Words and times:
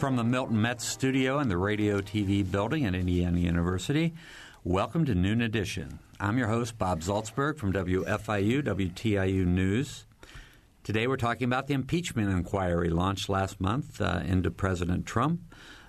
From 0.00 0.16
the 0.16 0.24
Milton 0.24 0.62
Metz 0.62 0.86
studio 0.86 1.40
in 1.40 1.48
the 1.48 1.58
Radio 1.58 2.00
TV 2.00 2.50
building 2.50 2.86
at 2.86 2.94
Indiana 2.94 3.38
University, 3.38 4.14
welcome 4.64 5.04
to 5.04 5.14
Noon 5.14 5.42
Edition. 5.42 5.98
I'm 6.18 6.38
your 6.38 6.48
host, 6.48 6.78
Bob 6.78 7.02
Zaltsberg 7.02 7.58
from 7.58 7.74
WFIU, 7.74 8.62
WTIU 8.62 9.44
News. 9.44 10.06
Today 10.84 11.06
we're 11.06 11.18
talking 11.18 11.44
about 11.44 11.66
the 11.66 11.74
impeachment 11.74 12.30
inquiry 12.30 12.88
launched 12.88 13.28
last 13.28 13.60
month 13.60 14.00
uh, 14.00 14.22
into 14.24 14.50
President 14.50 15.04
Trump. 15.04 15.42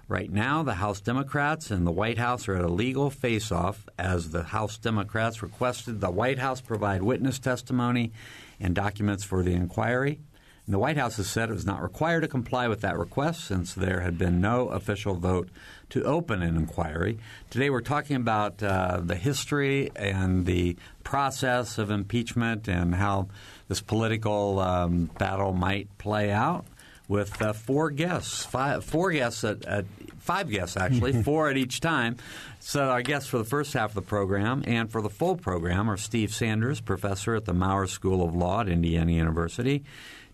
Right 0.10 0.30
now, 0.30 0.62
the 0.62 0.74
House 0.74 1.00
Democrats 1.00 1.72
and 1.72 1.88
the 1.88 1.92
White 1.92 2.18
House 2.18 2.50
are 2.50 2.58
at 2.58 2.66
a 2.66 2.68
legal 2.68 3.10
face 3.12 3.50
off 3.50 3.88
as 3.98 4.32
the 4.32 4.44
House 4.44 4.78
Democrats 4.78 5.42
requested 5.42 6.02
the 6.02 6.12
White 6.12 6.40
House 6.40 6.60
provide 6.60 7.02
witness 7.02 7.40
testimony 7.40 8.12
and 8.60 8.76
documents 8.76 9.24
for 9.24 9.42
the 9.42 9.54
inquiry. 9.54 10.20
And 10.66 10.74
the 10.74 10.80
White 10.80 10.98
House 10.98 11.18
has 11.18 11.28
said 11.28 11.50
it 11.50 11.54
was 11.54 11.66
not 11.66 11.82
required 11.82 12.22
to 12.22 12.28
comply 12.28 12.68
with 12.68 12.82
that 12.82 12.98
request 12.98 13.46
since 13.46 13.74
there 13.74 14.02
had 14.02 14.18
been 14.18 14.40
no 14.40 14.68
official 14.70 15.16
vote 15.16 15.50
to 15.90 16.04
open 16.04 16.42
an 16.42 16.56
inquiry. 16.56 17.18
Today 17.50 17.70
we're 17.70 17.82
talking 17.82 18.16
about 18.16 18.62
uh, 18.62 19.02
the 19.04 19.16
history 19.16 19.92
and 19.96 20.46
the 20.46 20.78
process 21.04 21.78
of 21.78 21.90
impeachment 21.90 22.68
and 22.68 22.96
how 22.96 23.28
this 23.68 23.82
political 23.82 24.60
um, 24.60 25.10
battle 25.18 25.52
might 25.52 25.98
play 25.98 26.32
out 26.32 26.66
with 27.12 27.42
uh, 27.42 27.52
four 27.52 27.92
guests, 27.92 28.46
five, 28.46 28.86
four 28.86 29.12
guests 29.12 29.44
at, 29.44 29.66
at 29.66 29.84
five 30.20 30.50
guests 30.50 30.78
actually, 30.78 31.12
four 31.24 31.50
at 31.50 31.58
each 31.58 31.82
time. 31.82 32.16
So 32.62 32.86
our 32.86 33.02
guests 33.02 33.28
for 33.28 33.38
the 33.38 33.44
first 33.44 33.74
half 33.74 33.90
of 33.90 33.96
the 33.96 34.02
program 34.02 34.64
and 34.66 34.90
for 34.90 35.02
the 35.02 35.10
full 35.10 35.36
program 35.36 35.90
are 35.90 35.98
Steve 35.98 36.34
Sanders, 36.34 36.80
professor 36.80 37.36
at 37.36 37.44
the 37.44 37.54
Maurer 37.54 37.88
School 37.88 38.24
of 38.24 38.34
Law 38.34 38.62
at 38.62 38.70
Indiana 38.70 39.12
University, 39.12 39.84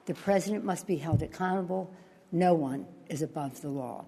The 0.06 0.14
president 0.14 0.64
must 0.64 0.86
be 0.86 0.96
held 0.96 1.22
accountable. 1.22 1.94
No 2.32 2.54
one 2.54 2.86
is 3.08 3.22
above 3.22 3.60
the 3.60 3.68
law. 3.68 4.06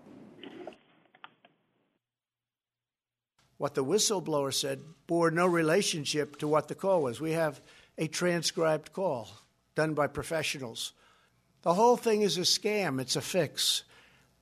What 3.59 3.75
the 3.75 3.85
whistleblower 3.85 4.53
said 4.53 4.83
bore 5.07 5.31
no 5.31 5.47
relationship 5.47 6.37
to 6.39 6.49
what 6.49 6.69
the 6.69 6.75
call 6.75 7.03
was. 7.03 7.21
We 7.21 7.33
have 7.33 7.61
a 7.99 8.09
transcribed 8.09 8.93
call 8.93 9.29
done 9.75 9.95
by 9.95 10.07
professionals. 10.07 10.93
The 11.63 11.75
whole 11.75 11.97
thing 11.97 12.23
is 12.23 12.39
a 12.39 12.43
scam, 12.43 13.01
it's 13.01 13.15
a 13.15 13.21
fix. 13.21 13.85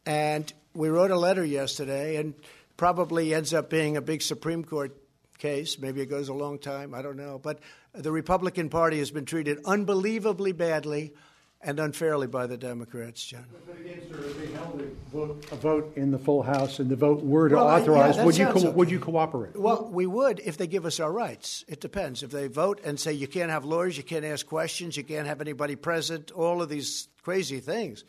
And 0.06 0.50
we 0.72 0.88
wrote 0.88 1.10
a 1.10 1.18
letter 1.18 1.44
yesterday, 1.44 2.16
and 2.16 2.34
probably 2.80 3.34
ends 3.34 3.52
up 3.52 3.68
being 3.68 3.98
a 3.98 4.00
big 4.00 4.22
Supreme 4.22 4.64
Court 4.64 4.96
case. 5.36 5.78
Maybe 5.78 6.00
it 6.00 6.06
goes 6.06 6.30
a 6.30 6.32
long 6.32 6.58
time. 6.58 6.94
I 6.94 7.02
don't 7.02 7.18
know. 7.18 7.38
But 7.38 7.58
the 7.92 8.10
Republican 8.10 8.70
Party 8.70 9.00
has 9.00 9.10
been 9.10 9.26
treated 9.26 9.58
unbelievably 9.66 10.52
badly 10.52 11.12
and 11.60 11.78
unfairly 11.78 12.26
by 12.26 12.46
the 12.46 12.56
Democrats, 12.56 13.22
John. 13.22 13.44
But 13.66 13.76
if 13.84 14.38
they 14.38 14.46
held 14.54 14.80
a 14.80 15.10
vote, 15.14 15.44
a 15.52 15.56
vote 15.56 15.92
in 15.94 16.10
the 16.10 16.18
full 16.18 16.40
House 16.42 16.78
and 16.78 16.88
the 16.88 16.96
vote 16.96 17.22
were 17.22 17.50
to 17.50 17.56
Well, 17.56 17.68
authorize, 17.68 18.16
yeah, 18.16 18.24
would 18.24 18.38
you 18.38 18.46
co- 18.46 18.52
okay. 18.60 18.70
would 18.70 18.90
you 18.90 18.98
cooperate? 18.98 19.54
Well, 19.60 19.90
we 19.92 20.06
would 20.06 20.40
if 20.40 20.56
they 20.56 20.66
give 20.66 20.86
us 20.86 21.00
our 21.00 21.12
rights. 21.12 21.66
It 21.68 21.82
depends. 21.82 22.22
If 22.22 22.30
they 22.30 22.46
vote 22.46 22.80
and 22.82 22.98
say 22.98 23.12
you 23.12 23.28
can't 23.28 23.50
have 23.50 23.66
lawyers, 23.66 23.98
you 23.98 24.04
can't 24.04 24.24
ask 24.24 24.46
questions, 24.46 24.96
you 24.96 25.04
can't 25.04 25.26
have 25.26 25.42
anybody 25.42 25.76
present, 25.76 26.30
all 26.30 26.62
of 26.62 26.70
these 26.70 27.08
crazy 27.22 27.60
things. 27.60 28.04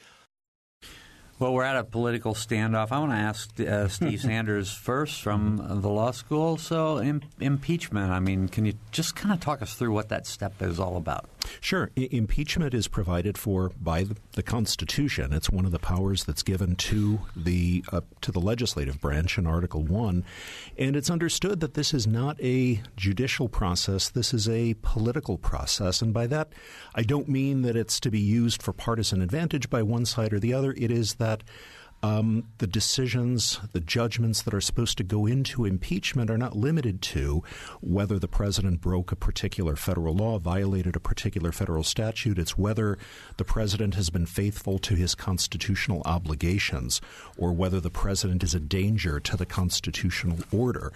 Well, 1.42 1.54
we're 1.54 1.64
at 1.64 1.76
a 1.76 1.84
political 1.84 2.36
standoff. 2.36 2.92
I 2.92 3.00
want 3.00 3.14
to 3.14 3.18
ask 3.18 3.60
uh, 3.60 3.88
Steve 3.88 4.22
Sanders 4.22 4.72
first 4.72 5.24
from 5.24 5.58
the 5.82 5.90
law 5.90 6.12
school. 6.12 6.58
So, 6.58 7.02
Im- 7.02 7.24
impeachment, 7.40 8.12
I 8.12 8.20
mean, 8.20 8.48
can 8.48 8.64
you 8.64 8.74
just 8.92 9.16
kind 9.16 9.34
of 9.34 9.40
talk 9.40 9.64
us 9.64 9.74
through 9.74 9.92
what 9.92 10.10
that 10.10 10.28
step 10.28 10.62
is 10.62 10.80
all 10.80 10.98
about? 10.98 11.28
Sure. 11.60 11.90
I- 11.98 12.10
impeachment 12.12 12.76
is 12.76 12.88
provided 12.88 13.40
for 13.40 13.72
by 13.82 14.04
the, 14.04 14.18
the 14.34 14.44
Constitution. 14.44 15.34
It's 15.34 15.50
one 15.50 15.66
of 15.66 15.72
the 15.72 15.80
powers 15.80 16.26
that's 16.26 16.44
given 16.44 16.76
to 16.76 17.22
the 17.36 17.84
uh, 17.92 18.02
to 18.22 18.32
the 18.32 18.40
legislative 18.40 19.02
branch 19.02 19.40
in 19.40 19.48
Article 19.48 19.82
One, 19.82 20.24
and 20.78 20.96
it's 20.96 21.10
understood 21.10 21.60
that 21.62 21.74
this 21.74 21.92
is 21.92 22.06
not 22.06 22.40
a 22.40 22.84
judicial 22.96 23.50
process. 23.50 24.10
This 24.10 24.32
is 24.32 24.48
a 24.48 24.76
political 24.84 25.40
process, 25.40 26.04
and 26.04 26.14
by 26.14 26.28
that, 26.28 26.54
I 26.94 27.02
don't 27.02 27.28
mean 27.28 27.64
that 27.64 27.76
it's 27.76 28.00
to 28.02 28.12
be 28.12 28.20
used 28.20 28.62
for 28.62 28.74
partisan 28.74 29.24
advantage 29.24 29.72
by 29.72 29.82
one 29.82 30.06
side 30.06 30.34
or 30.34 30.40
the 30.40 30.54
other. 30.54 30.74
It 30.78 30.92
is 30.92 31.16
that 31.16 31.31
um, 32.04 32.48
the 32.58 32.68
decisions, 32.68 33.60
the 33.74 33.80
judgments 33.80 34.42
that 34.42 34.54
are 34.54 34.62
supposed 34.62 34.98
to 34.98 35.04
go 35.04 35.28
into 35.28 35.66
impeachment 35.66 36.32
are 36.32 36.38
not 36.38 36.56
limited 36.56 37.02
to 37.04 37.44
whether 37.80 38.18
the 38.18 38.28
president 38.28 38.82
broke 38.82 39.12
a 39.12 39.16
particular 39.16 39.76
federal 39.76 40.16
law, 40.16 40.40
violated 40.40 40.96
a 40.96 41.00
particular 41.00 41.52
federal 41.52 41.84
statute. 41.84 42.40
It's 42.40 42.58
whether 42.58 42.98
the 43.38 43.44
president 43.44 43.94
has 43.96 44.10
been 44.10 44.26
faithful 44.26 44.80
to 44.80 44.96
his 44.96 45.14
constitutional 45.14 46.02
obligations 46.06 47.02
or 47.38 47.52
whether 47.52 47.80
the 47.80 47.92
president 47.92 48.44
is 48.44 48.56
a 48.56 48.60
danger 48.60 49.20
to 49.20 49.38
the 49.38 49.46
constitutional 49.46 50.40
order. 50.52 50.92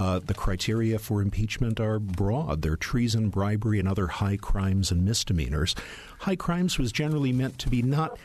Uh, 0.00 0.18
the 0.18 0.34
criteria 0.34 0.98
for 0.98 1.22
impeachment 1.22 1.78
are 1.78 2.00
broad. 2.00 2.62
They're 2.62 2.76
treason, 2.76 3.28
bribery, 3.28 3.78
and 3.78 3.88
other 3.88 4.08
high 4.08 4.36
crimes 4.36 4.90
and 4.90 5.04
misdemeanors. 5.04 5.76
High 6.20 6.36
crimes 6.36 6.78
was 6.78 6.90
generally 6.90 7.32
meant 7.32 7.58
to 7.60 7.68
be 7.68 7.82
not 7.82 8.18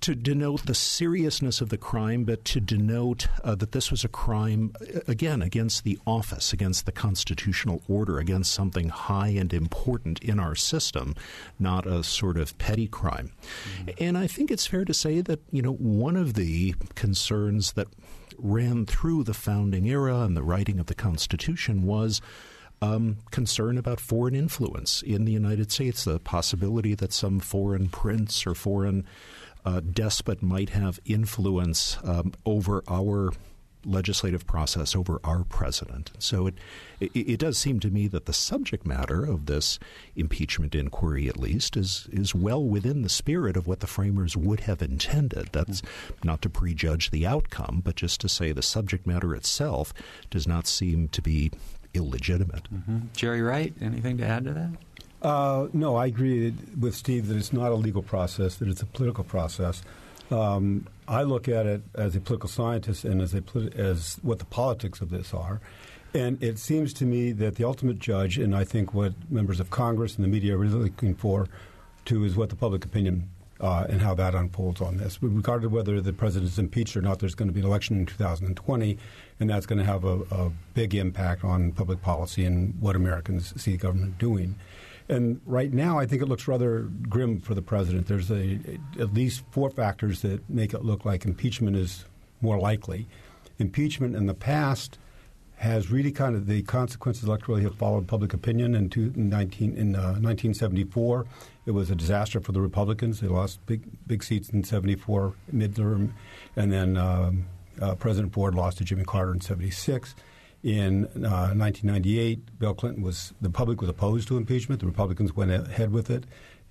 to 0.00 0.14
denote 0.14 0.66
the 0.66 0.74
seriousness 0.74 1.60
of 1.60 1.68
the 1.68 1.78
crime, 1.78 2.24
but 2.24 2.44
to 2.44 2.60
denote 2.60 3.28
uh, 3.42 3.54
that 3.54 3.72
this 3.72 3.90
was 3.90 4.04
a 4.04 4.08
crime, 4.08 4.72
uh, 4.80 5.00
again, 5.08 5.42
against 5.42 5.84
the 5.84 5.98
office, 6.06 6.52
against 6.52 6.86
the 6.86 6.92
constitutional 6.92 7.82
order, 7.88 8.18
against 8.18 8.52
something 8.52 8.88
high 8.88 9.28
and 9.28 9.52
important 9.52 10.22
in 10.22 10.38
our 10.38 10.54
system, 10.54 11.14
not 11.58 11.86
a 11.86 12.02
sort 12.02 12.36
of 12.36 12.56
petty 12.58 12.86
crime. 12.86 13.32
Mm-hmm. 13.80 13.90
And 13.98 14.18
I 14.18 14.26
think 14.26 14.50
it's 14.50 14.66
fair 14.66 14.84
to 14.84 14.94
say 14.94 15.20
that, 15.22 15.40
you 15.50 15.62
know, 15.62 15.74
one 15.74 16.16
of 16.16 16.34
the 16.34 16.74
concerns 16.94 17.72
that 17.72 17.88
ran 18.38 18.84
through 18.86 19.24
the 19.24 19.34
founding 19.34 19.86
era 19.86 20.20
and 20.20 20.36
the 20.36 20.42
writing 20.42 20.78
of 20.78 20.86
the 20.86 20.94
Constitution 20.94 21.82
was. 21.84 22.20
Um, 22.82 23.16
concern 23.30 23.78
about 23.78 24.00
foreign 24.00 24.34
influence 24.34 25.00
in 25.00 25.24
the 25.24 25.32
United 25.32 25.72
States, 25.72 26.04
the 26.04 26.20
possibility 26.20 26.94
that 26.94 27.10
some 27.10 27.40
foreign 27.40 27.88
prince 27.88 28.46
or 28.46 28.54
foreign 28.54 29.06
uh, 29.66 29.80
despot 29.80 30.42
might 30.42 30.70
have 30.70 31.00
influence 31.04 31.98
um, 32.04 32.32
over 32.46 32.82
our 32.88 33.32
legislative 33.86 34.46
process 34.46 34.96
over 34.96 35.20
our 35.22 35.44
president. 35.44 36.10
So 36.18 36.48
it, 36.48 36.54
it, 36.98 37.10
it 37.14 37.38
does 37.38 37.56
seem 37.56 37.78
to 37.80 37.90
me 37.90 38.08
that 38.08 38.26
the 38.26 38.32
subject 38.32 38.84
matter 38.84 39.24
of 39.24 39.46
this 39.46 39.78
impeachment 40.16 40.74
inquiry, 40.74 41.28
at 41.28 41.38
least, 41.38 41.76
is 41.76 42.08
is 42.12 42.34
well 42.34 42.62
within 42.62 43.02
the 43.02 43.08
spirit 43.08 43.56
of 43.56 43.66
what 43.66 43.80
the 43.80 43.86
framers 43.86 44.36
would 44.36 44.60
have 44.60 44.82
intended. 44.82 45.50
That's 45.52 45.82
not 46.24 46.42
to 46.42 46.50
prejudge 46.50 47.10
the 47.10 47.26
outcome, 47.26 47.80
but 47.84 47.96
just 47.96 48.20
to 48.22 48.28
say 48.28 48.52
the 48.52 48.62
subject 48.62 49.06
matter 49.06 49.34
itself 49.34 49.94
does 50.30 50.46
not 50.48 50.66
seem 50.66 51.08
to 51.08 51.22
be 51.22 51.52
illegitimate. 51.94 52.68
Mm-hmm. 52.72 52.98
Jerry 53.14 53.40
Wright, 53.40 53.72
anything 53.80 54.18
to 54.18 54.26
add 54.26 54.44
to 54.44 54.52
that? 54.52 54.70
Uh, 55.26 55.66
no, 55.72 55.96
I 55.96 56.06
agree 56.06 56.54
with 56.78 56.94
Steve 56.94 57.26
that 57.26 57.36
it's 57.36 57.52
not 57.52 57.72
a 57.72 57.74
legal 57.74 58.00
process; 58.00 58.54
that 58.56 58.68
it's 58.68 58.80
a 58.80 58.86
political 58.86 59.24
process. 59.24 59.82
Um, 60.30 60.86
I 61.08 61.24
look 61.24 61.48
at 61.48 61.66
it 61.66 61.82
as 61.96 62.14
a 62.14 62.20
political 62.20 62.48
scientist 62.48 63.04
and 63.04 63.20
as 63.20 63.34
a 63.34 63.42
as 63.76 64.20
what 64.22 64.38
the 64.38 64.44
politics 64.44 65.00
of 65.00 65.10
this 65.10 65.34
are. 65.34 65.60
And 66.14 66.40
it 66.40 66.60
seems 66.60 66.92
to 66.94 67.04
me 67.04 67.32
that 67.32 67.56
the 67.56 67.64
ultimate 67.64 67.98
judge, 67.98 68.38
and 68.38 68.54
I 68.54 68.62
think 68.62 68.94
what 68.94 69.14
members 69.28 69.58
of 69.58 69.68
Congress 69.70 70.14
and 70.14 70.22
the 70.22 70.28
media 70.28 70.54
are 70.54 70.58
really 70.58 70.78
looking 70.78 71.16
for, 71.16 71.48
too, 72.04 72.22
is 72.22 72.36
what 72.36 72.50
the 72.50 72.56
public 72.56 72.84
opinion 72.84 73.28
uh, 73.60 73.84
and 73.88 74.00
how 74.00 74.14
that 74.14 74.36
unfolds 74.36 74.80
on 74.80 74.96
this. 74.96 75.18
Regardless 75.20 75.66
of 75.66 75.72
whether 75.72 76.00
the 76.00 76.12
president 76.12 76.52
is 76.52 76.58
impeached 76.60 76.96
or 76.96 77.02
not, 77.02 77.18
there's 77.18 77.34
going 77.34 77.48
to 77.48 77.52
be 77.52 77.60
an 77.60 77.66
election 77.66 77.98
in 77.98 78.06
2020, 78.06 78.96
and 79.40 79.50
that's 79.50 79.66
going 79.66 79.80
to 79.80 79.84
have 79.84 80.04
a, 80.04 80.20
a 80.30 80.52
big 80.74 80.94
impact 80.94 81.42
on 81.42 81.72
public 81.72 82.00
policy 82.00 82.44
and 82.44 82.80
what 82.80 82.94
Americans 82.94 83.60
see 83.60 83.72
the 83.72 83.78
government 83.78 84.18
doing. 84.18 84.54
And 85.08 85.40
right 85.46 85.72
now, 85.72 85.98
I 85.98 86.06
think 86.06 86.22
it 86.22 86.26
looks 86.26 86.48
rather 86.48 86.82
grim 87.08 87.40
for 87.40 87.54
the 87.54 87.62
president. 87.62 88.08
There's 88.08 88.30
a, 88.30 88.58
at 88.98 89.14
least 89.14 89.44
four 89.50 89.70
factors 89.70 90.22
that 90.22 90.48
make 90.50 90.74
it 90.74 90.84
look 90.84 91.04
like 91.04 91.24
impeachment 91.24 91.76
is 91.76 92.04
more 92.40 92.58
likely. 92.58 93.06
Impeachment 93.58 94.16
in 94.16 94.26
the 94.26 94.34
past 94.34 94.98
has 95.56 95.90
really 95.90 96.12
kind 96.12 96.36
of 96.36 96.46
the 96.46 96.62
consequences 96.62 97.24
electorally 97.24 97.62
have 97.62 97.74
followed 97.74 98.06
public 98.06 98.34
opinion. 98.34 98.74
In, 98.74 98.90
two, 98.90 99.12
in, 99.16 99.30
19, 99.30 99.76
in 99.76 99.94
uh, 99.94 100.18
1974, 100.20 101.24
it 101.64 101.70
was 101.70 101.90
a 101.90 101.94
disaster 101.94 102.40
for 102.40 102.52
the 102.52 102.60
Republicans. 102.60 103.20
They 103.20 103.28
lost 103.28 103.64
big 103.66 103.82
big 104.06 104.22
seats 104.22 104.50
in 104.50 104.64
74 104.64 105.34
midterm, 105.54 106.12
and 106.56 106.72
then 106.72 106.96
um, 106.96 107.46
uh, 107.80 107.94
President 107.94 108.34
Ford 108.34 108.54
lost 108.54 108.78
to 108.78 108.84
Jimmy 108.84 109.04
Carter 109.04 109.32
in 109.32 109.40
76. 109.40 110.14
In 110.66 111.04
uh, 111.24 111.54
1998, 111.54 112.58
Bill 112.58 112.74
Clinton 112.74 113.00
was 113.00 113.32
the 113.40 113.50
public 113.50 113.80
was 113.80 113.88
opposed 113.88 114.26
to 114.26 114.36
impeachment. 114.36 114.80
The 114.80 114.88
Republicans 114.88 115.32
went 115.32 115.52
ahead 115.52 115.92
with 115.92 116.10
it, 116.10 116.24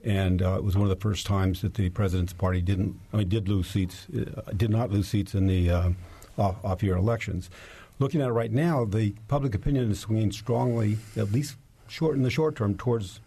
and 0.03 0.41
uh, 0.41 0.55
it 0.57 0.65
was 0.65 0.75
one 0.75 0.83
of 0.83 0.89
the 0.89 1.01
first 1.01 1.25
times 1.25 1.61
that 1.61 1.75
the 1.75 1.89
president's 1.91 2.33
party 2.33 2.59
didn't 2.59 2.99
I 3.13 3.17
mean, 3.17 3.29
did 3.29 3.47
lose 3.47 3.69
seats, 3.69 4.07
uh, 4.13 4.51
did 4.57 4.69
not 4.69 4.91
lose 4.91 5.07
seats 5.07 5.33
in 5.33 5.47
the 5.47 5.69
uh, 5.69 5.89
off, 6.37 6.57
off-year 6.61 6.97
elections. 6.97 7.49
Looking 7.97 8.19
at 8.19 8.27
it 8.27 8.33
right 8.33 8.51
now, 8.51 8.83
the 8.83 9.15
public 9.29 9.55
opinion 9.55 9.89
is 9.89 10.01
swinging 10.01 10.33
strongly, 10.33 10.97
at 11.15 11.31
least 11.31 11.55
short 11.87 12.17
in 12.17 12.23
the 12.23 12.29
short 12.29 12.57
term, 12.57 12.75
towards 12.75 13.21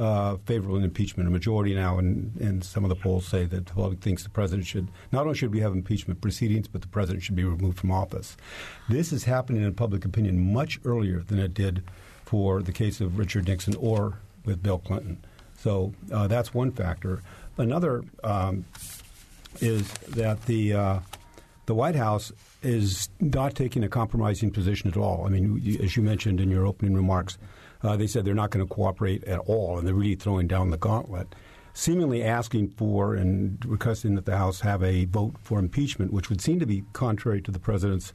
uh, 0.00 0.38
favorable 0.46 0.76
in 0.76 0.82
impeachment. 0.82 1.28
A 1.28 1.30
majority 1.30 1.74
now, 1.74 1.98
and, 1.98 2.34
and 2.40 2.64
some 2.64 2.84
of 2.84 2.88
the 2.88 2.96
polls 2.96 3.26
say 3.26 3.44
that 3.44 3.66
the 3.66 3.72
public 3.74 4.00
thinks 4.00 4.22
the 4.22 4.30
president 4.30 4.66
should 4.66 4.88
not 5.12 5.26
only 5.26 5.36
should 5.36 5.52
we 5.52 5.60
have 5.60 5.72
impeachment 5.72 6.20
proceedings, 6.22 6.66
but 6.66 6.80
the 6.80 6.88
president 6.88 7.22
should 7.22 7.36
be 7.36 7.44
removed 7.44 7.78
from 7.78 7.92
office. 7.92 8.36
This 8.88 9.12
is 9.12 9.24
happening 9.24 9.62
in 9.62 9.74
public 9.74 10.04
opinion 10.06 10.52
much 10.52 10.80
earlier 10.84 11.20
than 11.20 11.38
it 11.38 11.52
did 11.52 11.84
for 12.24 12.62
the 12.62 12.72
case 12.72 13.00
of 13.00 13.18
Richard 13.18 13.46
Nixon 13.46 13.74
or 13.76 14.18
with 14.46 14.62
Bill 14.62 14.78
Clinton. 14.78 15.22
So 15.58 15.92
uh, 16.10 16.26
that's 16.26 16.54
one 16.54 16.72
factor. 16.72 17.22
Another 17.58 18.02
um, 18.24 18.64
is 19.60 19.92
that 20.08 20.46
the 20.46 20.72
uh, 20.72 20.98
the 21.66 21.74
White 21.74 21.94
House 21.94 22.32
is 22.62 23.10
not 23.20 23.54
taking 23.54 23.84
a 23.84 23.88
compromising 23.88 24.50
position 24.50 24.90
at 24.90 24.96
all. 24.96 25.26
I 25.26 25.28
mean, 25.28 25.78
as 25.82 25.96
you 25.96 26.02
mentioned 26.02 26.40
in 26.40 26.50
your 26.50 26.66
opening 26.66 26.94
remarks, 26.94 27.36
uh, 27.82 27.96
they 27.96 28.06
said 28.06 28.24
they're 28.24 28.34
not 28.34 28.50
going 28.50 28.66
to 28.66 28.72
cooperate 28.72 29.24
at 29.24 29.38
all, 29.40 29.78
and 29.78 29.86
they're 29.86 29.94
really 29.94 30.14
throwing 30.14 30.46
down 30.46 30.70
the 30.70 30.76
gauntlet, 30.76 31.34
seemingly 31.72 32.22
asking 32.22 32.68
for 32.68 33.14
and 33.14 33.64
requesting 33.64 34.14
that 34.14 34.26
the 34.26 34.36
House 34.36 34.60
have 34.60 34.82
a 34.82 35.06
vote 35.06 35.34
for 35.40 35.58
impeachment, 35.58 36.12
which 36.12 36.28
would 36.28 36.40
seem 36.40 36.58
to 36.60 36.66
be 36.66 36.84
contrary 36.92 37.40
to 37.42 37.50
the 37.50 37.58
president's 37.58 38.12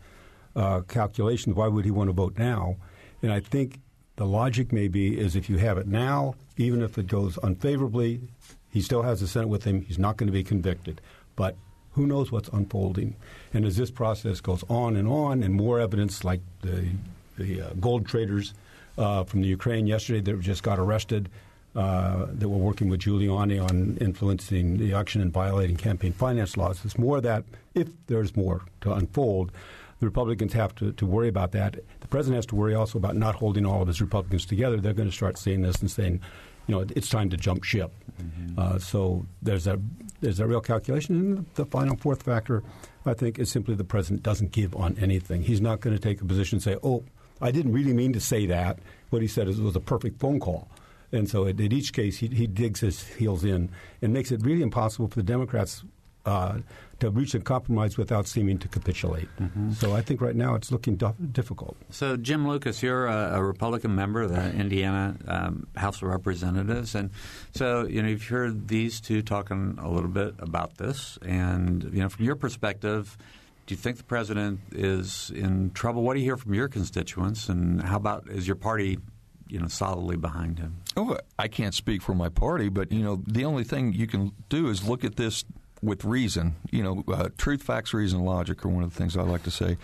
uh, 0.56 0.81
calculations. 0.81 1.56
Why 1.56 1.67
would 1.67 1.85
he 1.85 1.91
want 1.91 2.09
to 2.09 2.13
vote 2.13 2.38
now? 2.38 2.77
And 3.21 3.31
I 3.31 3.39
think 3.39 3.79
the 4.17 4.25
logic 4.25 4.71
may 4.71 4.88
be 4.88 5.19
is 5.19 5.35
if 5.35 5.50
you 5.50 5.57
have 5.57 5.77
it 5.77 5.88
now, 5.88 6.35
even 6.57 6.81
if 6.81 6.97
it 6.97 7.07
goes 7.07 7.38
unfavorably, 7.44 8.21
he 8.69 8.81
still 8.81 9.01
has 9.01 9.19
the 9.19 9.27
Senate 9.27 9.47
with 9.47 9.63
him. 9.63 9.81
He's 9.81 10.00
not 10.00 10.17
going 10.17 10.27
to 10.27 10.33
be 10.33 10.44
convicted. 10.44 11.01
But 11.35 11.56
who 11.94 12.06
knows 12.06 12.31
what's 12.31 12.50
unfolding? 12.50 13.15
And 13.53 13.65
as 13.65 13.77
this 13.77 13.91
process 13.91 14.41
goes 14.41 14.63
on 14.69 14.95
and 14.95 15.07
on, 15.07 15.44
and 15.44 15.53
more 15.53 15.79
evidence 15.79 16.23
like 16.23 16.41
the 16.62 16.89
the 17.38 17.62
uh, 17.62 17.69
gold 17.81 18.06
traders 18.06 18.53
uh, 18.97 19.24
from 19.24 19.42
the 19.42 19.47
Ukraine 19.47 19.88
yesterday 19.88 20.21
that 20.21 20.39
just 20.42 20.63
got 20.63 20.80
arrested. 20.80 21.30
Uh, 21.75 22.27
that 22.31 22.47
were 22.47 22.56
working 22.56 22.88
with 22.88 23.01
Giuliani 23.01 23.62
on 23.62 23.97
influencing 24.00 24.77
the 24.77 24.92
election 24.92 25.19
and 25.19 25.33
violating 25.33 25.75
campaign 25.75 26.13
finance 26.13 26.56
laws. 26.56 26.80
It's 26.86 26.97
more 26.97 27.19
that 27.19 27.44
if 27.74 27.89
there's 28.07 28.33
more 28.33 28.62
to 28.80 28.94
unfold, 28.94 29.51
the 30.00 30.06
Republicans 30.06 30.53
have 30.53 30.74
to, 30.75 30.94
to 30.94 31.06
worry 31.06 31.27
about 31.27 31.51
that. 31.51 31.75
The 32.00 32.07
president 32.07 32.38
has 32.38 32.45
to 32.45 32.56
worry 32.56 32.75
also 32.75 32.97
about 32.97 33.18
not 33.18 33.36
holding 33.36 33.65
all 33.65 33.81
of 33.81 33.89
his 33.89 34.00
Republicans 34.00 34.45
together. 34.45 34.77
They're 34.77 34.94
going 34.94 35.09
to 35.09 35.15
start 35.15 35.38
seeing 35.38 35.63
this 35.63 35.81
and 35.81 35.91
saying, 35.91 36.21
you 36.68 36.75
know, 36.75 36.86
it's 36.95 37.09
time 37.09 37.30
to 37.30 37.38
jump 37.38 37.65
ship. 37.65 37.91
Mm-hmm. 38.21 38.57
Uh, 38.57 38.80
so 38.80 39.25
there's 39.41 39.68
a 39.68 39.77
there's 40.21 40.39
a 40.39 40.48
real 40.48 40.62
calculation. 40.62 41.15
And 41.15 41.45
the 41.56 41.65
final 41.65 41.98
fourth 41.98 42.24
factor, 42.24 42.63
I 43.06 43.13
think, 43.13 43.38
is 43.38 43.51
simply 43.51 43.75
the 43.75 43.83
president 43.83 44.24
doesn't 44.24 44.51
give 44.51 44.75
on 44.75 44.98
anything. 44.98 45.44
He's 45.44 45.62
not 45.62 45.81
going 45.81 45.96
to 45.96 46.01
take 46.01 46.22
a 46.22 46.25
position 46.25 46.55
and 46.55 46.63
say, 46.63 46.77
oh, 46.84 47.03
I 47.42 47.51
didn't 47.51 47.74
really 47.74 47.94
mean 47.94 48.13
to 48.13 48.20
say 48.20 48.46
that. 48.48 48.80
What 49.10 49.22
he 49.22 49.27
said 49.27 49.48
is, 49.48 49.60
was 49.62 49.75
a 49.75 49.80
perfect 49.80 50.20
phone 50.20 50.39
call. 50.39 50.68
And 51.12 51.30
so, 51.30 51.46
in 51.46 51.72
each 51.72 51.94
case, 51.94 52.18
he, 52.18 52.27
he 52.27 52.48
digs 52.48 52.80
his 52.80 53.08
heels 53.08 53.46
in 53.46 53.70
and 54.01 54.13
makes 54.13 54.32
it 54.32 54.44
really 54.44 54.62
impossible 54.62 55.08
for 55.08 55.15
the 55.15 55.24
Democrats 55.24 55.84
uh, 56.25 56.60
to 57.00 57.10
reach 57.10 57.36
a 57.36 57.39
compromise 57.39 57.98
without 57.98 58.27
seeming 58.27 58.58
to 58.58 58.68
capitulate. 58.68 59.27
Mm-hmm. 59.39 59.74
So 59.74 59.94
I 59.96 60.01
think 60.01 60.22
right 60.22 60.36
now 60.36 60.56
it's 60.56 60.72
looking 60.72 60.96
difficult. 61.32 61.77
So 61.89 62.18
Jim 62.18 62.48
Lucas, 62.48 62.82
you're 62.82 63.08
a, 63.08 63.36
a 63.36 63.44
Republican 63.44 63.96
member 63.96 64.22
of 64.22 64.32
the 64.32 64.51
Indiana 64.54 65.15
um, 65.27 65.68
House 65.75 65.98
of 65.98 66.04
Representatives, 66.04 66.96
and 66.96 67.12
so 67.54 67.86
you 67.86 68.01
know 68.01 68.10
you've 68.10 68.27
heard 68.27 68.68
these 68.68 69.01
two 69.01 69.22
talking 69.22 69.77
a 69.82 69.89
little 69.89 70.10
bit 70.10 70.36
about 70.39 70.77
this, 70.77 71.20
and 71.22 71.84
you 71.84 72.01
know 72.01 72.10
from 72.10 72.25
your 72.25 72.36
perspective, 72.36 73.18
do 73.65 73.74
you 73.74 73.77
think 73.77 73.98
the 73.98 74.03
president 74.03 74.60
is 74.72 75.31
in 75.34 75.72
trouble? 75.72 76.03
What 76.03 76.13
do 76.13 76.19
you 76.19 76.25
hear 76.25 76.38
from 76.38 76.53
your 76.53 76.67
constituents, 76.67 77.50
and 77.50 77.81
how 77.81 77.98
about 77.98 78.27
is 78.29 78.48
your 78.48 78.55
party, 78.55 79.00
you 79.48 79.60
know, 79.60 79.67
solidly 79.67 80.17
behind 80.17 80.60
him? 80.60 80.77
Oh, 80.95 81.17
I 81.39 81.48
can't 81.48 81.74
speak 81.74 82.01
for 82.01 82.13
my 82.13 82.29
party, 82.29 82.69
but 82.69 82.91
you 82.91 83.03
know, 83.03 83.24
the 83.27 83.45
only 83.45 83.63
thing 83.63 83.93
you 83.93 84.07
can 84.07 84.31
do 84.50 84.69
is 84.69 84.88
look 84.88 85.03
at 85.03 85.15
this 85.15 85.43
with 85.81 86.05
reason. 86.05 86.55
You 86.72 86.84
know, 86.84 87.03
uh, 87.12 87.29
truth, 87.38 87.63
facts, 87.63 87.93
reason, 87.93 88.22
logic 88.22 88.63
are 88.63 88.69
one 88.69 88.84
of 88.84 88.93
the 88.93 88.98
things 88.98 89.17
I 89.17 89.24
like 89.24 89.43
to 89.43 89.51
say, 89.51 89.77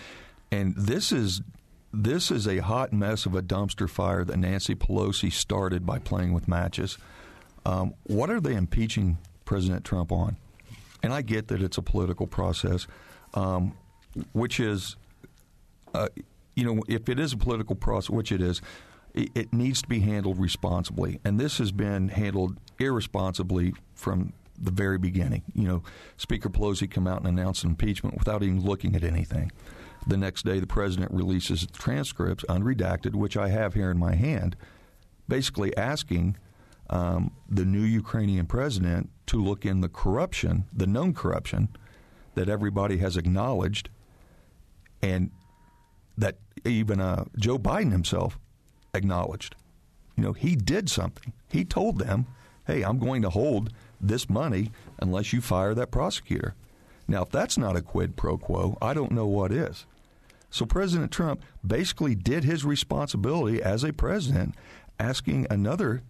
and 0.51 0.75
this 0.75 1.11
is 1.11 1.41
this 1.91 2.29
is 2.29 2.47
a 2.47 2.59
hot 2.59 2.93
mess 2.93 3.25
of 3.25 3.35
a 3.35 3.41
dumpster 3.41 3.89
fire 3.89 4.23
that 4.23 4.37
Nancy 4.37 4.75
Pelosi 4.75 5.31
started 5.31 5.85
by 5.85 5.97
playing 5.99 6.33
with 6.33 6.47
matches. 6.47 6.97
Um, 7.65 7.95
what 8.03 8.29
are 8.29 8.39
they 8.39 8.55
impeaching 8.55 9.17
President 9.43 9.83
Trump 9.83 10.11
on? 10.11 10.37
And 11.03 11.13
I 11.13 11.21
get 11.21 11.47
that 11.47 11.61
it's 11.61 11.77
a 11.77 11.81
political 11.81 12.27
process 12.27 12.87
um, 13.33 13.73
which 14.33 14.59
is, 14.59 14.95
uh, 15.93 16.07
you 16.55 16.63
know, 16.63 16.81
if 16.87 17.09
it 17.09 17.19
is 17.19 17.33
a 17.33 17.37
political 17.37 17.75
process, 17.75 18.09
which 18.09 18.31
it 18.31 18.41
is, 18.41 18.61
it, 19.13 19.29
it, 19.35 19.53
needs 19.53 19.81
to 19.81 19.87
be 19.87 19.99
handled 19.99 20.39
responsibly. 20.39 21.19
And 21.25 21.39
this 21.39 21.57
has 21.57 21.71
been 21.71 22.09
handled 22.09 22.57
irresponsibly 22.79 23.73
from 23.93 24.33
the 24.59 24.71
very 24.71 24.97
beginning. 24.97 25.43
You 25.53 25.67
know, 25.67 25.83
Speaker 26.17 26.49
Pelosi 26.49 26.89
come 26.89 27.07
out 27.07 27.19
and 27.19 27.27
announce 27.27 27.63
an 27.63 27.71
impeachment 27.71 28.17
without 28.17 28.43
even 28.43 28.61
looking 28.61 28.95
at 28.95 29.03
anything. 29.03 29.51
The 30.07 30.17
next 30.17 30.45
day, 30.45 30.59
the 30.59 30.67
president 30.67 31.11
releases 31.11 31.67
transcripts, 31.67 32.43
unredacted, 32.49 33.15
which 33.15 33.37
I 33.37 33.49
have 33.49 33.73
here 33.73 33.91
in 33.91 33.99
my 33.99 34.15
hand, 34.15 34.55
basically 35.27 35.75
asking 35.77 36.37
um, 36.89 37.31
the 37.49 37.65
new 37.65 37.83
Ukrainian 37.83 38.45
president 38.45 39.09
to 39.27 39.41
look 39.41 39.65
in 39.65 39.81
the 39.81 39.89
corruption, 39.89 40.65
the 40.73 40.87
known 40.87 41.13
corruption 41.13 41.69
that 42.35 42.49
everybody 42.49 42.97
has 42.97 43.17
acknowledged, 43.17 43.89
and 45.01 45.31
that 46.17 46.37
even 46.65 46.99
uh, 46.99 47.25
Joe 47.37 47.57
Biden 47.57 47.91
himself 47.91 48.37
acknowledged. 48.93 49.55
You 50.15 50.23
know, 50.23 50.33
he 50.33 50.55
did 50.55 50.89
something. 50.89 51.33
He 51.49 51.65
told 51.65 51.99
them, 51.99 52.27
"Hey, 52.67 52.83
I'm 52.83 52.99
going 52.99 53.21
to 53.23 53.29
hold 53.29 53.71
this 53.99 54.29
money 54.29 54.71
unless 54.99 55.33
you 55.33 55.41
fire 55.41 55.73
that 55.73 55.91
prosecutor." 55.91 56.55
Now, 57.07 57.23
if 57.23 57.29
that's 57.29 57.57
not 57.57 57.75
a 57.75 57.81
quid 57.81 58.15
pro 58.15 58.37
quo, 58.37 58.77
I 58.81 58.93
don't 58.93 59.11
know 59.11 59.27
what 59.27 59.51
is. 59.51 59.85
So 60.49 60.65
President 60.65 61.11
Trump 61.11 61.41
basically 61.65 62.13
did 62.13 62.43
his 62.43 62.65
responsibility 62.65 63.61
as 63.61 63.83
a 63.83 63.93
president, 63.93 64.55
asking 64.99 65.47
another 65.49 66.03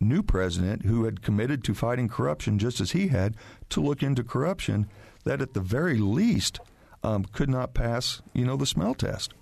new 0.00 0.22
president 0.22 0.84
who 0.84 1.04
had 1.04 1.22
committed 1.22 1.62
to 1.64 1.74
fighting 1.74 2.08
corruption 2.08 2.58
just 2.58 2.80
as 2.80 2.92
he 2.92 3.08
had 3.08 3.36
to 3.70 3.80
look 3.80 4.02
into 4.02 4.24
corruption 4.24 4.88
that 5.24 5.40
at 5.40 5.54
the 5.54 5.60
very 5.60 5.98
least 5.98 6.60
um, 7.02 7.24
could 7.24 7.48
not 7.48 7.74
pass, 7.74 8.22
you 8.32 8.44
know, 8.44 8.56
the 8.56 8.66
smell 8.66 8.94
test. 8.94 9.34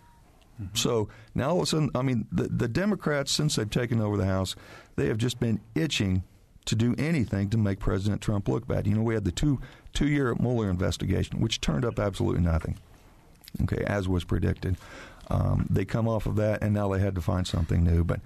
Mm-hmm. 0.60 0.76
So 0.76 1.08
now 1.34 1.50
all 1.50 1.56
of 1.58 1.62
a 1.62 1.66
sudden, 1.66 1.90
I 1.94 2.02
mean, 2.02 2.26
the, 2.32 2.44
the 2.44 2.68
Democrats, 2.68 3.32
since 3.32 3.56
they've 3.56 3.68
taken 3.68 4.00
over 4.00 4.16
the 4.16 4.26
House, 4.26 4.56
they 4.96 5.06
have 5.06 5.18
just 5.18 5.40
been 5.40 5.60
itching 5.74 6.24
to 6.64 6.76
do 6.76 6.94
anything 6.96 7.50
to 7.50 7.58
make 7.58 7.80
President 7.80 8.20
Trump 8.20 8.48
look 8.48 8.66
bad. 8.66 8.86
You 8.86 8.94
know, 8.94 9.02
we 9.02 9.14
had 9.14 9.24
the 9.24 9.32
two 9.32 9.60
two 9.92 10.06
year 10.06 10.34
Mueller 10.38 10.70
investigation, 10.70 11.40
which 11.40 11.60
turned 11.60 11.84
up 11.84 11.98
absolutely 11.98 12.42
nothing 12.42 12.78
okay, 13.62 13.84
as 13.86 14.08
was 14.08 14.24
predicted. 14.24 14.76
Um, 15.28 15.66
they 15.70 15.84
come 15.84 16.08
off 16.08 16.26
of 16.26 16.36
that, 16.36 16.62
and 16.62 16.74
now 16.74 16.88
they 16.88 17.00
had 17.00 17.14
to 17.14 17.20
find 17.20 17.46
something 17.46 17.82
new. 17.82 18.04
But 18.04 18.20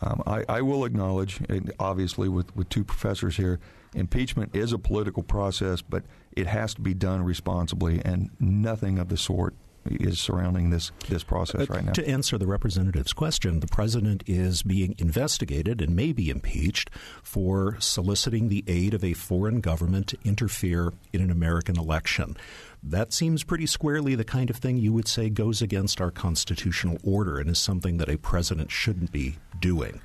um, 0.00 0.22
I, 0.26 0.44
I, 0.48 0.62
will 0.62 0.84
acknowledge, 0.84 1.40
obviously, 1.78 2.28
with, 2.28 2.54
with 2.54 2.68
two 2.68 2.84
professors 2.84 3.36
here, 3.36 3.58
impeachment 3.94 4.54
is 4.54 4.72
a 4.72 4.78
political 4.78 5.22
process, 5.22 5.82
but 5.82 6.04
it 6.32 6.46
has 6.46 6.74
to 6.74 6.80
be 6.80 6.94
done 6.94 7.24
responsibly, 7.24 8.00
and 8.04 8.30
nothing 8.38 8.98
of 8.98 9.08
the 9.08 9.16
sort 9.16 9.54
is 9.96 10.18
surrounding 10.18 10.70
this 10.70 10.92
this 11.08 11.22
process 11.22 11.62
uh, 11.62 11.74
right 11.74 11.84
now. 11.84 11.92
To 11.92 12.08
answer 12.08 12.38
the 12.38 12.46
representative's 12.46 13.12
question, 13.12 13.60
the 13.60 13.66
president 13.66 14.22
is 14.26 14.62
being 14.62 14.94
investigated 14.98 15.80
and 15.80 15.94
may 15.94 16.12
be 16.12 16.30
impeached 16.30 16.90
for 17.22 17.76
soliciting 17.80 18.48
the 18.48 18.64
aid 18.66 18.94
of 18.94 19.04
a 19.04 19.14
foreign 19.14 19.60
government 19.60 20.08
to 20.08 20.18
interfere 20.24 20.92
in 21.12 21.20
an 21.20 21.30
American 21.30 21.78
election. 21.78 22.36
That 22.82 23.12
seems 23.12 23.42
pretty 23.42 23.66
squarely 23.66 24.14
the 24.14 24.24
kind 24.24 24.50
of 24.50 24.56
thing 24.56 24.76
you 24.76 24.92
would 24.92 25.08
say 25.08 25.30
goes 25.30 25.60
against 25.60 26.00
our 26.00 26.10
constitutional 26.10 26.98
order 27.02 27.38
and 27.38 27.50
is 27.50 27.58
something 27.58 27.96
that 27.98 28.08
a 28.08 28.18
president 28.18 28.70
shouldn't 28.70 29.10
be 29.10 29.36
doing. 29.58 30.00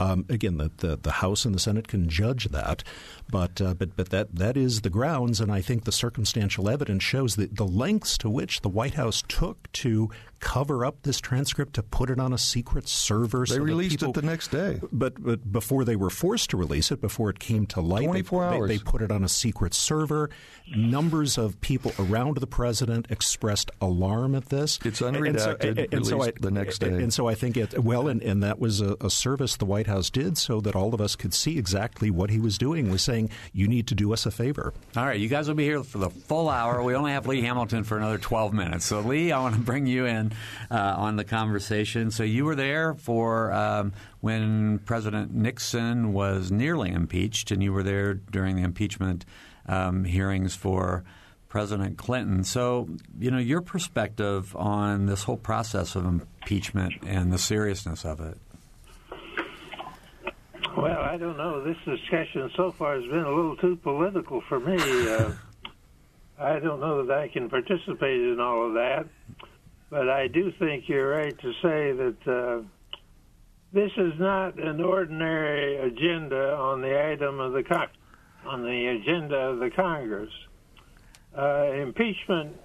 Um, 0.00 0.24
again, 0.30 0.56
the, 0.56 0.70
the, 0.78 0.96
the 0.96 1.10
House 1.12 1.44
and 1.44 1.54
the 1.54 1.58
Senate 1.58 1.86
can 1.86 2.08
judge 2.08 2.46
that, 2.46 2.82
but 3.30 3.60
uh, 3.60 3.74
but 3.74 3.96
but 3.96 4.08
that 4.08 4.34
that 4.34 4.56
is 4.56 4.80
the 4.80 4.88
grounds, 4.88 5.40
and 5.40 5.52
I 5.52 5.60
think 5.60 5.84
the 5.84 5.92
circumstantial 5.92 6.70
evidence 6.70 7.02
shows 7.02 7.36
that 7.36 7.56
the 7.56 7.66
lengths 7.66 8.16
to 8.18 8.30
which 8.30 8.62
the 8.62 8.70
White 8.70 8.94
House 8.94 9.22
took 9.28 9.70
to 9.72 10.10
cover 10.40 10.84
up 10.84 11.02
this 11.02 11.20
transcript 11.20 11.74
to 11.74 11.82
put 11.82 12.10
it 12.10 12.18
on 12.18 12.32
a 12.32 12.38
secret 12.38 12.88
server. 12.88 13.44
They 13.46 13.56
so 13.56 13.60
released 13.60 14.00
people, 14.00 14.10
it 14.10 14.14
the 14.14 14.26
next 14.26 14.48
day. 14.48 14.80
But, 14.90 15.22
but 15.22 15.52
before 15.52 15.84
they 15.84 15.96
were 15.96 16.10
forced 16.10 16.50
to 16.50 16.56
release 16.56 16.90
it, 16.90 17.00
before 17.00 17.30
it 17.30 17.38
came 17.38 17.66
to 17.66 17.80
light, 17.80 18.06
24 18.06 18.40
they, 18.40 18.56
hours. 18.56 18.68
They, 18.68 18.76
they 18.78 18.82
put 18.82 19.02
it 19.02 19.12
on 19.12 19.22
a 19.22 19.28
secret 19.28 19.74
server. 19.74 20.30
Numbers 20.74 21.38
of 21.38 21.60
people 21.60 21.92
around 21.98 22.38
the 22.38 22.46
president 22.46 23.06
expressed 23.10 23.70
alarm 23.80 24.34
at 24.34 24.46
this. 24.46 24.78
It's 24.84 25.00
unredacted, 25.00 25.28
and 25.28 25.40
so, 25.40 25.56
and, 25.60 25.94
and 25.94 26.06
so 26.06 26.22
I, 26.22 26.32
the 26.40 26.50
next 26.50 26.78
day. 26.78 26.88
And 26.88 27.12
so 27.12 27.28
I 27.28 27.34
think 27.34 27.56
it, 27.56 27.78
well, 27.78 28.08
and, 28.08 28.22
and 28.22 28.42
that 28.42 28.58
was 28.58 28.80
a, 28.80 28.96
a 29.00 29.10
service 29.10 29.56
the 29.56 29.66
White 29.66 29.86
House 29.86 30.10
did 30.10 30.38
so 30.38 30.60
that 30.62 30.74
all 30.74 30.94
of 30.94 31.00
us 31.00 31.16
could 31.16 31.34
see 31.34 31.58
exactly 31.58 32.10
what 32.10 32.30
he 32.30 32.38
was 32.38 32.56
doing, 32.56 32.90
was 32.90 33.02
saying, 33.02 33.30
you 33.52 33.68
need 33.68 33.86
to 33.88 33.94
do 33.94 34.12
us 34.12 34.26
a 34.26 34.30
favor. 34.30 34.72
All 34.96 35.04
right, 35.04 35.18
you 35.18 35.28
guys 35.28 35.48
will 35.48 35.54
be 35.54 35.64
here 35.64 35.82
for 35.82 35.98
the 35.98 36.10
full 36.10 36.48
hour. 36.48 36.82
We 36.82 36.94
only 36.94 37.12
have 37.12 37.26
Lee 37.26 37.42
Hamilton 37.42 37.84
for 37.84 37.96
another 37.96 38.18
12 38.18 38.52
minutes. 38.52 38.86
So, 38.86 39.00
Lee, 39.00 39.32
I 39.32 39.40
want 39.40 39.54
to 39.54 39.60
bring 39.60 39.86
you 39.86 40.06
in 40.06 40.29
uh, 40.70 40.94
on 40.96 41.10
on 41.10 41.16
the 41.16 41.24
conversation. 41.24 42.12
So 42.12 42.22
you 42.22 42.44
were 42.44 42.54
there 42.54 42.94
for 42.94 43.52
um, 43.52 43.92
when 44.20 44.78
President 44.78 45.34
Nixon 45.34 46.12
was 46.12 46.52
nearly 46.52 46.90
impeached, 46.90 47.50
and 47.50 47.60
you 47.60 47.72
were 47.72 47.82
there 47.82 48.14
during 48.14 48.54
the 48.54 48.62
impeachment 48.62 49.24
um, 49.66 50.04
hearings 50.04 50.54
for 50.54 51.02
President 51.48 51.98
Clinton. 51.98 52.44
So, 52.44 52.88
you 53.18 53.32
know, 53.32 53.38
your 53.38 53.60
perspective 53.60 54.54
on 54.54 55.06
this 55.06 55.24
whole 55.24 55.36
process 55.36 55.96
of 55.96 56.06
impeachment 56.06 56.94
and 57.04 57.32
the 57.32 57.38
seriousness 57.38 58.04
of 58.04 58.20
it. 58.20 58.38
Well, 60.76 61.00
I 61.00 61.16
don't 61.16 61.36
know. 61.36 61.64
This 61.64 61.76
discussion 61.84 62.48
so 62.56 62.70
far 62.70 62.94
has 62.94 63.04
been 63.04 63.24
a 63.24 63.34
little 63.34 63.56
too 63.56 63.74
political 63.82 64.40
for 64.42 64.60
me. 64.60 64.76
Uh, 64.76 65.32
I 66.38 66.60
don't 66.60 66.78
know 66.78 67.04
that 67.04 67.18
I 67.18 67.26
can 67.26 67.50
participate 67.50 68.20
in 68.20 68.38
all 68.38 68.68
of 68.68 68.74
that. 68.74 69.06
But 69.90 70.08
I 70.08 70.28
do 70.28 70.52
think 70.52 70.88
you're 70.88 71.10
right 71.10 71.36
to 71.40 71.52
say 71.54 71.92
that 71.92 72.16
uh, 72.26 72.62
this 73.72 73.90
is 73.96 74.12
not 74.20 74.56
an 74.56 74.80
ordinary 74.80 75.76
agenda 75.76 76.54
on 76.54 76.80
the 76.80 77.10
item 77.10 77.40
of 77.40 77.52
the 77.52 77.64
con- 77.64 77.88
on 78.46 78.62
the 78.62 78.86
agenda 78.86 79.36
of 79.36 79.58
the 79.58 79.70
Congress. 79.70 80.30
Uh, 81.36 81.72
impeachment 81.72 82.56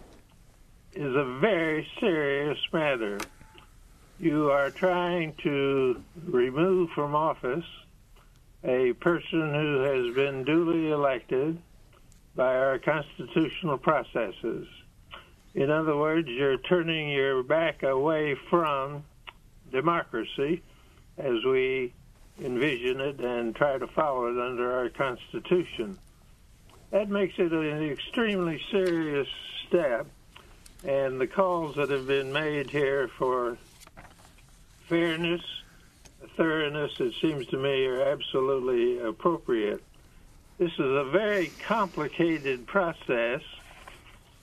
is 0.94 1.16
a 1.16 1.40
very 1.40 1.86
serious 2.00 2.60
matter. 2.72 3.20
You 4.20 4.52
are 4.52 4.70
trying 4.70 5.34
to 5.44 6.02
remove 6.28 6.92
from 6.92 7.16
office 7.16 7.66
a 8.64 8.94
person 8.94 9.54
who 9.54 9.80
has 9.80 10.16
been 10.16 10.44
duly 10.44 10.92
elected 10.92 11.58
by 12.36 12.56
our 12.56 12.80
constitutional 12.80 13.78
processes. 13.78 14.68
In 15.56 15.72
other 15.72 15.96
words, 15.96 16.28
you're 16.28 16.58
turning 16.58 17.08
your 17.08 17.42
back 17.42 17.82
away 17.82 18.36
from 18.50 19.06
democracy 19.72 20.62
as 21.18 21.46
we 21.46 21.94
envision 22.44 23.00
it 23.00 23.22
and 23.22 23.56
try 23.56 23.78
to 23.78 23.88
follow 23.88 24.26
it 24.26 24.38
under 24.38 24.74
our 24.74 24.90
Constitution. 24.90 25.98
That 26.92 27.10
makes 27.10 27.36
it 27.40 27.54
an 27.54 27.90
extremely 27.90 28.62
serious 28.70 29.30
step, 29.66 30.08
and 30.84 31.22
the 31.22 31.28
calls 31.28 31.76
that 31.76 31.90
have 31.90 32.06
been 32.06 32.34
made 32.34 32.70
here 32.70 33.08
for 33.08 33.58
fairness, 34.90 35.42
thoroughness, 36.36 37.00
it 37.00 37.14
seems 37.22 37.48
to 37.48 37.58
me, 37.58 37.86
are 37.86 38.02
absolutely 38.02 39.00
appropriate. 39.00 39.82
This 40.58 40.74
is 40.74 40.80
a 40.80 41.06
very 41.06 41.54
complicated 41.66 42.68
process 42.68 43.42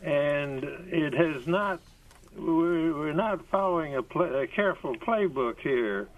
and 0.02 0.64
it 0.88 1.14
has 1.14 1.46
not. 1.46 1.80
We're, 2.36 3.12
not 3.12 3.44
following 3.50 3.94
a, 3.94 4.02
play, 4.02 4.44
a 4.44 4.46
careful 4.46 4.96
playbook 4.96 5.58
here. 5.60 6.08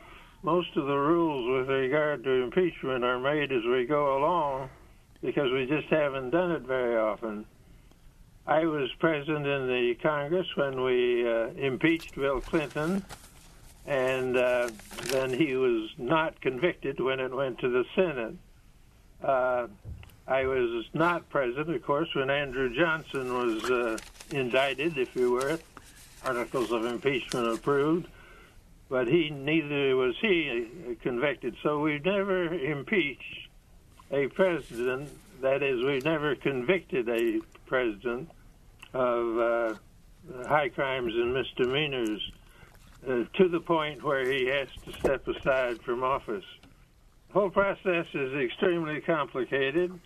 Most 0.44 0.76
of 0.76 0.86
the 0.86 0.96
rules 0.96 1.58
with 1.58 1.68
regard 1.68 2.22
to 2.22 2.30
impeachment 2.30 3.02
are 3.02 3.18
made 3.18 3.50
as 3.50 3.64
we 3.64 3.84
go 3.84 4.16
along 4.18 4.70
because 5.20 5.50
we 5.50 5.66
just 5.66 5.88
haven't 5.88 6.30
done 6.30 6.52
it 6.52 6.62
very 6.62 6.96
often. 6.96 7.46
I 8.46 8.66
was 8.66 8.90
present 9.00 9.46
in 9.46 9.66
the 9.66 9.96
Congress 10.02 10.46
when 10.54 10.82
we 10.82 11.26
uh, 11.28 11.48
impeached 11.56 12.14
Bill 12.14 12.40
Clinton, 12.40 13.04
and 13.86 14.36
uh, 14.36 14.70
then 15.04 15.32
he 15.32 15.56
was 15.56 15.90
not 15.96 16.40
convicted 16.42 17.00
when 17.00 17.20
it 17.20 17.34
went 17.34 17.58
to 17.60 17.68
the 17.70 17.84
Senate. 17.96 18.36
Uh, 19.22 19.66
I 20.26 20.46
was 20.46 20.86
not 20.94 21.28
present, 21.28 21.68
of 21.68 21.82
course, 21.82 22.08
when 22.14 22.30
Andrew 22.30 22.74
Johnson 22.74 23.32
was 23.34 23.70
uh, 23.70 23.98
indicted, 24.30 24.96
if 24.96 25.14
you 25.14 25.32
were, 25.32 25.58
articles 26.24 26.72
of 26.72 26.86
impeachment 26.86 27.46
approved, 27.46 28.08
but 28.88 29.06
he 29.06 29.28
neither 29.28 29.96
was 29.96 30.16
he 30.20 30.96
convicted. 31.02 31.56
So 31.62 31.80
we've 31.80 32.04
never 32.04 32.54
impeached 32.54 33.48
a 34.10 34.28
president. 34.28 35.10
That 35.42 35.62
is, 35.62 35.84
we've 35.84 36.04
never 36.04 36.34
convicted 36.34 37.06
a 37.08 37.40
president 37.66 38.30
of 38.94 39.38
uh, 39.38 39.74
high 40.46 40.70
crimes 40.70 41.12
and 41.14 41.34
misdemeanors 41.34 42.20
uh, 43.06 43.24
to 43.34 43.48
the 43.48 43.60
point 43.60 44.02
where 44.02 44.24
he 44.30 44.46
has 44.46 44.68
to 44.86 44.92
step 45.00 45.28
aside 45.28 45.82
from 45.82 46.02
office. 46.02 46.44
The 47.28 47.34
whole 47.34 47.50
process 47.50 48.06
is 48.14 48.32
extremely 48.34 49.02
complicated. 49.02 50.00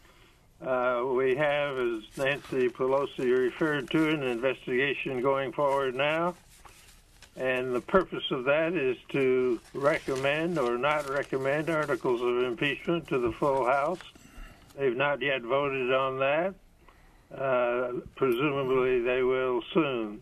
Uh, 0.64 1.04
we 1.06 1.36
have, 1.36 1.78
as 1.78 2.02
Nancy 2.16 2.68
Pelosi 2.68 3.36
referred 3.36 3.90
to, 3.90 4.08
an 4.08 4.22
investigation 4.22 5.20
going 5.22 5.52
forward 5.52 5.94
now. 5.94 6.34
And 7.36 7.72
the 7.72 7.80
purpose 7.80 8.24
of 8.32 8.44
that 8.44 8.72
is 8.72 8.96
to 9.10 9.60
recommend 9.72 10.58
or 10.58 10.76
not 10.76 11.08
recommend 11.08 11.70
articles 11.70 12.20
of 12.20 12.42
impeachment 12.42 13.06
to 13.08 13.18
the 13.18 13.30
full 13.30 13.64
House. 13.64 14.00
They've 14.76 14.96
not 14.96 15.22
yet 15.22 15.42
voted 15.42 15.92
on 15.92 16.18
that. 16.18 16.54
Uh, 17.32 18.00
presumably, 18.16 19.00
they 19.02 19.22
will 19.22 19.62
soon. 19.72 20.20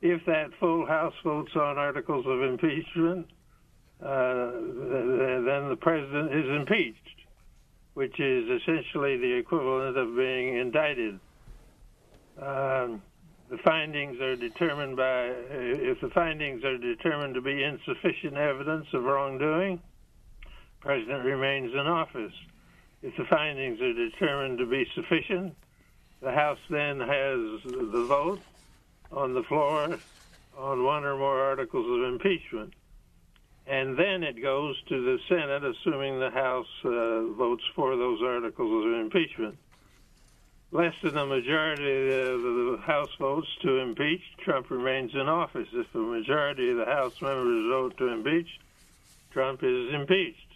If 0.00 0.24
that 0.24 0.54
full 0.54 0.86
House 0.86 1.14
votes 1.22 1.54
on 1.56 1.76
articles 1.76 2.24
of 2.26 2.42
impeachment, 2.42 3.26
uh, 4.02 4.50
then 4.52 5.68
the 5.68 5.76
president 5.78 6.32
is 6.32 6.48
impeached, 6.48 7.09
which 8.00 8.18
is 8.18 8.48
essentially 8.48 9.18
the 9.18 9.30
equivalent 9.30 9.94
of 9.94 10.16
being 10.16 10.56
indicted. 10.56 11.20
Um, 12.40 13.02
the 13.50 13.58
findings 13.62 14.18
are 14.22 14.36
determined 14.36 14.96
by, 14.96 15.26
if 15.26 16.00
the 16.00 16.08
findings 16.08 16.64
are 16.64 16.78
determined 16.78 17.34
to 17.34 17.42
be 17.42 17.62
insufficient 17.62 18.38
evidence 18.38 18.86
of 18.94 19.04
wrongdoing, 19.04 19.82
president 20.80 21.26
remains 21.26 21.74
in 21.74 21.80
office. 21.80 22.32
If 23.02 23.14
the 23.18 23.26
findings 23.28 23.82
are 23.82 23.92
determined 23.92 24.56
to 24.60 24.66
be 24.66 24.86
sufficient, 24.94 25.54
the 26.22 26.32
House 26.32 26.58
then 26.70 27.00
has 27.00 27.60
the 27.66 28.06
vote 28.08 28.40
on 29.12 29.34
the 29.34 29.42
floor 29.42 30.00
on 30.56 30.84
one 30.84 31.04
or 31.04 31.18
more 31.18 31.38
articles 31.38 31.84
of 31.84 32.10
impeachment. 32.10 32.72
And 33.70 33.96
then 33.96 34.24
it 34.24 34.42
goes 34.42 34.74
to 34.88 35.00
the 35.00 35.18
Senate, 35.28 35.62
assuming 35.62 36.18
the 36.18 36.30
House 36.30 36.66
uh, 36.84 37.22
votes 37.38 37.62
for 37.76 37.96
those 37.96 38.20
articles 38.20 38.84
of 38.84 38.94
impeachment. 38.94 39.56
Less 40.72 40.94
than 41.04 41.16
a 41.16 41.24
majority 41.24 42.20
of 42.20 42.42
the 42.42 42.78
House 42.84 43.14
votes 43.20 43.46
to 43.62 43.78
impeach, 43.78 44.22
Trump 44.38 44.72
remains 44.72 45.14
in 45.14 45.28
office. 45.28 45.68
If 45.72 45.94
a 45.94 45.98
majority 45.98 46.70
of 46.72 46.78
the 46.78 46.84
House 46.84 47.22
members 47.22 47.64
vote 47.70 47.96
to 47.98 48.08
impeach, 48.08 48.48
Trump 49.30 49.62
is 49.62 49.94
impeached. 49.94 50.52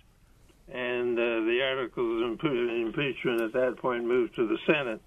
And 0.73 1.16
uh, 1.16 1.23
the 1.23 1.61
articles 1.62 2.21
of 2.21 2.50
impeachment 2.50 3.42
at 3.42 3.52
that 3.52 3.76
point 3.76 4.06
move 4.06 4.35
to 4.35 4.49
the 4.49 4.59
Senate. 4.66 5.02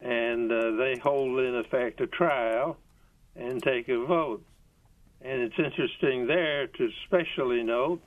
And 0.00 0.52
uh, 0.52 0.76
they 0.76 0.96
hold, 0.96 1.40
in 1.40 1.56
effect, 1.56 2.00
a 2.00 2.06
trial 2.06 2.76
and 3.34 3.60
take 3.60 3.88
a 3.88 3.98
vote. 3.98 4.44
And 5.24 5.42
it's 5.42 5.54
interesting 5.58 6.26
there 6.26 6.66
to 6.66 6.88
specially 7.06 7.62
note 7.62 8.00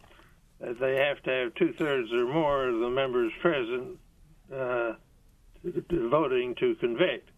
that 0.60 0.80
they 0.80 0.98
have 0.98 1.22
to 1.24 1.30
have 1.30 1.56
two 1.56 1.74
thirds 1.78 2.12
or 2.12 2.26
more 2.26 2.68
of 2.68 2.80
the 2.80 2.90
members 2.90 3.32
present 3.42 3.98
uh, 4.54 4.94
voting 6.10 6.56
to 6.60 6.76
convict. 6.76 7.30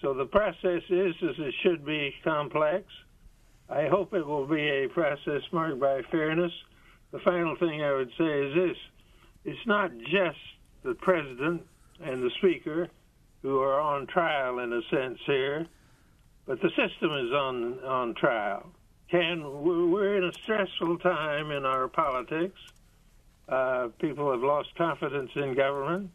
So 0.00 0.14
the 0.14 0.26
process 0.26 0.82
is 0.88 1.14
as 1.22 1.36
it 1.38 1.54
should 1.62 1.84
be 1.84 2.14
complex. 2.22 2.86
I 3.68 3.88
hope 3.88 4.12
it 4.12 4.26
will 4.26 4.46
be 4.46 4.60
a 4.60 4.88
process 4.88 5.42
marked 5.52 5.80
by 5.80 6.02
fairness. 6.10 6.52
The 7.12 7.20
final 7.20 7.56
thing 7.56 7.82
I 7.82 7.92
would 7.92 8.10
say 8.18 8.24
is 8.24 8.54
this 8.54 8.76
it's 9.44 9.66
not 9.66 9.90
just 10.10 10.38
the 10.82 10.94
president 10.94 11.62
and 12.02 12.22
the 12.22 12.30
speaker 12.38 12.88
who 13.42 13.60
are 13.60 13.80
on 13.80 14.06
trial 14.06 14.58
in 14.58 14.72
a 14.72 14.80
sense 14.90 15.18
here, 15.26 15.66
but 16.46 16.60
the 16.60 16.70
system 16.70 17.10
is 17.12 17.32
on 17.32 17.78
on 17.84 18.14
trial. 18.14 18.73
Can 19.10 19.62
we're 19.62 20.16
in 20.16 20.24
a 20.24 20.32
stressful 20.32 20.98
time 20.98 21.50
in 21.50 21.64
our 21.64 21.88
politics. 21.88 22.58
Uh, 23.48 23.88
people 23.98 24.30
have 24.30 24.42
lost 24.42 24.74
confidence 24.76 25.30
in 25.36 25.54
government. 25.54 26.10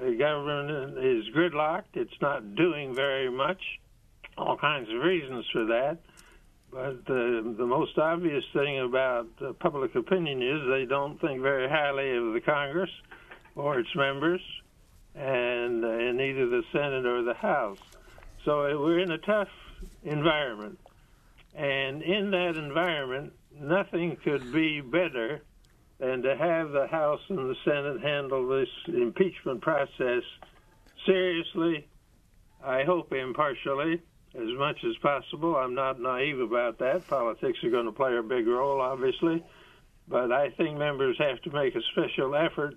The 0.00 0.14
government 0.14 0.98
is 0.98 1.24
gridlocked. 1.34 1.94
It's 1.94 2.20
not 2.20 2.54
doing 2.54 2.94
very 2.94 3.30
much. 3.30 3.60
All 4.36 4.56
kinds 4.56 4.88
of 4.90 5.02
reasons 5.02 5.46
for 5.52 5.64
that. 5.66 5.98
But 6.70 7.04
the, 7.04 7.54
the 7.58 7.66
most 7.66 7.98
obvious 7.98 8.44
thing 8.54 8.80
about 8.80 9.26
public 9.58 9.94
opinion 9.94 10.42
is 10.42 10.66
they 10.68 10.86
don't 10.86 11.20
think 11.20 11.42
very 11.42 11.68
highly 11.68 12.16
of 12.16 12.32
the 12.32 12.40
Congress 12.40 12.90
or 13.54 13.78
its 13.78 13.94
members, 13.94 14.40
and 15.14 15.84
in 15.84 16.18
either 16.18 16.48
the 16.48 16.62
Senate 16.72 17.04
or 17.04 17.22
the 17.22 17.34
House. 17.34 17.78
So 18.46 18.64
uh, 18.64 18.80
we're 18.80 19.00
in 19.00 19.10
a 19.10 19.18
tough 19.18 19.50
environment. 20.02 20.78
And 21.54 22.02
in 22.02 22.30
that 22.30 22.56
environment, 22.56 23.32
nothing 23.58 24.16
could 24.24 24.52
be 24.52 24.80
better 24.80 25.42
than 25.98 26.22
to 26.22 26.36
have 26.36 26.70
the 26.70 26.86
House 26.86 27.20
and 27.28 27.50
the 27.50 27.56
Senate 27.64 28.00
handle 28.00 28.48
this 28.48 28.68
impeachment 28.88 29.60
process 29.60 30.22
seriously, 31.06 31.86
I 32.64 32.84
hope 32.84 33.12
impartially, 33.12 34.02
as 34.34 34.48
much 34.56 34.82
as 34.84 34.96
possible. 35.02 35.56
I'm 35.56 35.74
not 35.74 36.00
naive 36.00 36.40
about 36.40 36.78
that. 36.78 37.06
Politics 37.06 37.58
are 37.62 37.70
going 37.70 37.86
to 37.86 37.92
play 37.92 38.16
a 38.16 38.22
big 38.22 38.46
role, 38.46 38.80
obviously. 38.80 39.44
But 40.08 40.32
I 40.32 40.50
think 40.50 40.78
members 40.78 41.16
have 41.18 41.40
to 41.42 41.50
make 41.50 41.74
a 41.74 41.82
special 41.92 42.34
effort 42.34 42.76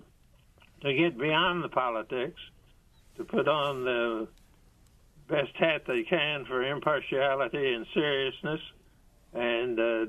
to 0.82 0.94
get 0.94 1.18
beyond 1.18 1.64
the 1.64 1.68
politics, 1.68 2.40
to 3.16 3.24
put 3.24 3.48
on 3.48 3.84
the 3.84 4.28
best 5.28 5.54
hat 5.56 5.82
they 5.86 6.02
can 6.02 6.44
for 6.44 6.62
impartiality 6.62 7.74
and 7.74 7.86
seriousness, 7.92 8.60
and 9.32 9.78
uh, 9.78 10.06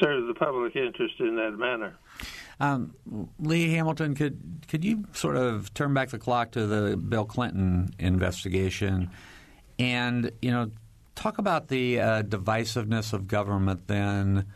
serve 0.00 0.26
the 0.26 0.34
public 0.34 0.76
interest 0.76 1.14
in 1.20 1.36
that 1.36 1.56
manner. 1.58 1.96
Um, 2.60 2.94
Lee 3.38 3.72
Hamilton, 3.72 4.14
could 4.14 4.40
could 4.68 4.84
you 4.84 5.04
sort 5.12 5.36
of 5.36 5.72
turn 5.74 5.94
back 5.94 6.10
the 6.10 6.18
clock 6.18 6.52
to 6.52 6.66
the 6.66 6.96
Bill 6.96 7.24
Clinton 7.24 7.94
investigation, 7.98 9.10
and 9.78 10.30
you 10.40 10.50
know, 10.50 10.70
talk 11.14 11.38
about 11.38 11.68
the 11.68 12.00
uh, 12.00 12.22
divisiveness 12.22 13.12
of 13.12 13.26
government 13.26 13.88
then 13.88 14.46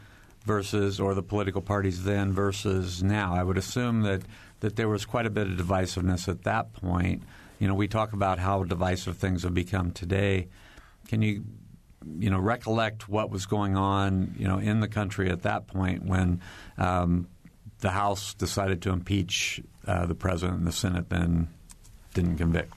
versus, 0.45 1.01
or 1.01 1.15
the 1.15 1.23
political 1.23 1.61
parties 1.61 2.05
then 2.05 2.33
versus 2.33 3.03
now. 3.03 3.35
I 3.35 3.43
would 3.43 3.59
assume 3.59 4.03
that 4.03 4.23
that 4.61 4.77
there 4.77 4.89
was 4.89 5.05
quite 5.05 5.27
a 5.27 5.31
bit 5.31 5.47
of 5.47 5.55
divisiveness 5.55 6.29
at 6.29 6.43
that 6.45 6.73
point. 6.73 7.23
You 7.59 7.69
know, 7.69 7.75
we 7.75 7.89
talk 7.89 8.13
about 8.13 8.39
how 8.39 8.63
divisive 8.63 9.17
things 9.17 9.43
have 9.43 9.55
become 9.55 9.91
today. 9.91 10.49
Can 11.09 11.23
you 11.23 11.45
you 12.19 12.31
know 12.31 12.39
recollect 12.39 13.09
what 13.09 13.29
was 13.29 13.47
going 13.47 13.77
on 13.77 14.33
you 14.39 14.47
know 14.47 14.59
in 14.59 14.79
the 14.79 14.87
country 14.87 15.31
at 15.31 15.43
that 15.43 15.67
point 15.67 16.05
when 16.05 16.41
um, 16.79 17.27
the 17.81 17.91
House 17.91 18.35
decided 18.35 18.83
to 18.83 18.91
impeach 18.91 19.61
uh, 19.87 20.07
the 20.07 20.15
president 20.15 20.59
and 20.59 20.67
the 20.67 20.73
Senate 20.73 21.09
then 21.09 21.49
didn't 22.15 22.37
convict. 22.37 22.75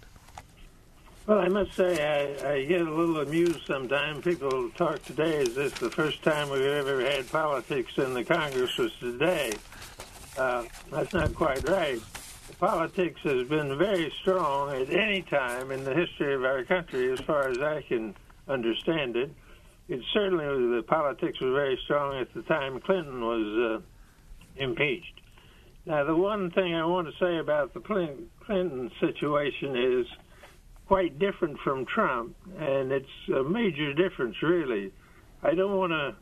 Well, 1.28 1.40
I 1.40 1.48
must 1.50 1.74
say, 1.74 2.40
I, 2.44 2.54
I 2.54 2.66
get 2.66 2.82
a 2.82 2.92
little 2.92 3.20
amused 3.20 3.66
sometimes. 3.66 4.24
People 4.24 4.70
talk 4.72 5.04
today 5.04 5.38
as 5.38 5.56
if 5.56 5.80
the 5.80 5.90
first 5.90 6.24
time 6.24 6.50
we've 6.50 6.62
ever 6.64 7.02
had 7.02 7.30
politics 7.32 7.98
in 7.98 8.14
the 8.14 8.24
Congress 8.24 8.76
was 8.78 8.92
today. 9.00 9.54
Uh, 10.38 10.64
that's 10.90 11.14
not 11.14 11.34
quite 11.36 11.68
right. 11.70 12.02
Politics 12.62 13.20
has 13.24 13.48
been 13.48 13.76
very 13.76 14.14
strong 14.22 14.70
at 14.70 14.92
any 14.92 15.24
time 15.24 15.72
in 15.72 15.84
the 15.84 15.96
history 15.96 16.36
of 16.36 16.44
our 16.44 16.64
country, 16.64 17.12
as 17.12 17.20
far 17.22 17.48
as 17.48 17.58
I 17.58 17.82
can 17.82 18.14
understand 18.48 19.16
it. 19.16 19.32
It 19.90 20.00
certainly 20.14 20.46
the 20.46 20.84
politics 20.84 21.40
was 21.42 21.54
very 21.56 21.80
strong 21.86 22.22
at 22.22 22.32
the 22.36 22.44
time 22.44 22.80
Clinton 22.82 23.20
was 23.20 23.82
uh, 23.82 24.64
impeached. 24.64 25.22
Now, 25.88 26.04
the 26.04 26.16
one 26.16 26.52
thing 26.52 26.76
I 26.76 26.86
want 26.86 27.08
to 27.08 27.14
say 27.20 27.40
about 27.40 27.74
the 27.74 27.80
Clinton 27.80 28.92
situation 29.00 29.76
is 29.76 30.06
quite 30.86 31.18
different 31.18 31.58
from 31.64 31.88
Trump, 31.88 32.36
and 32.60 32.92
it's 32.92 33.08
a 33.36 33.44
major 33.44 33.92
difference, 33.92 34.36
really. 34.44 34.94
I 35.42 35.56
don't 35.56 35.76
want 35.76 35.94
to 35.94 36.16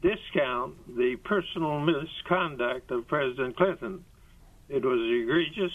discount 0.00 0.96
the 0.96 1.16
personal 1.16 1.80
misconduct 1.80 2.90
of 2.90 3.06
President 3.08 3.58
Clinton. 3.58 4.06
It 4.68 4.84
was 4.84 5.00
egregious. 5.00 5.72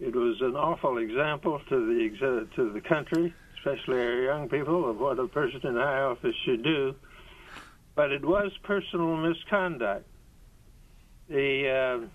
It 0.00 0.14
was 0.14 0.40
an 0.40 0.54
awful 0.54 0.98
example 0.98 1.60
to 1.68 1.86
the 1.86 2.46
to 2.56 2.72
the 2.72 2.80
country 2.80 3.34
especially 3.58 4.00
our 4.00 4.22
young 4.22 4.48
people, 4.48 4.88
of 4.88 4.98
what 4.98 5.18
a 5.18 5.26
person 5.26 5.60
in 5.64 5.74
high 5.74 6.02
office 6.02 6.34
should 6.44 6.62
do. 6.62 6.94
But 7.94 8.12
it 8.12 8.24
was 8.24 8.52
personal 8.62 9.16
misconduct. 9.16 10.06
The 11.28 12.08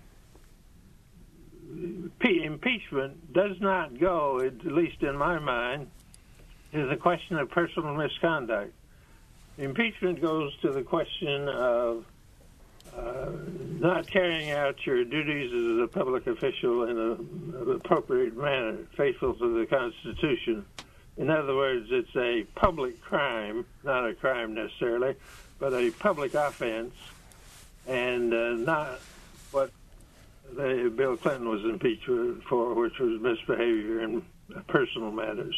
uh, 1.84 2.26
impeachment 2.26 3.32
does 3.32 3.60
not 3.60 3.98
go, 3.98 4.40
at 4.40 4.64
least 4.64 5.02
in 5.02 5.16
my 5.16 5.38
mind, 5.38 5.88
to 6.72 6.86
the 6.86 6.96
question 6.96 7.38
of 7.38 7.50
personal 7.50 7.94
misconduct. 7.94 8.72
Impeachment 9.58 10.20
goes 10.20 10.56
to 10.62 10.72
the 10.72 10.82
question 10.82 11.48
of 11.48 12.04
uh, 12.96 13.30
not 13.78 14.06
carrying 14.06 14.50
out 14.50 14.76
your 14.86 15.04
duties 15.04 15.52
as 15.52 15.84
a 15.84 15.88
public 15.88 16.26
official 16.26 16.84
in 16.84 16.98
an 16.98 17.70
appropriate 17.76 18.36
manner, 18.36 18.78
faithful 18.96 19.34
to 19.34 19.58
the 19.58 19.66
Constitution. 19.66 20.64
In 21.16 21.30
other 21.30 21.54
words, 21.54 21.88
it's 21.90 22.14
a 22.16 22.44
public 22.54 23.00
crime, 23.00 23.64
not 23.84 24.08
a 24.08 24.14
crime 24.14 24.54
necessarily, 24.54 25.14
but 25.58 25.72
a 25.72 25.90
public 25.90 26.34
offense, 26.34 26.94
and 27.86 28.32
uh, 28.32 28.52
not 28.54 29.00
what 29.52 29.70
the, 30.54 30.92
Bill 30.94 31.16
Clinton 31.16 31.48
was 31.48 31.64
impeached 31.64 32.06
for, 32.48 32.74
which 32.74 32.98
was 32.98 33.20
misbehavior 33.20 34.02
in 34.02 34.22
personal 34.66 35.10
matters. 35.10 35.54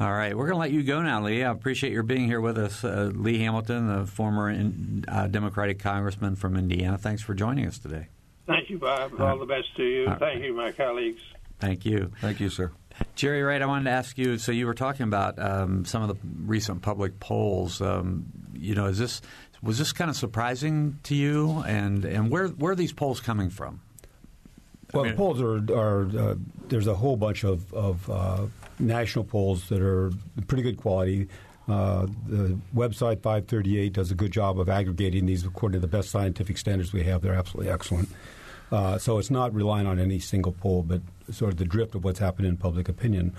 All 0.00 0.12
right, 0.12 0.36
we're 0.36 0.46
going 0.46 0.54
to 0.54 0.60
let 0.60 0.70
you 0.70 0.84
go 0.84 1.02
now, 1.02 1.22
Lee. 1.24 1.42
I 1.42 1.50
appreciate 1.50 1.92
your 1.92 2.04
being 2.04 2.26
here 2.26 2.40
with 2.40 2.56
us, 2.56 2.84
uh, 2.84 3.10
Lee 3.12 3.40
Hamilton, 3.40 3.88
the 3.88 4.06
former 4.06 4.48
in, 4.48 5.04
uh, 5.08 5.26
Democratic 5.26 5.80
congressman 5.80 6.36
from 6.36 6.56
Indiana. 6.56 6.96
Thanks 6.96 7.20
for 7.20 7.34
joining 7.34 7.66
us 7.66 7.78
today. 7.78 8.06
Thank 8.46 8.70
you, 8.70 8.78
Bob. 8.78 9.20
All 9.20 9.38
the 9.38 9.44
best 9.44 9.74
to 9.76 9.82
you. 9.82 10.08
Thank 10.20 10.44
you, 10.44 10.54
my 10.54 10.70
colleagues. 10.70 11.20
Thank 11.58 11.84
you. 11.84 12.12
Thank 12.20 12.38
you, 12.38 12.48
sir. 12.48 12.70
Jerry 13.16 13.42
Wright, 13.42 13.60
I 13.60 13.66
wanted 13.66 13.84
to 13.84 13.90
ask 13.90 14.16
you. 14.16 14.38
So 14.38 14.52
you 14.52 14.66
were 14.66 14.74
talking 14.74 15.02
about 15.02 15.36
um, 15.38 15.84
some 15.84 16.02
of 16.02 16.08
the 16.08 16.16
recent 16.44 16.80
public 16.82 17.18
polls. 17.18 17.80
Um, 17.82 18.26
you 18.54 18.76
know, 18.76 18.86
is 18.86 18.98
this 18.98 19.20
was 19.62 19.78
this 19.78 19.92
kind 19.92 20.10
of 20.10 20.16
surprising 20.16 21.00
to 21.04 21.16
you? 21.16 21.64
And 21.66 22.04
and 22.04 22.30
where 22.30 22.48
where 22.48 22.72
are 22.72 22.76
these 22.76 22.92
polls 22.92 23.20
coming 23.20 23.50
from? 23.50 23.80
Well, 24.92 25.04
I 25.04 25.08
mean, 25.08 25.16
the 25.16 25.18
polls 25.18 25.40
are, 25.40 25.56
are 25.74 26.08
uh, 26.18 26.34
there's 26.68 26.86
a 26.86 26.94
whole 26.94 27.16
bunch 27.16 27.44
of, 27.44 27.72
of 27.74 28.08
uh, 28.10 28.46
national 28.78 29.24
polls 29.24 29.68
that 29.68 29.82
are 29.82 30.10
pretty 30.46 30.62
good 30.62 30.78
quality. 30.78 31.28
Uh, 31.68 32.06
the 32.26 32.58
website 32.74 33.20
538 33.20 33.92
does 33.92 34.10
a 34.10 34.14
good 34.14 34.32
job 34.32 34.58
of 34.58 34.68
aggregating 34.70 35.26
these 35.26 35.44
according 35.44 35.74
to 35.74 35.80
the 35.80 35.90
best 35.90 36.10
scientific 36.10 36.56
standards 36.56 36.92
we 36.92 37.04
have. 37.04 37.20
They're 37.20 37.34
absolutely 37.34 37.70
excellent. 37.70 38.08
Uh, 38.72 38.98
so 38.98 39.18
it's 39.18 39.30
not 39.30 39.54
relying 39.54 39.86
on 39.86 39.98
any 39.98 40.18
single 40.18 40.52
poll, 40.52 40.82
but 40.82 41.02
sort 41.30 41.52
of 41.52 41.58
the 41.58 41.64
drift 41.64 41.94
of 41.94 42.04
what's 42.04 42.18
happening 42.18 42.50
in 42.50 42.56
public 42.56 42.88
opinion. 42.88 43.34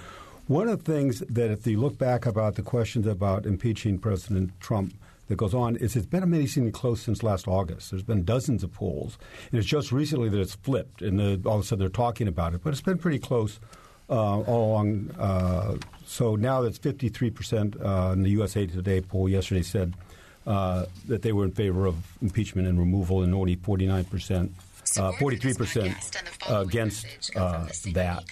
One 0.47 0.67
of 0.67 0.83
the 0.83 0.91
things 0.91 1.19
that, 1.29 1.51
if 1.51 1.65
you 1.67 1.79
look 1.79 1.97
back 1.97 2.25
about 2.25 2.55
the 2.55 2.63
questions 2.63 3.05
about 3.05 3.45
impeaching 3.45 3.99
President 3.99 4.59
Trump, 4.59 4.93
that 5.29 5.37
goes 5.37 5.53
on 5.53 5.77
is 5.77 5.95
it's 5.95 6.05
been 6.05 6.23
amazingly 6.23 6.71
close 6.71 7.01
since 7.01 7.23
last 7.23 7.47
August. 7.47 7.91
There's 7.91 8.03
been 8.03 8.25
dozens 8.25 8.63
of 8.63 8.73
polls, 8.73 9.17
and 9.51 9.59
it's 9.59 9.67
just 9.67 9.91
recently 9.91 10.27
that 10.27 10.39
it's 10.39 10.55
flipped, 10.55 11.01
and 11.01 11.19
the, 11.19 11.41
all 11.45 11.55
of 11.55 11.61
a 11.61 11.63
sudden 11.63 11.79
they're 11.79 11.89
talking 11.89 12.27
about 12.27 12.53
it. 12.53 12.61
But 12.63 12.71
it's 12.71 12.81
been 12.81 12.97
pretty 12.97 13.19
close 13.19 13.59
uh, 14.09 14.39
all 14.41 14.71
along. 14.71 15.11
Uh, 15.17 15.77
so 16.05 16.35
now 16.35 16.61
that's 16.61 16.79
53 16.79 17.29
percent 17.29 17.75
uh, 17.79 18.11
in 18.13 18.23
the 18.23 18.31
USA 18.31 18.65
Today 18.65 19.01
poll 19.01 19.29
yesterday 19.29 19.61
said 19.61 19.93
uh, 20.47 20.85
that 21.07 21.21
they 21.21 21.31
were 21.31 21.45
in 21.45 21.51
favor 21.51 21.85
of 21.85 21.95
impeachment 22.21 22.67
and 22.67 22.79
removal, 22.79 23.21
and 23.21 23.33
only 23.33 23.55
49 23.55 24.05
percent. 24.05 24.51
Uh, 24.97 25.11
forty-three 25.13 25.53
percent 25.53 25.95
against 26.47 27.05
uh, 27.35 27.65
that. 27.93 28.23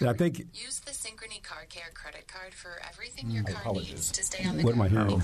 And 0.00 0.08
I 0.08 0.12
think 0.12 0.38
use 0.54 0.80
the 0.80 0.92
Synchrony 0.92 1.42
Car 1.42 1.64
Care 1.68 1.90
credit 1.94 2.28
card 2.28 2.54
for 2.54 2.80
everything 2.88 3.30
your 3.30 3.44
car 3.44 3.72
needs 3.72 4.10
to 4.12 4.22
stay 4.22 4.46
on 4.46 4.58
the 4.58 4.62
what 4.64 4.74
am 4.74 4.82
I 4.82 4.88
hearing? 4.88 5.22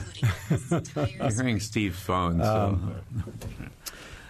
You're 1.18 1.30
hearing 1.30 1.60
Steve's 1.60 2.00
phone. 2.00 2.38
So. 2.38 2.44
Um, 2.44 3.02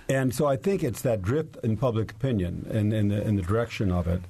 and 0.08 0.34
so 0.34 0.46
I 0.46 0.56
think 0.56 0.82
it's 0.82 1.02
that 1.02 1.22
drift 1.22 1.56
in 1.62 1.76
public 1.76 2.10
opinion 2.10 2.66
and 2.70 2.92
in 2.92 3.08
the, 3.08 3.22
in 3.22 3.36
the 3.36 3.42
direction 3.42 3.90
of 3.90 4.06
it 4.08 4.22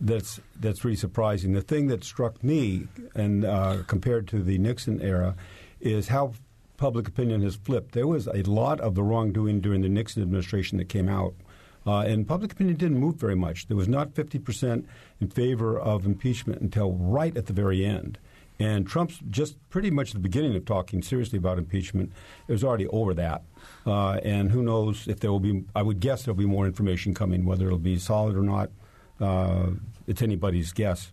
that's 0.00 0.40
that's 0.60 0.84
really 0.84 0.96
surprising. 0.96 1.52
The 1.52 1.62
thing 1.62 1.86
that 1.88 2.04
struck 2.04 2.42
me, 2.42 2.88
and 3.14 3.44
uh, 3.44 3.78
compared 3.86 4.28
to 4.28 4.42
the 4.42 4.58
Nixon 4.58 5.00
era, 5.00 5.34
is 5.80 6.08
how 6.08 6.32
public 6.76 7.08
opinion 7.08 7.42
has 7.42 7.56
flipped. 7.56 7.92
There 7.92 8.06
was 8.06 8.26
a 8.26 8.42
lot 8.42 8.80
of 8.80 8.94
the 8.94 9.02
wrongdoing 9.02 9.60
during 9.60 9.82
the 9.82 9.88
Nixon 9.88 10.22
administration 10.22 10.78
that 10.78 10.88
came 10.88 11.08
out. 11.08 11.34
Uh, 11.86 12.00
and 12.00 12.26
public 12.26 12.52
opinion 12.52 12.76
didn't 12.76 12.98
move 12.98 13.16
very 13.16 13.34
much. 13.34 13.66
There 13.66 13.76
was 13.76 13.88
not 13.88 14.14
50% 14.14 14.84
in 15.20 15.28
favor 15.28 15.78
of 15.78 16.06
impeachment 16.06 16.62
until 16.62 16.92
right 16.92 17.36
at 17.36 17.46
the 17.46 17.52
very 17.52 17.84
end. 17.84 18.18
And 18.58 18.86
Trump's 18.86 19.18
just 19.30 19.56
pretty 19.68 19.90
much 19.90 20.12
the 20.12 20.18
beginning 20.18 20.54
of 20.54 20.64
talking 20.64 21.02
seriously 21.02 21.38
about 21.38 21.58
impeachment. 21.58 22.12
It 22.46 22.52
was 22.52 22.62
already 22.62 22.86
over 22.86 23.12
that. 23.14 23.42
Uh, 23.84 24.14
and 24.24 24.50
who 24.50 24.62
knows 24.62 25.08
if 25.08 25.20
there 25.20 25.30
will 25.30 25.40
be, 25.40 25.64
I 25.74 25.82
would 25.82 26.00
guess 26.00 26.22
there'll 26.22 26.36
be 26.36 26.46
more 26.46 26.64
information 26.64 27.14
coming, 27.14 27.44
whether 27.44 27.66
it'll 27.66 27.78
be 27.78 27.98
solid 27.98 28.36
or 28.36 28.42
not. 28.42 28.70
Uh, 29.20 29.70
it's 30.06 30.22
anybody's 30.22 30.72
guess 30.72 31.12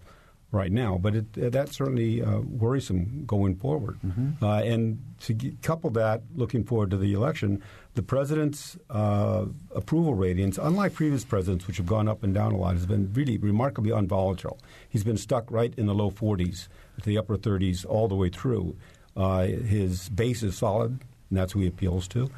right 0.51 0.71
now, 0.71 0.97
but 0.97 1.15
it, 1.15 1.25
uh, 1.41 1.49
that's 1.49 1.77
certainly 1.77 2.21
uh, 2.21 2.39
worrisome 2.39 3.23
going 3.25 3.55
forward. 3.55 3.97
Mm-hmm. 4.05 4.43
Uh, 4.43 4.59
and 4.61 5.01
to 5.21 5.33
g- 5.33 5.57
couple 5.61 5.89
that, 5.91 6.23
looking 6.35 6.63
forward 6.63 6.91
to 6.91 6.97
the 6.97 7.13
election, 7.13 7.63
the 7.95 8.03
president's 8.03 8.77
uh, 8.89 9.45
approval 9.73 10.13
ratings, 10.13 10.57
unlike 10.57 10.93
previous 10.93 11.23
presidents, 11.23 11.67
which 11.67 11.77
have 11.77 11.85
gone 11.85 12.07
up 12.07 12.23
and 12.23 12.33
down 12.33 12.51
a 12.51 12.57
lot, 12.57 12.73
has 12.73 12.85
been 12.85 13.11
really 13.13 13.37
remarkably 13.37 13.91
unvolatile. 13.91 14.59
He's 14.89 15.03
been 15.03 15.17
stuck 15.17 15.49
right 15.49 15.73
in 15.77 15.85
the 15.85 15.95
low 15.95 16.11
40s 16.11 16.67
to 17.01 17.05
the 17.05 17.17
upper 17.17 17.37
30s 17.37 17.85
all 17.85 18.07
the 18.07 18.15
way 18.15 18.29
through. 18.29 18.75
Uh, 19.15 19.43
his 19.43 20.09
base 20.09 20.43
is 20.43 20.57
solid, 20.57 20.99
and 21.29 21.37
that's 21.37 21.53
who 21.53 21.61
he 21.61 21.67
appeals 21.67 22.07
to. 22.09 22.29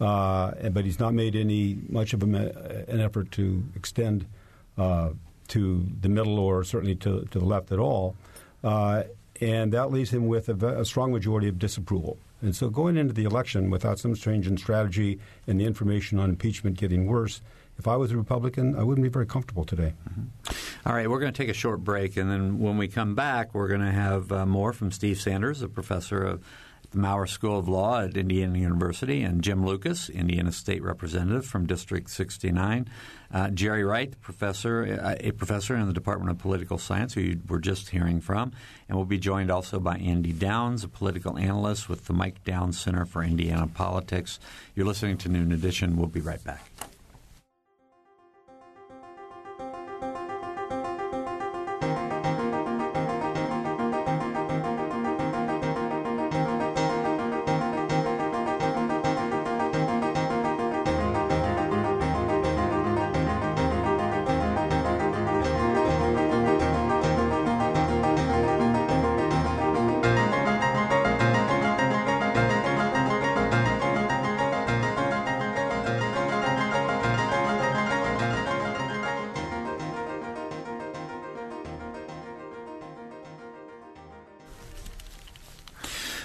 Uh, 0.00 0.68
but 0.70 0.84
he's 0.84 0.98
not 0.98 1.14
made 1.14 1.36
any 1.36 1.78
much 1.88 2.12
of 2.12 2.22
a, 2.22 2.86
an 2.88 3.00
effort 3.00 3.30
to 3.32 3.62
extend 3.76 4.26
to 5.48 5.86
the 6.00 6.08
middle 6.08 6.38
or 6.38 6.64
certainly 6.64 6.94
to, 6.96 7.26
to 7.30 7.38
the 7.38 7.44
left 7.44 7.72
at 7.72 7.78
all. 7.78 8.16
Uh, 8.62 9.04
and 9.40 9.72
that 9.72 9.90
leaves 9.90 10.10
him 10.10 10.28
with 10.28 10.48
a, 10.48 10.80
a, 10.80 10.84
strong 10.84 11.12
majority 11.12 11.48
of 11.48 11.58
disapproval. 11.58 12.16
And 12.42 12.54
so 12.54 12.70
going 12.70 12.96
into 12.96 13.12
the 13.12 13.24
election 13.24 13.70
without 13.70 13.98
some 13.98 14.14
change 14.14 14.46
in 14.46 14.56
strategy 14.56 15.18
and 15.46 15.60
the 15.60 15.64
information 15.64 16.18
on 16.18 16.30
impeachment 16.30 16.78
getting 16.78 17.06
worse, 17.06 17.40
if 17.78 17.88
I 17.88 17.96
was 17.96 18.12
a 18.12 18.16
Republican, 18.16 18.76
I 18.76 18.84
wouldn't 18.84 19.02
be 19.02 19.08
very 19.08 19.26
comfortable 19.26 19.64
today. 19.64 19.94
Mm-hmm. 20.08 20.88
All 20.88 20.94
right, 20.94 21.10
we're 21.10 21.18
going 21.18 21.32
to 21.32 21.36
take 21.36 21.48
a 21.48 21.54
short 21.54 21.82
break, 21.82 22.16
and 22.16 22.30
then 22.30 22.58
when 22.58 22.76
we 22.76 22.86
come 22.86 23.14
back, 23.14 23.54
we're 23.54 23.68
going 23.68 23.80
to 23.80 23.92
have 23.92 24.30
uh, 24.30 24.46
more 24.46 24.72
from 24.72 24.92
Steve 24.92 25.20
Sanders, 25.20 25.62
a 25.62 25.68
professor 25.68 26.22
of 26.22 26.44
the 26.92 26.98
Maurer 26.98 27.26
School 27.26 27.58
of 27.58 27.68
Law 27.68 28.02
at 28.02 28.16
Indiana 28.16 28.58
University, 28.58 29.22
and 29.22 29.42
Jim 29.42 29.64
Lucas, 29.64 30.08
Indiana 30.08 30.52
State 30.52 30.82
Representative 30.82 31.46
from 31.46 31.66
District 31.66 32.08
69. 32.08 32.88
Uh, 33.32 33.48
Jerry 33.48 33.82
Wright, 33.82 34.20
professor, 34.20 35.00
uh, 35.02 35.16
a 35.20 35.32
professor 35.32 35.74
in 35.74 35.86
the 35.86 35.92
Department 35.94 36.30
of 36.30 36.38
Political 36.38 36.78
Science, 36.78 37.14
who 37.14 37.22
you 37.22 37.40
were 37.48 37.58
just 37.58 37.88
hearing 37.90 38.20
from, 38.20 38.52
and 38.88 38.96
we'll 38.96 39.06
be 39.06 39.18
joined 39.18 39.50
also 39.50 39.80
by 39.80 39.96
Andy 39.96 40.32
Downs, 40.32 40.84
a 40.84 40.88
political 40.88 41.38
analyst 41.38 41.88
with 41.88 42.04
the 42.06 42.12
Mike 42.12 42.44
Downs 42.44 42.78
Center 42.78 43.06
for 43.06 43.22
Indiana 43.22 43.66
Politics. 43.66 44.38
You're 44.74 44.86
listening 44.86 45.16
to 45.18 45.28
Noon 45.28 45.50
Edition. 45.50 45.96
We'll 45.96 46.06
be 46.08 46.20
right 46.20 46.42
back. 46.44 46.91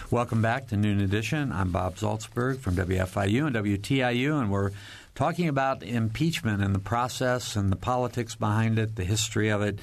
Welcome 0.09 0.41
back 0.41 0.67
to 0.67 0.77
Noon 0.77 1.01
Edition. 1.01 1.51
I'm 1.51 1.71
Bob 1.71 1.97
Zaltsberg 1.97 2.59
from 2.59 2.77
WFIU 2.77 3.47
and 3.47 3.55
WTIU, 3.57 4.39
and 4.39 4.49
we're 4.49 4.71
talking 5.15 5.49
about 5.49 5.83
impeachment 5.83 6.63
and 6.63 6.73
the 6.73 6.79
process 6.79 7.57
and 7.57 7.69
the 7.69 7.75
politics 7.75 8.33
behind 8.33 8.79
it, 8.79 8.95
the 8.95 9.03
history 9.03 9.49
of 9.49 9.61
it 9.61 9.79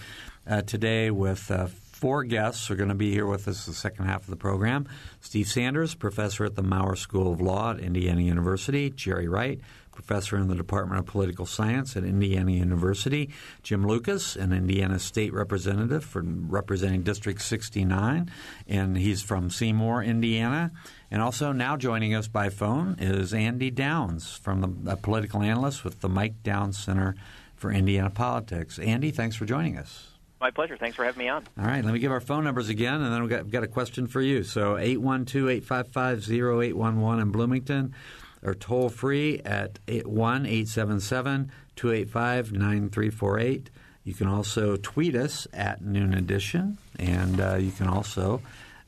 uh, 0.47 0.63
today 0.63 1.11
with 1.11 1.51
uh, 1.51 1.67
four 2.05 2.23
guests 2.23 2.71
are 2.71 2.77
going 2.77 2.91
to 2.91 2.95
be 2.95 3.11
here 3.11 3.25
with 3.25 3.49
us 3.49 3.65
the 3.65 3.73
second 3.73 4.05
half 4.05 4.21
of 4.25 4.27
the 4.27 4.37
program. 4.37 4.87
Steve 5.23 5.49
Sanders, 5.49 5.95
professor 5.95 6.45
at 6.45 6.55
the 6.55 6.63
Maurer 6.63 6.97
School 6.97 7.33
of 7.33 7.41
Law 7.41 7.71
at 7.71 7.81
Indiana 7.81 8.21
University, 8.21 8.91
Jerry 8.91 9.27
Wright, 9.27 9.59
professor 9.91 10.37
in 10.37 10.49
the 10.49 10.55
Department 10.55 10.99
of 10.99 11.07
Political 11.07 11.47
Science 11.47 11.97
at 11.97 12.05
Indiana 12.05 12.53
University. 12.53 13.31
Jim 13.63 13.87
Lucas, 13.87 14.37
an 14.37 14.53
Indiana 14.53 14.99
state 14.99 15.33
representative 15.33 16.05
for 16.05 16.21
representing 16.23 17.05
District 17.05 17.41
69, 17.41 18.31
and 18.69 18.99
he's 18.99 19.23
from 19.23 19.49
Seymour, 19.49 20.03
Indiana. 20.03 20.73
And 21.11 21.23
also 21.23 21.53
now 21.53 21.79
joining 21.79 22.15
us 22.15 22.29
by 22.29 22.51
phone 22.51 22.97
is 22.99 23.33
Andy 23.33 23.71
Downs, 23.71 24.37
from 24.37 24.83
the 24.85 24.97
political 24.97 25.41
analyst 25.41 25.85
with 25.85 26.03
the 26.03 26.11
Mike 26.11 26.43
Downs 26.43 26.77
Center 26.77 27.15
for 27.57 27.73
Indiana 27.73 28.11
Politics. 28.11 28.79
Andy, 28.79 29.11
thanks 29.11 29.37
for 29.37 29.47
joining 29.47 29.79
us. 29.79 30.14
My 30.45 30.51
pleasure. 30.51 30.77
Thanks 30.77 30.95
for 30.95 31.07
having 31.07 31.21
me 31.21 31.31
on. 31.31 31.43
All 31.59 31.65
right, 31.65 31.83
let 31.83 31.95
me 31.95 31.99
give 31.99 32.13
our 32.13 32.21
phone 32.21 32.45
numbers 32.45 32.69
again, 32.69 33.01
and 33.01 33.11
then 33.11 33.23
we've 33.23 33.31
got, 33.31 33.45
we've 33.45 33.53
got 33.53 33.65
a 33.65 33.67
question 33.67 34.07
for 34.07 34.21
you. 34.21 34.43
So 34.43 34.77
812 34.77 35.49
855 35.49 36.31
0811 36.31 37.23
in 37.23 37.31
Bloomington 37.31 37.95
or 38.43 38.53
toll 38.53 38.91
free 38.91 39.41
at 39.43 39.79
1 39.89 40.05
877 40.45 41.51
285 41.77 42.53
9348. 42.53 43.71
You 44.05 44.13
can 44.13 44.27
also 44.27 44.77
tweet 44.77 45.15
us 45.15 45.47
at 45.55 45.81
Noon 45.81 46.13
Edition, 46.13 46.77
and 46.99 47.41
uh, 47.41 47.55
you 47.55 47.73
can 47.73 47.89
also 47.89 48.43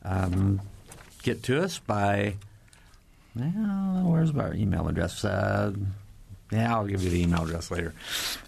um, 0.04 0.60
get 1.22 1.42
to 1.44 1.62
us 1.62 1.78
by. 1.78 2.36
Well, 3.34 4.02
where's 4.04 4.30
our 4.36 4.52
email 4.52 4.88
address? 4.88 5.24
Uh, 5.24 5.72
yeah, 6.50 6.74
I'll 6.74 6.86
give 6.86 7.02
you 7.02 7.10
the 7.10 7.22
email 7.22 7.44
address 7.44 7.70
later. 7.70 7.94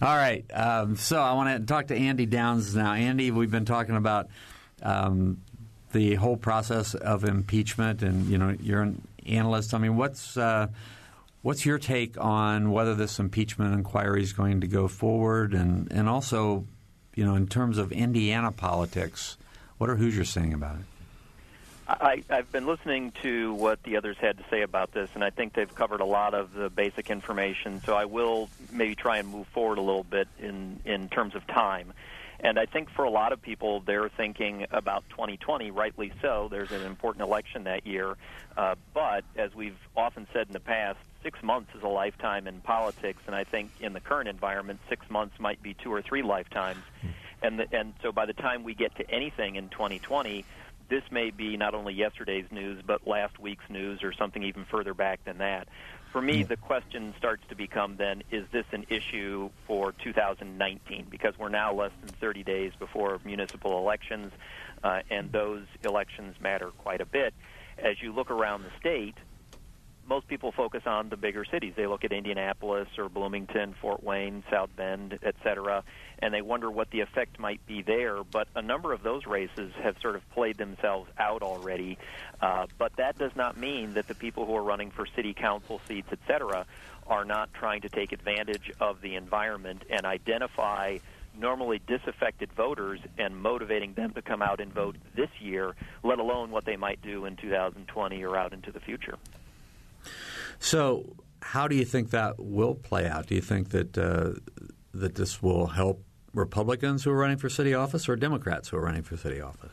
All 0.01 0.17
right. 0.17 0.45
Um, 0.53 0.97
so 0.97 1.21
I 1.21 1.33
want 1.33 1.61
to 1.61 1.67
talk 1.67 1.89
to 1.89 1.97
Andy 1.97 2.27
Downs 2.27 2.75
now. 2.75 2.93
Andy, 2.93 3.31
we've 3.31 3.51
been 3.51 3.65
talking 3.65 3.97
about 3.97 4.29
um, 4.83 5.41
the 5.93 6.15
whole 6.15 6.37
process 6.37 6.95
of 6.95 7.25
impeachment, 7.25 8.03
and 8.03 8.27
you 8.27 8.39
know, 8.39 8.57
you're 8.61 8.83
an 8.83 9.07
analyst. 9.27 9.75
I 9.75 9.79
mean, 9.79 9.97
what's 9.97 10.37
uh, 10.37 10.69
What's 11.43 11.65
your 11.65 11.79
take 11.79 12.19
on 12.19 12.73
whether 12.73 12.95
this 12.95 13.19
impeachment 13.19 13.73
inquiry 13.73 14.23
is 14.23 14.33
going 14.33 14.61
to 14.61 14.67
go 14.67 14.89
forward, 14.89 15.55
and 15.55 15.91
and 15.93 16.09
also, 16.09 16.67
you 17.15 17.25
know, 17.25 17.37
in 17.37 17.47
terms 17.47 17.79
of 17.79 17.93
Indiana 17.93 18.51
politics, 18.51 19.37
what 19.79 19.89
are 19.89 19.97
Hoosiers 19.97 20.29
saying 20.29 20.53
about 20.53 20.77
it? 20.77 20.85
I, 21.89 22.23
I've 22.29 22.53
been 22.53 22.67
listening 22.67 23.13
to 23.23 23.55
what 23.55 23.83
the 23.83 23.97
others 23.97 24.19
had 24.21 24.37
to 24.37 24.45
say 24.51 24.61
about 24.61 24.93
this, 24.93 25.09
and 25.15 25.25
I 25.25 25.31
think 25.31 25.55
they've 25.55 25.75
covered 25.75 26.01
a 26.01 26.05
lot 26.05 26.35
of 26.35 26.53
the 26.53 26.69
basic 26.69 27.09
information. 27.09 27.81
So 27.85 27.97
I 27.97 28.05
will 28.05 28.51
maybe 28.71 28.95
try 28.95 29.19
and 29.19 29.29
move 29.29 29.47
forward 29.49 29.79
a 29.79 29.83
little 29.83 30.05
bit 30.05 30.29
in 30.39 30.81
in 30.85 31.09
terms 31.09 31.35
of 31.35 31.47
time. 31.47 31.95
And 32.41 32.59
I 32.59 32.67
think 32.67 32.91
for 32.91 33.05
a 33.05 33.11
lot 33.11 33.33
of 33.33 33.43
people, 33.43 33.81
they're 33.81 34.11
thinking 34.11 34.67
about 34.71 35.03
2020, 35.11 35.71
rightly 35.71 36.13
so. 36.23 36.49
There's 36.51 36.71
an 36.71 36.83
important 36.83 37.25
election 37.25 37.65
that 37.65 37.87
year. 37.87 38.17
Uh, 38.57 38.77
but 38.95 39.25
as 39.35 39.55
we've 39.55 39.79
often 39.97 40.27
said 40.33 40.47
in 40.47 40.53
the 40.53 40.61
past, 40.61 40.99
six 41.25 41.43
months 41.43 41.71
is 41.75 41.83
a 41.83 41.89
lifetime 41.89 42.47
in 42.47 42.61
politics. 42.61 43.21
And 43.27 43.35
I 43.35 43.43
think 43.43 43.73
in 43.81 43.93
the 43.93 44.01
current 44.01 44.29
environment, 44.29 44.79
six 44.89 45.11
months 45.11 45.41
might 45.41 45.61
be 45.63 45.75
two 45.75 45.93
or 45.93 46.01
three 46.01 46.23
lifetimes. 46.23 46.79
And, 47.43 47.59
the, 47.59 47.67
and 47.73 47.93
so 48.03 48.13
by 48.13 48.27
the 48.27 48.33
time 48.33 48.63
we 48.63 48.75
get 48.75 48.95
to 48.97 49.11
anything 49.11 49.57
in 49.57 49.69
2020, 49.69 50.45
this 50.89 51.03
may 51.11 51.31
be 51.31 51.57
not 51.57 51.75
only 51.75 51.95
yesterday's 51.95 52.47
news, 52.51 52.83
but 52.87 53.07
last 53.07 53.39
week's 53.39 53.69
news 53.69 54.03
or 54.03 54.13
something 54.13 54.43
even 54.43 54.65
further 54.65 54.95
back 54.95 55.25
than 55.25 55.39
that. 55.39 55.69
For 56.13 56.23
me, 56.23 56.43
the 56.43 56.57
question 56.57 57.15
starts 57.19 57.43
to 57.51 57.55
become 57.55 57.97
then 57.97 58.23
is 58.31 58.47
this 58.51 58.65
an 58.73 58.87
issue 58.89 59.51
for 59.67 59.93
2019? 59.93 61.07
Because 61.11 61.39
we're 61.39 61.51
now 61.51 61.75
less 61.75 61.93
than 62.01 62.09
30 62.09 62.43
days 62.45 62.73
before 62.79 63.21
municipal 63.25 63.79
elections, 63.79 64.33
uh, 64.83 65.01
and 65.11 65.31
those 65.31 65.65
elections 65.85 66.37
matter 66.41 66.71
quite 66.79 67.03
a 67.03 67.07
bit. 67.07 67.35
As 67.77 68.01
you 68.01 68.13
look 68.13 68.31
around 68.31 68.63
the 68.63 68.71
state, 68.81 69.17
most 70.09 70.27
people 70.27 70.53
focus 70.53 70.83
on 70.87 71.11
the 71.11 71.19
bigger 71.19 71.45
cities. 71.45 71.75
They 71.77 71.87
look 71.87 72.05
at 72.05 72.13
Indianapolis 72.13 72.89
or 72.97 73.11
Bloomington, 73.11 73.75
Fort 73.81 74.03
Wayne, 74.03 74.43
South 74.51 74.71
Bend, 74.75 75.19
et 75.23 75.35
cetera, 75.43 75.85
and 76.21 76.33
they 76.35 76.43
wonder 76.43 76.71
what 76.71 76.91
the 76.91 77.01
effect 77.01 77.39
might 77.39 77.65
be 77.67 77.83
there. 77.83 78.25
But 78.25 78.49
a 78.55 78.63
number 78.63 78.93
of 78.93 79.03
those 79.03 79.27
races 79.27 79.73
have 79.83 79.97
sort 80.01 80.17
of 80.17 80.29
played 80.31 80.59
themselves 80.59 81.11
out 81.19 81.43
already. 81.43 81.99
Uh, 82.41 82.67
but 82.77 82.97
that 82.97 83.19
does 83.19 83.35
not 83.37 83.57
mean 83.57 83.95
that 83.95 84.09
the 84.09 84.15
people 84.15 84.47
who 84.47 84.55
are 84.57 84.63
running 84.63 84.91
for 84.91 85.07
city 85.07 85.35
council 85.35 85.81
seats, 85.87 86.09
et 86.13 86.19
cetera, 86.27 86.67
are 87.07 87.25
not 87.25 87.53
trying 87.55 87.83
to 87.83 87.89
take 87.89 88.13
advantage 88.13 88.71
of 88.81 89.01
the 89.01 89.15
environment 89.15 89.83
and 89.91 90.05
identify 90.05 90.99
normally 91.39 91.81
disaffected 91.87 92.53
voters 92.53 93.01
and 93.17 93.37
motivating 93.37 93.95
them 93.95 94.13
to 94.13 94.23
come 94.23 94.43
out 94.43 94.61
and 94.61 94.73
vote 94.73 94.97
this 95.15 95.31
year, 95.41 95.75
let 96.03 96.19
alone 96.19 96.51
what 96.51 96.65
they 96.65 96.77
might 96.77 97.01
do 97.01 97.25
in 97.25 97.37
2020 97.37 98.25
or 98.25 98.37
out 98.37 98.53
into 98.53 98.73
the 98.73 98.81
future. 98.81 99.17
So, 100.59 101.17
how 101.41 101.69
do 101.69 101.77
you 101.77 101.85
think 101.85 102.11
that 102.11 102.39
will 102.39 102.75
play 102.75 103.07
out? 103.07 103.27
Do 103.27 103.35
you 103.37 103.41
think 103.41 103.71
that 103.71 103.97
uh, 103.97 104.41
that 104.93 105.15
this 105.15 105.43
will 105.43 105.69
help 105.69 106.03
Republicans 106.39 107.05
who 107.05 107.11
are 107.11 107.17
running 107.17 107.37
for 107.37 107.49
city 107.49 107.75
office 107.75 108.09
or 108.09 108.17
Democrats 108.17 108.69
who 108.69 108.77
are 108.77 108.83
running 108.83 109.03
for 109.03 109.17
city 109.17 109.41
office? 109.41 109.73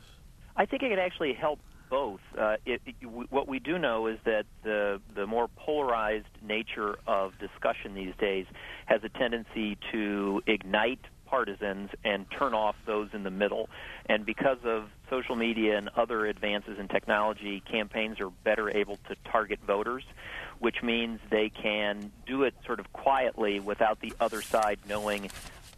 I 0.55 0.65
think 0.65 0.83
it 0.83 0.89
could 0.89 0.99
actually 0.99 1.33
help 1.33 1.59
both. 1.89 2.21
Uh, 2.37 2.57
it, 2.65 2.81
it, 2.85 2.95
what 3.05 3.47
we 3.47 3.59
do 3.59 3.77
know 3.77 4.07
is 4.07 4.17
that 4.25 4.45
the 4.63 4.99
the 5.13 5.27
more 5.27 5.47
polarized 5.47 6.27
nature 6.41 6.97
of 7.07 7.37
discussion 7.39 7.93
these 7.93 8.13
days 8.19 8.45
has 8.85 9.03
a 9.03 9.09
tendency 9.09 9.77
to 9.91 10.41
ignite 10.47 10.99
partisans 11.25 11.89
and 12.03 12.25
turn 12.31 12.53
off 12.53 12.75
those 12.85 13.09
in 13.13 13.23
the 13.23 13.31
middle. 13.31 13.69
And 14.05 14.25
because 14.25 14.59
of 14.63 14.89
social 15.09 15.35
media 15.35 15.77
and 15.77 15.89
other 15.95 16.25
advances 16.25 16.79
in 16.79 16.87
technology, 16.87 17.61
campaigns 17.69 18.19
are 18.19 18.29
better 18.29 18.69
able 18.69 18.97
to 19.09 19.15
target 19.25 19.59
voters, 19.65 20.03
which 20.59 20.81
means 20.83 21.19
they 21.29 21.49
can 21.49 22.11
do 22.25 22.43
it 22.43 22.53
sort 22.65 22.79
of 22.79 22.91
quietly 22.93 23.59
without 23.59 23.99
the 23.99 24.13
other 24.19 24.41
side 24.41 24.79
knowing 24.87 25.29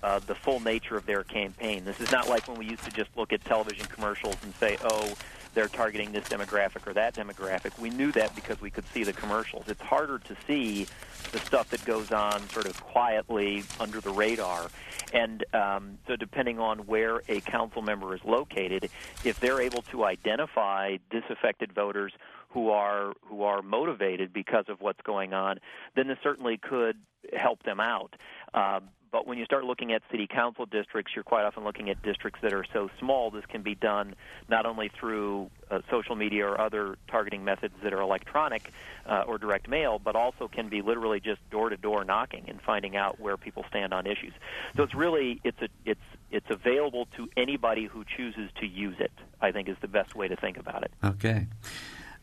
uh, 0.03 0.19
the 0.19 0.36
full 0.36 0.60
nature 0.60 0.97
of 0.97 1.05
their 1.05 1.23
campaign. 1.23 1.86
This 1.86 1.99
is 1.99 2.12
not 2.12 2.29
like 2.29 2.47
when 2.47 2.57
we 2.57 2.65
used 2.65 2.83
to 2.83 2.91
just 2.91 3.10
look 3.15 3.33
at 3.33 3.43
television 3.43 3.86
commercials 3.88 4.36
and 4.43 4.53
say, 4.55 4.77
oh, 4.83 5.13
they're 5.53 5.67
targeting 5.67 6.12
this 6.12 6.25
demographic 6.25 6.86
or 6.86 6.93
that 6.93 7.15
demographic. 7.15 7.79
We 7.79 7.89
knew 7.89 8.12
that 8.12 8.36
because 8.36 8.62
we 8.62 8.69
could 8.69 8.86
see 8.93 9.03
the 9.03 9.13
commercials. 9.13 9.65
It's 9.67 9.81
harder 9.81 10.19
to 10.19 10.36
see 10.45 10.86
the 11.31 11.39
stuff 11.39 11.71
that 11.71 11.83
goes 11.83 12.12
on 12.12 12.47
sort 12.49 12.67
of 12.67 12.79
quietly 12.83 13.63
under 13.79 13.99
the 13.99 14.12
radar. 14.12 14.69
And 15.13 15.43
um, 15.55 15.97
so, 16.07 16.15
depending 16.15 16.60
on 16.60 16.79
where 16.79 17.23
a 17.27 17.41
council 17.41 17.81
member 17.81 18.13
is 18.13 18.23
located, 18.23 18.91
if 19.23 19.39
they're 19.39 19.62
able 19.62 19.81
to 19.83 20.03
identify 20.03 20.97
disaffected 21.10 21.73
voters 21.73 22.13
who 22.49 22.69
are 22.69 23.13
who 23.21 23.43
are 23.43 23.62
motivated 23.62 24.33
because 24.33 24.65
of 24.67 24.79
what's 24.81 25.01
going 25.01 25.33
on, 25.33 25.60
then 25.95 26.07
this 26.07 26.17
certainly 26.21 26.57
could 26.57 26.97
help 27.33 27.63
them 27.63 27.79
out. 27.79 28.15
Um, 28.53 28.89
but 29.12 29.28
when 29.28 29.38
you 29.38 29.46
start 29.46 29.63
looking 29.63 29.93
at 29.93 30.02
city 30.12 30.28
council 30.28 30.65
districts, 30.65 31.13
you're 31.15 31.24
quite 31.24 31.43
often 31.43 31.63
looking 31.63 31.89
at 31.89 32.02
districts 32.02 32.39
that 32.41 32.54
are 32.54 32.65
so 32.74 32.89
small. 33.00 33.32
This 33.32 33.46
can 33.46 33.62
be 33.62 33.76
done 33.76 34.15
not 34.50 34.65
only 34.65 34.89
through 34.89 35.50
uh, 35.70 35.80
social 35.89 36.15
media 36.15 36.46
or 36.46 36.60
other 36.60 36.98
targeting 37.08 37.43
methods 37.43 37.74
that 37.84 37.93
are 37.93 38.02
electronic 38.02 38.72
uh, 39.06 39.24
or 39.28 39.38
direct 39.38 39.67
mail, 39.67 40.00
but 40.00 40.15
also 40.15 40.48
can 40.48 40.70
be 40.70 40.82
literally 40.82 41.20
just 41.20 41.39
door 41.50 41.70
to 41.70 41.78
door 41.78 42.04
knocking 42.04 42.46
and 42.48 42.62
finding 42.62 42.96
out 42.96 43.20
where 43.20 43.38
people 43.38 43.65
stand 43.70 43.93
on 43.93 44.06
issues. 44.06 44.34
So 44.76 44.84
it's 44.84 44.96
really 44.96 45.39
it's 45.43 45.62
a, 45.62 45.70
it's 45.86 46.02
it's 46.32 46.50
available 46.50 47.08
to 47.17 47.30
anybody 47.38 47.86
who 47.86 48.04
chooses 48.04 48.50
to 48.60 48.65
use 48.65 48.98
it. 49.00 49.12
I 49.41 49.52
think 49.52 49.70
is 49.70 49.78
the 49.82 49.88
best 49.88 50.15
way 50.15 50.28
to 50.28 50.36
think 50.36 50.58
about 50.58 50.84
it. 50.84 50.91
Okay. 51.04 51.48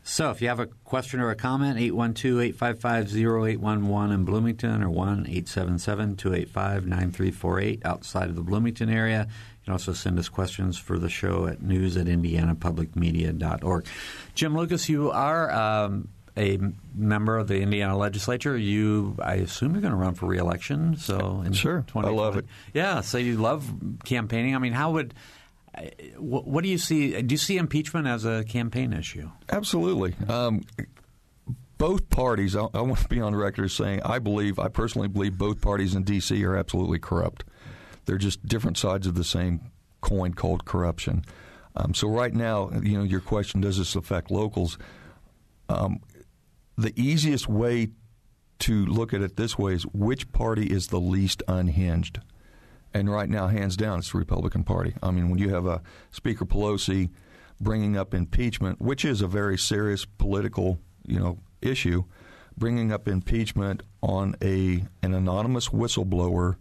So 0.06 0.30
if 0.30 0.42
you 0.42 0.48
have 0.48 0.60
a 0.60 0.66
question 0.66 1.18
or 1.18 1.30
a 1.30 1.34
comment, 1.34 1.78
812-855-0811 1.78 4.14
in 4.14 4.26
Bloomington 4.26 4.82
or 4.82 4.90
1-877-285-9348 4.90 7.86
outside 7.86 8.28
of 8.28 8.36
the 8.36 8.42
Bloomington 8.42 8.90
area. 8.90 9.26
You 9.30 9.64
can 9.64 9.72
also 9.72 9.94
send 9.94 10.18
us 10.18 10.28
questions 10.28 10.76
for 10.76 10.98
the 10.98 11.08
show 11.08 11.46
at 11.46 11.62
news 11.62 11.96
at 11.96 12.06
indianapublicmedia.org. 12.06 13.86
Jim 14.34 14.54
Lucas, 14.54 14.90
you 14.90 15.10
are 15.10 15.50
um, 15.50 16.08
a 16.36 16.58
member 16.94 17.38
of 17.38 17.48
the 17.48 17.62
Indiana 17.62 17.96
legislature. 17.96 18.58
You, 18.58 19.16
I 19.22 19.36
assume 19.36 19.72
you're 19.72 19.80
going 19.80 19.94
to 19.94 19.98
run 19.98 20.12
for 20.12 20.26
reelection. 20.26 20.98
So 20.98 21.42
in 21.46 21.54
sure, 21.54 21.86
I 21.94 22.10
love 22.10 22.36
it. 22.36 22.44
Yeah, 22.74 23.00
so 23.00 23.16
you 23.16 23.38
love 23.38 23.72
campaigning. 24.04 24.54
I 24.54 24.58
mean, 24.58 24.74
how 24.74 24.90
would– 24.90 25.14
what, 26.18 26.62
do 26.62 26.70
you 26.70 26.78
see? 26.78 27.20
Do 27.22 27.32
you 27.32 27.38
see 27.38 27.56
impeachment 27.56 28.06
as 28.06 28.24
a 28.24 28.44
campaign 28.44 28.92
issue? 28.92 29.30
Absolutely. 29.50 30.14
Um, 30.28 30.62
both 31.78 32.08
parties, 32.10 32.56
I, 32.56 32.66
I, 32.72 32.80
want 32.80 32.98
to 33.00 33.08
be 33.08 33.20
on 33.20 33.34
record 33.34 33.66
as 33.66 33.72
saying 33.72 34.02
I 34.04 34.18
believe, 34.18 34.58
I 34.58 34.68
personally 34.68 35.08
believe 35.08 35.36
both 35.36 35.60
parties 35.60 35.94
in 35.94 36.04
D.C. 36.04 36.44
are 36.44 36.56
absolutely 36.56 36.98
corrupt. 36.98 37.44
They're 38.06 38.18
just 38.18 38.46
different 38.46 38.78
sides 38.78 39.06
of 39.06 39.14
the 39.14 39.24
same 39.24 39.60
coin 40.00 40.34
called 40.34 40.64
corruption. 40.64 41.24
Um, 41.76 41.94
so 41.94 42.08
right 42.08 42.32
now, 42.32 42.70
you 42.82 42.98
know, 42.98 43.04
your 43.04 43.20
question, 43.20 43.60
does 43.60 43.78
this 43.78 43.96
affect 43.96 44.30
locals? 44.30 44.78
Um, 45.68 46.00
the 46.78 46.92
easiest 47.00 47.48
way 47.48 47.88
to 48.60 48.86
look 48.86 49.12
at 49.12 49.22
it 49.22 49.36
this 49.36 49.58
way 49.58 49.74
is 49.74 49.84
which 49.92 50.30
party 50.32 50.66
is 50.66 50.88
the 50.88 51.00
least 51.00 51.42
unhinged? 51.48 52.20
And 52.94 53.10
right 53.10 53.28
now, 53.28 53.48
hands 53.48 53.76
down, 53.76 53.98
it's 53.98 54.12
the 54.12 54.18
Republican 54.18 54.62
Party. 54.62 54.94
I 55.02 55.10
mean, 55.10 55.28
when 55.28 55.40
you 55.40 55.48
have 55.50 55.66
a 55.66 55.82
Speaker 56.12 56.46
Pelosi 56.46 57.10
bringing 57.60 57.96
up 57.96 58.14
impeachment, 58.14 58.80
which 58.80 59.04
is 59.04 59.20
a 59.20 59.26
very 59.26 59.58
serious 59.58 60.04
political, 60.04 60.78
you 61.04 61.18
know, 61.18 61.40
issue, 61.60 62.04
bringing 62.56 62.92
up 62.92 63.08
impeachment 63.08 63.82
on 64.00 64.36
a 64.40 64.84
an 65.02 65.12
anonymous 65.12 65.68
whistleblower 65.68 66.54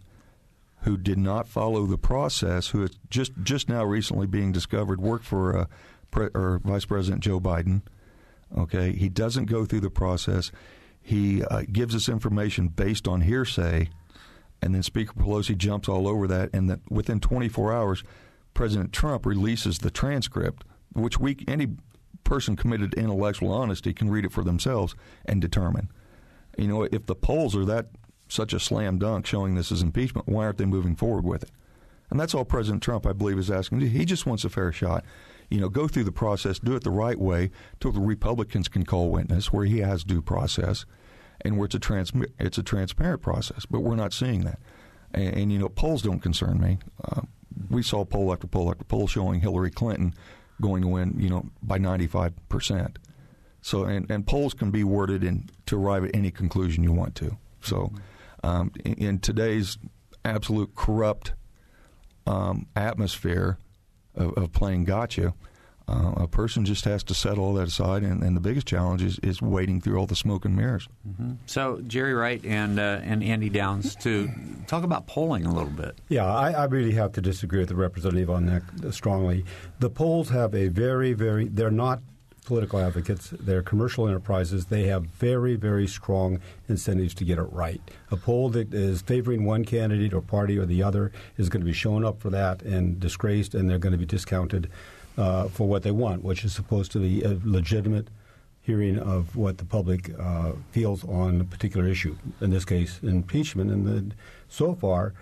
who 0.80 0.96
did 0.96 1.18
not 1.18 1.46
follow 1.46 1.86
the 1.86 1.96
process, 1.96 2.68
who 2.68 2.82
is 2.82 2.90
just 3.08 3.32
just 3.44 3.68
now 3.68 3.84
recently 3.84 4.26
being 4.26 4.50
discovered 4.50 5.00
worked 5.00 5.24
for 5.24 5.56
uh, 5.56 5.66
Pre- 6.10 6.30
or 6.34 6.60
Vice 6.64 6.84
President 6.84 7.22
Joe 7.22 7.38
Biden. 7.38 7.82
Okay, 8.56 8.92
he 8.92 9.08
doesn't 9.08 9.46
go 9.46 9.64
through 9.64 9.80
the 9.80 9.90
process. 9.90 10.50
He 11.00 11.44
uh, 11.44 11.62
gives 11.70 11.94
us 11.94 12.08
information 12.08 12.68
based 12.68 13.06
on 13.06 13.20
hearsay 13.20 13.88
and 14.62 14.74
then 14.74 14.82
Speaker 14.82 15.12
Pelosi 15.14 15.56
jumps 15.56 15.88
all 15.88 16.08
over 16.08 16.26
that, 16.26 16.50
and 16.52 16.68
that 16.70 16.80
within 16.90 17.20
24 17.20 17.72
hours, 17.72 18.04
President 18.54 18.92
Trump 18.92 19.26
releases 19.26 19.78
the 19.78 19.90
transcript, 19.90 20.64
which 20.92 21.18
we 21.18 21.36
any 21.48 21.68
person 22.22 22.56
committed 22.56 22.92
to 22.92 22.98
intellectual 22.98 23.52
honesty 23.52 23.92
can 23.92 24.10
read 24.10 24.24
it 24.24 24.32
for 24.32 24.42
themselves 24.42 24.94
and 25.26 25.40
determine. 25.40 25.90
You 26.56 26.68
know, 26.68 26.82
if 26.84 27.06
the 27.06 27.14
polls 27.14 27.54
are 27.54 27.64
that 27.66 27.88
such 28.28 28.52
a 28.52 28.60
slam 28.60 28.98
dunk 28.98 29.26
showing 29.26 29.54
this 29.54 29.70
is 29.70 29.82
impeachment, 29.82 30.28
why 30.28 30.44
aren't 30.44 30.58
they 30.58 30.64
moving 30.64 30.96
forward 30.96 31.24
with 31.24 31.42
it? 31.42 31.50
And 32.10 32.18
that's 32.18 32.34
all 32.34 32.44
President 32.44 32.82
Trump, 32.82 33.06
I 33.06 33.12
believe, 33.12 33.38
is 33.38 33.50
asking. 33.50 33.80
He 33.80 34.04
just 34.04 34.26
wants 34.26 34.44
a 34.44 34.50
fair 34.50 34.72
shot. 34.72 35.04
You 35.50 35.60
know, 35.60 35.68
go 35.68 35.88
through 35.88 36.04
the 36.04 36.12
process, 36.12 36.58
do 36.58 36.74
it 36.74 36.84
the 36.84 36.90
right 36.90 37.18
way, 37.18 37.50
till 37.80 37.92
the 37.92 38.00
Republicans 38.00 38.68
can 38.68 38.84
call 38.84 39.10
witness, 39.10 39.52
where 39.52 39.66
he 39.66 39.80
has 39.80 40.04
due 40.04 40.22
process 40.22 40.86
and 41.40 41.56
where 41.56 41.66
it's 41.66 41.74
a 41.74 41.78
trans- 41.78 42.12
it's 42.38 42.58
a 42.58 42.62
transparent 42.62 43.22
process. 43.22 43.66
But 43.66 43.80
we're 43.80 43.96
not 43.96 44.12
seeing 44.12 44.44
that. 44.44 44.58
And, 45.12 45.36
and 45.36 45.52
you 45.52 45.58
know, 45.58 45.68
polls 45.68 46.02
don't 46.02 46.20
concern 46.20 46.60
me. 46.60 46.78
Uh, 47.04 47.22
we 47.70 47.82
saw 47.82 48.04
poll 48.04 48.32
after 48.32 48.46
poll 48.46 48.70
after 48.70 48.84
poll 48.84 49.06
showing 49.06 49.40
Hillary 49.40 49.70
Clinton 49.70 50.14
going 50.60 50.82
to 50.82 50.88
win, 50.88 51.14
you 51.18 51.28
know, 51.28 51.46
by 51.62 51.78
95 51.78 52.32
percent. 52.48 52.98
So, 53.64 53.84
and, 53.84 54.10
and 54.10 54.26
polls 54.26 54.52
can 54.52 54.70
be 54.70 54.84
worded 54.84 55.24
in 55.24 55.48
to 55.66 55.82
arrive 55.82 56.04
at 56.04 56.14
any 56.14 56.30
conclusion 56.30 56.84
you 56.84 56.92
want 56.92 57.14
to. 57.14 57.38
So, 57.62 57.92
um, 58.42 58.70
in, 58.84 58.94
in, 58.94 59.18
today's 59.20 59.78
absolute 60.22 60.74
corrupt 60.74 61.32
um, 62.26 62.66
atmosphere 62.76 63.56
of, 64.14 64.34
of, 64.34 64.52
playing 64.52 64.84
gotcha, 64.84 65.32
Uh, 65.86 66.12
a 66.16 66.26
person 66.26 66.64
just 66.64 66.86
has 66.86 67.02
to 67.04 67.12
set 67.12 67.36
all 67.36 67.52
that 67.52 67.68
aside, 67.68 68.02
and, 68.02 68.22
and, 68.22 68.34
the 68.34 68.40
biggest 68.40 68.66
challenge 68.66 69.02
is, 69.02 69.18
is 69.18 69.42
wading 69.42 69.82
through 69.82 69.98
all 69.98 70.06
the 70.06 70.16
smoke 70.16 70.46
and 70.46 70.56
mirrors. 70.56 70.88
Mm-hmm. 71.06 71.32
So, 71.44 71.82
Jerry 71.86 72.14
Wright 72.14 72.42
and 72.42 72.78
uh, 72.78 73.00
and 73.02 73.22
Andy 73.22 73.50
Downs, 73.50 73.94
to 73.96 74.30
talk 74.66 74.82
about 74.82 75.06
polling 75.06 75.44
a 75.44 75.52
little 75.52 75.68
bit. 75.68 75.98
Yeah, 76.08 76.24
I, 76.24 76.52
I, 76.52 76.64
really 76.64 76.92
have 76.92 77.12
to 77.12 77.20
disagree 77.20 77.58
with 77.58 77.68
the 77.68 77.76
representative 77.76 78.30
on 78.30 78.46
that 78.46 78.94
strongly. 78.94 79.44
The 79.80 79.90
polls 79.90 80.30
have 80.30 80.54
a 80.54 80.68
very, 80.68 81.12
very, 81.12 81.48
they're 81.48 81.70
not 81.70 82.00
political 82.44 82.78
advocates, 82.78 83.30
they're 83.38 83.62
commercial 83.62 84.06
enterprises. 84.06 84.66
They 84.66 84.84
have 84.84 85.04
very, 85.04 85.56
very 85.56 85.86
strong 85.86 86.40
incentives 86.68 87.14
to 87.14 87.24
get 87.24 87.38
it 87.38 87.42
right. 87.52 87.80
A 88.10 88.16
poll 88.16 88.48
that 88.50 88.72
is 88.72 89.02
favoring 89.02 89.44
one 89.44 89.64
candidate 89.64 90.14
or 90.14 90.20
party 90.20 90.58
or 90.58 90.66
the 90.66 90.82
other 90.82 91.12
is 91.36 91.48
going 91.48 91.60
to 91.60 91.66
be 91.66 91.72
shown 91.72 92.04
up 92.04 92.20
for 92.20 92.30
that 92.30 92.62
and 92.62 93.00
disgraced, 93.00 93.54
and 93.54 93.68
they're 93.68 93.78
going 93.78 93.92
to 93.92 93.98
be 93.98 94.06
discounted 94.06 94.70
uh, 95.16 95.48
for 95.48 95.68
what 95.68 95.82
they 95.82 95.90
want, 95.90 96.22
which 96.24 96.44
is 96.44 96.52
supposed 96.52 96.92
to 96.92 96.98
be 96.98 97.22
a 97.22 97.38
legitimate 97.44 98.08
hearing 98.62 98.98
of 98.98 99.36
what 99.36 99.58
the 99.58 99.64
public 99.64 100.10
uh, 100.18 100.52
feels 100.70 101.04
on 101.04 101.40
a 101.40 101.44
particular 101.44 101.86
issue. 101.86 102.16
In 102.40 102.50
this 102.50 102.64
case, 102.64 102.98
impeachment. 103.02 103.70
And 103.70 103.86
the, 103.86 104.14
so 104.48 104.74
far, 104.74 105.12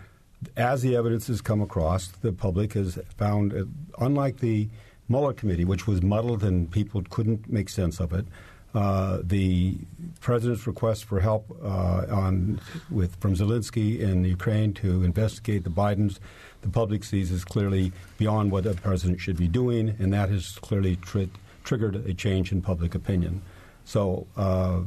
as 0.57 0.83
the 0.83 0.96
evidence 0.96 1.26
has 1.26 1.40
come 1.40 1.61
across, 1.61 2.09
the 2.09 2.33
public 2.33 2.74
has 2.74 2.98
found, 3.16 3.52
uh, 3.52 3.64
unlike 3.98 4.38
the 4.38 4.68
Mueller 5.09 5.33
committee, 5.33 5.64
which 5.64 5.87
was 5.87 6.02
muddled 6.02 6.42
and 6.42 6.70
people 6.70 7.02
couldn't 7.11 7.52
make 7.52 7.68
sense 7.68 8.00
of 8.00 8.12
it. 8.12 8.26
Uh, 8.74 9.18
the 9.22 9.76
president's 10.20 10.66
request 10.66 11.05
for 11.05 11.20
help 11.20 11.44
uh, 11.62 12.07
on 12.11 12.59
with 12.90 13.14
from 13.16 13.35
Zelensky 13.35 14.00
in 14.00 14.24
Ukraine 14.24 14.72
to 14.74 15.02
investigate 15.02 15.64
the 15.64 15.70
Bidens, 15.70 16.18
the 16.62 16.68
public 16.68 17.05
sees 17.05 17.31
as 17.31 17.44
clearly 17.44 17.92
beyond 18.18 18.51
what 18.51 18.64
the 18.64 18.75
president 18.75 19.20
should 19.20 19.37
be 19.37 19.48
doing, 19.48 19.94
and 19.98 20.12
that 20.12 20.31
has 20.31 20.59
clearly 20.61 20.96
tri- 20.96 21.29
triggered 21.64 21.96
a 22.07 22.14
change 22.14 22.53
in 22.53 22.62
public 22.62 22.94
opinion. 22.94 23.42
So. 23.85 24.27
Uh, 24.37 24.81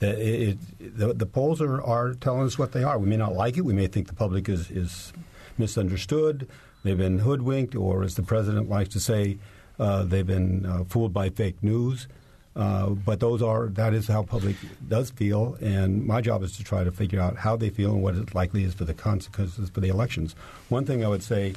it, 0.00 0.58
it, 0.80 0.98
the, 0.98 1.14
the, 1.14 1.26
polls 1.26 1.62
are, 1.62 1.80
are 1.80 2.14
telling 2.14 2.44
us 2.44 2.58
what 2.58 2.72
they 2.72 2.82
are. 2.82 2.98
We 2.98 3.08
may 3.08 3.16
not 3.16 3.34
like 3.34 3.56
it. 3.56 3.60
We 3.60 3.72
may 3.72 3.86
think 3.86 4.08
the 4.08 4.14
public 4.14 4.48
is, 4.48 4.68
is 4.68 5.12
misunderstood. 5.58 6.48
They've 6.82 6.98
been 6.98 7.20
hoodwinked, 7.20 7.76
or 7.76 8.02
as 8.02 8.16
the 8.16 8.24
president 8.24 8.68
likes 8.68 8.88
to 8.94 9.00
say, 9.00 9.38
uh, 9.78 10.02
they've 10.02 10.26
been 10.26 10.66
uh, 10.66 10.84
fooled 10.84 11.12
by 11.12 11.30
fake 11.30 11.62
news. 11.62 12.08
Uh, 12.54 12.90
but 12.90 13.18
those 13.20 13.40
are 13.40 13.68
that 13.68 13.94
is 13.94 14.08
how 14.08 14.22
public 14.22 14.56
does 14.86 15.10
feel, 15.10 15.56
and 15.60 16.06
my 16.06 16.20
job 16.20 16.42
is 16.42 16.54
to 16.56 16.62
try 16.62 16.84
to 16.84 16.92
figure 16.92 17.18
out 17.18 17.36
how 17.36 17.56
they 17.56 17.70
feel 17.70 17.92
and 17.92 18.02
what 18.02 18.14
it 18.14 18.34
likely 18.34 18.62
is 18.62 18.74
for 18.74 18.84
the 18.84 18.92
consequences 18.92 19.70
for 19.70 19.80
the 19.80 19.88
elections. 19.88 20.34
One 20.68 20.84
thing 20.84 21.02
I 21.02 21.08
would 21.08 21.22
say 21.22 21.54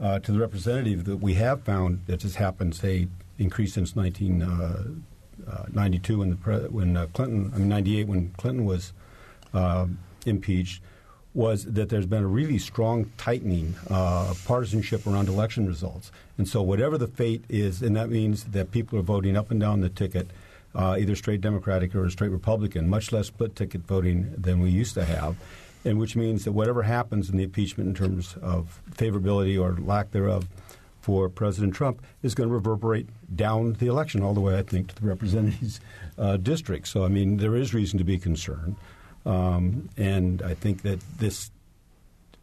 uh, 0.00 0.18
to 0.18 0.32
the 0.32 0.40
representative 0.40 1.04
that 1.04 1.18
we 1.18 1.34
have 1.34 1.62
found 1.62 2.00
that 2.06 2.22
has 2.22 2.34
happened, 2.34 2.74
say, 2.74 3.06
increased 3.38 3.74
since 3.74 3.94
1992 3.94 5.44
uh, 5.46 6.16
uh, 6.16 6.18
when 6.18 6.30
the 6.30 6.36
pre- 6.36 6.68
when 6.68 7.06
Clinton, 7.12 7.52
I 7.54 7.58
mean 7.58 7.68
98 7.68 8.08
when 8.08 8.30
Clinton 8.30 8.64
was 8.64 8.92
impeached 10.26 10.82
was 11.34 11.64
that 11.64 11.88
there's 11.88 12.06
been 12.06 12.22
a 12.22 12.28
really 12.28 12.58
strong 12.58 13.10
tightening 13.16 13.74
uh, 13.88 14.34
partisanship 14.44 15.06
around 15.06 15.28
election 15.28 15.66
results. 15.66 16.12
And 16.36 16.46
so, 16.46 16.62
whatever 16.62 16.98
the 16.98 17.06
fate 17.06 17.44
is, 17.48 17.82
and 17.82 17.96
that 17.96 18.10
means 18.10 18.44
that 18.44 18.70
people 18.70 18.98
are 18.98 19.02
voting 19.02 19.36
up 19.36 19.50
and 19.50 19.60
down 19.60 19.80
the 19.80 19.88
ticket, 19.88 20.28
uh, 20.74 20.96
either 20.98 21.16
straight 21.16 21.40
Democratic 21.40 21.94
or 21.94 22.08
straight 22.10 22.30
Republican, 22.30 22.88
much 22.88 23.12
less 23.12 23.28
split 23.28 23.56
ticket 23.56 23.82
voting 23.82 24.34
than 24.36 24.60
we 24.60 24.70
used 24.70 24.94
to 24.94 25.04
have. 25.04 25.36
And 25.84 25.98
which 25.98 26.14
means 26.14 26.44
that 26.44 26.52
whatever 26.52 26.82
happens 26.82 27.28
in 27.28 27.36
the 27.36 27.42
impeachment 27.42 27.88
in 27.88 27.94
terms 27.94 28.36
of 28.40 28.80
favorability 28.92 29.60
or 29.60 29.76
lack 29.82 30.12
thereof 30.12 30.46
for 31.00 31.28
President 31.28 31.74
Trump 31.74 32.00
is 32.22 32.34
going 32.34 32.48
to 32.48 32.54
reverberate 32.54 33.08
down 33.34 33.72
the 33.74 33.88
election 33.88 34.22
all 34.22 34.32
the 34.32 34.40
way, 34.40 34.56
I 34.56 34.62
think, 34.62 34.88
to 34.88 34.94
the 34.94 35.08
representatives' 35.08 35.80
uh, 36.18 36.36
district. 36.36 36.86
So, 36.86 37.04
I 37.04 37.08
mean, 37.08 37.38
there 37.38 37.56
is 37.56 37.74
reason 37.74 37.98
to 37.98 38.04
be 38.04 38.18
concerned. 38.18 38.76
Um, 39.24 39.88
and 39.96 40.42
I 40.42 40.54
think 40.54 40.82
that 40.82 41.00
this, 41.18 41.50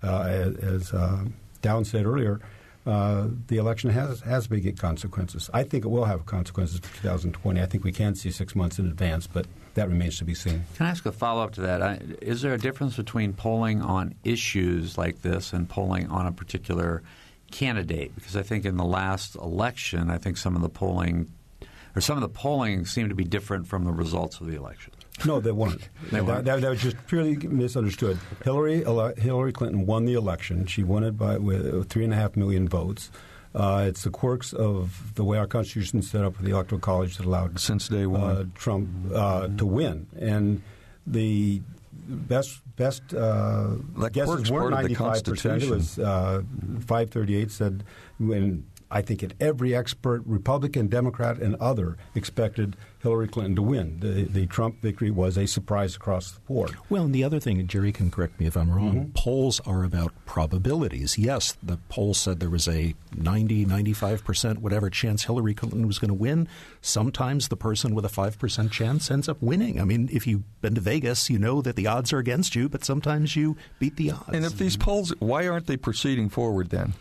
uh, 0.04 0.22
as, 0.62 0.94
uh, 0.94 1.26
Down 1.62 1.86
said 1.86 2.06
earlier, 2.06 2.40
uh, 2.86 3.28
the 3.48 3.58
election 3.58 3.90
has 3.90 4.22
has 4.22 4.48
big 4.48 4.78
consequences. 4.78 5.50
I 5.54 5.64
think 5.64 5.86
it 5.86 5.90
will 5.90 6.06
have 6.06 6.26
consequences 6.26 6.80
for 6.80 6.96
2020. 6.96 7.62
I 7.62 7.66
think 7.66 7.84
we 7.84 7.92
can 7.92 8.16
see 8.16 8.32
six 8.32 8.56
months 8.56 8.80
in 8.80 8.88
advance, 8.88 9.28
but 9.28 9.46
that 9.76 9.90
remains 9.90 10.18
to 10.20 10.26
be 10.26 10.34
seen. 10.34 10.64
Can 10.76 10.86
I 10.86 10.90
ask 10.90 11.06
a 11.06 11.12
follow 11.12 11.44
up 11.44 11.52
to 11.56 11.62
that? 11.62 12.02
Is 12.22 12.42
there 12.42 12.54
a 12.54 12.58
difference 12.58 12.96
between 12.96 13.34
polling 13.34 13.82
on 13.82 14.16
issues 14.24 14.98
like 14.98 15.22
this 15.22 15.54
and 15.54 15.70
polling 15.70 16.10
on 16.10 16.26
a 16.26 16.32
particular 16.32 17.04
candidate? 17.52 18.16
Because 18.16 18.36
I 18.36 18.44
think 18.44 18.66
in 18.66 18.78
the 18.78 18.86
last 18.86 19.36
election, 19.36 20.10
I 20.10 20.18
think 20.18 20.38
some 20.38 20.56
of 20.56 20.62
the 20.62 20.70
polling 20.70 21.32
or 21.96 22.02
some 22.02 22.18
of 22.18 22.22
the 22.22 22.30
polling 22.30 22.86
seemed 22.86 23.10
to 23.10 23.16
be 23.16 23.24
different 23.24 23.68
from 23.68 23.84
the 23.84 23.92
results 23.92 24.40
of 24.40 24.48
the 24.48 24.56
election. 24.56 24.94
No, 25.26 25.40
they 25.40 25.52
weren't. 25.52 25.90
they 26.12 26.22
weren't. 26.22 26.46
That, 26.46 26.62
that, 26.62 26.70
was 26.70 26.82
just 26.82 26.96
purely 27.08 27.36
misunderstood. 27.36 28.18
Hillary 28.44 28.84
Hillary 29.18 29.52
Clinton 29.52 29.86
won 29.86 30.06
the 30.06 30.14
election. 30.14 30.66
She 30.66 30.84
won 30.84 31.04
it 31.04 31.18
by 31.18 31.38
with 31.38 31.90
three 31.90 32.04
and 32.04 32.14
a 32.14 32.16
half 32.16 32.36
million 32.36 32.68
votes. 32.68 33.12
Uh, 33.54 33.86
it's 33.88 34.04
the 34.04 34.12
quirks 34.12 34.54
of 34.54 35.16
the 35.16 35.24
way 35.24 35.38
our 35.38 35.48
Constitution 35.48 36.00
is 36.00 36.10
set 36.10 36.24
up 36.24 36.36
for 36.36 36.44
the 36.44 36.52
Electoral 36.52 36.80
College 36.80 37.18
that 37.18 37.26
allowed 37.26 37.60
since 37.60 37.88
day 37.88 38.06
one 38.06 38.22
uh, 38.22 38.46
Trump 38.54 38.90
uh, 39.14 39.48
to 39.48 39.66
win. 39.66 40.06
And 40.20 40.62
the 41.08 41.62
best 41.92 42.62
best 42.76 43.14
uh, 43.14 43.76
guesses 44.12 44.52
were 44.52 44.70
ninety 44.70 44.94
five 44.94 45.24
percent. 45.24 45.64
It 45.64 45.70
was 45.70 45.98
uh, 45.98 46.44
five 46.86 47.10
thirty 47.10 47.36
eight 47.36 47.52
said 47.52 47.84
when 48.20 48.66
I 48.92 49.02
think 49.02 49.22
that 49.22 49.34
every 49.40 49.76
expert, 49.76 50.24
Republican, 50.26 50.88
Democrat, 50.88 51.38
and 51.38 51.56
other, 51.56 51.98
expected 52.16 52.76
Hillary 53.02 53.28
Clinton 53.28 53.56
to 53.56 53.62
win. 53.62 54.00
The, 54.00 54.24
the 54.24 54.46
Trump 54.48 54.82
victory 54.82 55.12
was 55.12 55.38
a 55.38 55.48
surprise 55.48 55.96
across 55.96 56.32
the 56.32 56.40
board. 56.42 56.76
Well, 56.90 57.06
and 57.06 57.16
the 57.16 57.24
other 57.24 57.40
thing, 57.40 57.66
Jerry 57.68 57.92
can 57.92 58.12
correct 58.12 58.40
me 58.40 58.48
if 58.48 58.58
I'm 58.58 58.70
wrong, 58.70 58.94
mm-hmm. 58.94 59.12
polls 59.12 59.62
are 59.62 59.84
about 59.84 60.14
probabilities. 60.26 61.18
Yes, 61.18 61.56
the 61.62 61.78
poll 61.90 62.14
said 62.14 62.40
there 62.40 62.50
was 62.50 62.68
a 62.68 62.96
90, 63.16 63.66
95%, 63.66 64.58
whatever 64.58 64.90
chance 64.90 65.24
Hillary 65.24 65.54
Clinton 65.54 65.88
was 65.88 66.00
going 66.00 66.10
to 66.10 66.16
win. 66.16 66.48
Sometimes 66.82 67.48
the 67.48 67.56
person 67.56 67.96
with 67.96 68.06
a 68.06 68.10
5% 68.10 68.72
chance 68.72 69.12
ends 69.12 69.30
up 69.30 69.42
winning. 69.42 69.80
I 69.80 69.86
mean, 69.86 70.10
if 70.12 70.28
you've 70.28 70.62
been 70.62 70.76
to 70.76 70.82
Vegas, 70.82 71.30
you 71.30 71.40
know 71.40 71.62
that 71.62 71.76
the 71.76 71.88
odds 71.88 72.12
are 72.12 72.18
against 72.18 72.56
you, 72.56 72.68
but 72.68 72.84
sometimes 72.84 73.36
you 73.36 73.56
beat 73.78 73.96
the 73.96 74.12
odds. 74.12 74.30
And 74.34 74.44
if 74.44 74.58
these 74.58 74.76
polls, 74.76 75.14
why 75.20 75.48
aren't 75.48 75.68
they 75.68 75.78
proceeding 75.78 76.28
forward 76.28 76.70
then? 76.70 76.94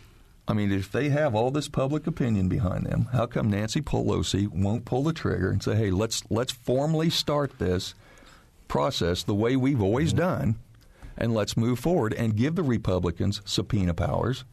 I 0.49 0.53
mean, 0.53 0.71
if 0.71 0.91
they 0.91 1.09
have 1.09 1.35
all 1.35 1.51
this 1.51 1.67
public 1.67 2.07
opinion 2.07 2.49
behind 2.49 2.87
them, 2.87 3.07
how 3.13 3.27
come 3.27 3.51
Nancy 3.51 3.81
Pelosi 3.81 4.47
won't 4.47 4.83
pull 4.83 5.03
the 5.03 5.13
trigger 5.13 5.51
and 5.51 5.61
say, 5.61 5.75
"Hey, 5.75 5.91
let's 5.91 6.23
let's 6.31 6.51
formally 6.51 7.11
start 7.11 7.59
this 7.59 7.93
process 8.67 9.21
the 9.21 9.35
way 9.35 9.55
we've 9.55 9.81
always 9.81 10.09
mm-hmm. 10.09 10.25
done, 10.25 10.59
and 11.15 11.35
let's 11.35 11.55
move 11.55 11.77
forward 11.77 12.15
and 12.15 12.35
give 12.35 12.55
the 12.55 12.63
Republicans 12.63 13.41
subpoena 13.45 13.93
powers 13.93 14.43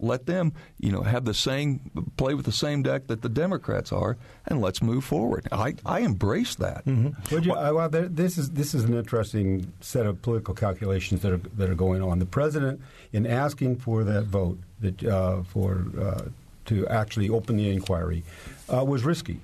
let 0.00 0.26
them, 0.26 0.52
you 0.78 0.92
know, 0.92 1.02
have 1.02 1.24
the 1.24 1.34
same 1.34 1.80
play 2.16 2.34
with 2.34 2.44
the 2.44 2.52
same 2.52 2.82
deck 2.82 3.06
that 3.08 3.22
the 3.22 3.28
Democrats 3.28 3.92
are, 3.92 4.16
and 4.46 4.60
let's 4.60 4.82
move 4.82 5.04
forward. 5.04 5.46
I, 5.50 5.74
I 5.84 6.00
embrace 6.00 6.54
that. 6.56 6.84
Mm-hmm. 6.84 7.42
You, 7.42 7.52
uh, 7.52 7.72
well, 7.74 7.88
there, 7.88 8.08
this 8.08 8.38
is 8.38 8.50
this 8.50 8.74
is 8.74 8.84
an 8.84 8.94
interesting 8.94 9.72
set 9.80 10.06
of 10.06 10.20
political 10.22 10.54
calculations 10.54 11.22
that 11.22 11.32
are 11.32 11.40
that 11.56 11.68
are 11.68 11.74
going 11.74 12.02
on. 12.02 12.18
The 12.18 12.26
president, 12.26 12.80
in 13.12 13.26
asking 13.26 13.76
for 13.76 14.04
that 14.04 14.24
vote 14.24 14.58
that 14.80 15.04
uh, 15.04 15.42
for 15.42 15.84
uh, 16.00 16.22
to 16.66 16.86
actually 16.88 17.28
open 17.28 17.56
the 17.56 17.70
inquiry, 17.70 18.22
uh, 18.68 18.84
was 18.84 19.04
risky. 19.04 19.40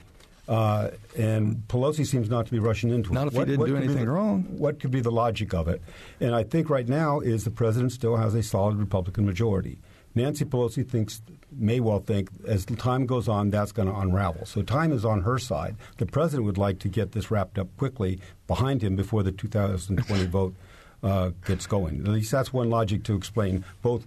Uh, 0.47 0.90
and 1.17 1.67
Pelosi 1.69 2.07
seems 2.07 2.29
not 2.29 2.45
to 2.45 2.53
be 2.53 2.59
rushing 2.59 2.90
into 2.90 3.11
it. 3.11 3.14
Not 3.14 3.29
if 3.29 3.35
what, 3.35 3.49
he 3.49 3.57
didn't 3.57 3.67
do 3.67 3.77
anything 3.77 4.05
the, 4.05 4.11
wrong. 4.11 4.43
What 4.59 4.79
could 4.79 4.90
be 4.90 5.01
the 5.01 5.11
logic 5.11 5.55
of 5.55 5.69
it? 5.69 5.81
And 6.21 6.35
I 6.35 6.43
think 6.43 6.69
right 6.69 6.87
now 6.87 7.21
is 7.21 7.45
the 7.45 7.51
president 7.51 7.93
still 7.93 8.17
has 8.17 8.35
a 8.35 8.43
solid 8.43 8.77
Republican 8.77 9.25
majority. 9.25 9.79
Nancy 10.14 10.44
Pelosi 10.44 10.88
thinks 10.88 11.22
may 11.50 11.81
well 11.81 11.98
think 11.98 12.31
as 12.46 12.64
time 12.64 13.07
goes 13.07 13.29
on 13.29 13.50
that's 13.50 13.72
going 13.72 13.88
to 13.88 13.94
unravel. 13.94 14.46
So 14.46 14.62
time 14.62 14.92
is 14.92 15.05
on 15.05 15.22
her 15.22 15.38
side. 15.38 15.77
The 15.98 16.07
president 16.07 16.44
would 16.46 16.59
like 16.59 16.79
to 16.81 16.88
get 16.88 17.12
this 17.12 17.31
wrapped 17.31 17.59
up 17.59 17.68
quickly 17.77 18.20
behind 18.46 18.83
him 18.83 18.96
before 18.96 19.22
the 19.22 19.33
2020 19.33 20.27
vote 20.27 20.55
uh, 21.03 21.31
gets 21.44 21.66
going. 21.66 22.00
At 22.00 22.09
least 22.09 22.31
that's 22.31 22.53
one 22.53 22.70
logic 22.70 23.03
to 23.04 23.15
explain 23.15 23.65
both 23.83 24.06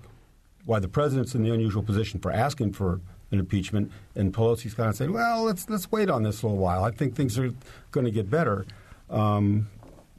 why 0.66 0.80
the 0.80 0.88
president's 0.88 1.36
in 1.36 1.44
the 1.44 1.54
unusual 1.54 1.84
position 1.84 2.20
for 2.20 2.32
asking 2.32 2.74
for 2.74 3.00
an 3.32 3.40
impeachment, 3.40 3.92
and 4.16 4.34
Pelosi's 4.34 4.74
kind 4.74 4.90
of 4.90 4.96
saying, 4.96 5.12
"Well, 5.12 5.44
let's 5.44 5.70
let's 5.70 5.92
wait 5.92 6.10
on 6.10 6.24
this 6.24 6.42
a 6.42 6.48
little 6.48 6.62
while. 6.62 6.84
I 6.84 6.92
think 6.92 7.16
things 7.16 7.38
are 7.38 7.52
going 7.92 8.06
to 8.06 8.12
get 8.12 8.30
better." 8.30 8.66
Um, 9.10 9.68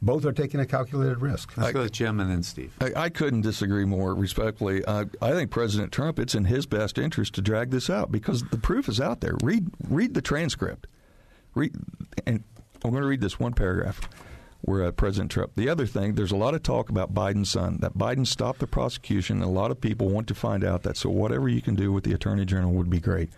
both 0.00 0.24
are 0.24 0.32
taking 0.32 0.60
a 0.60 0.66
calculated 0.66 1.20
risk. 1.20 1.56
Let's 1.56 1.70
I, 1.70 1.72
go 1.72 1.80
with 1.82 1.92
Jim 1.92 2.20
and 2.20 2.30
then 2.30 2.42
Steve. 2.42 2.72
I, 2.80 3.04
I 3.04 3.08
couldn't 3.08 3.42
disagree 3.42 3.84
more 3.84 4.14
respectfully. 4.14 4.84
Uh, 4.84 5.06
I 5.20 5.32
think 5.32 5.50
President 5.50 5.92
Trump, 5.92 6.18
it's 6.18 6.34
in 6.34 6.44
his 6.44 6.66
best 6.66 6.98
interest 6.98 7.34
to 7.34 7.42
drag 7.42 7.70
this 7.70 7.90
out 7.90 8.12
because 8.12 8.42
the 8.44 8.58
proof 8.58 8.88
is 8.88 9.00
out 9.00 9.20
there. 9.20 9.36
Read 9.42 9.68
read 9.88 10.14
the 10.14 10.22
transcript. 10.22 10.86
Read, 11.54 11.74
and 12.26 12.44
I'm 12.84 12.90
going 12.90 13.02
to 13.02 13.08
read 13.08 13.20
this 13.20 13.40
one 13.40 13.52
paragraph 13.52 14.08
where 14.62 14.84
uh, 14.84 14.90
President 14.90 15.30
Trump. 15.30 15.52
The 15.56 15.68
other 15.68 15.86
thing, 15.86 16.14
there's 16.14 16.32
a 16.32 16.36
lot 16.36 16.54
of 16.54 16.62
talk 16.62 16.90
about 16.90 17.14
Biden's 17.14 17.50
son, 17.50 17.78
that 17.80 17.96
Biden 17.96 18.26
stopped 18.26 18.58
the 18.58 18.66
prosecution. 18.66 19.36
And 19.36 19.44
a 19.44 19.48
lot 19.48 19.70
of 19.70 19.80
people 19.80 20.08
want 20.08 20.28
to 20.28 20.34
find 20.34 20.64
out 20.64 20.82
that. 20.82 20.96
So 20.96 21.10
whatever 21.10 21.48
you 21.48 21.62
can 21.62 21.74
do 21.74 21.92
with 21.92 22.04
the 22.04 22.12
Attorney 22.12 22.44
General 22.44 22.72
would 22.72 22.90
be 22.90 23.00
great. 23.00 23.30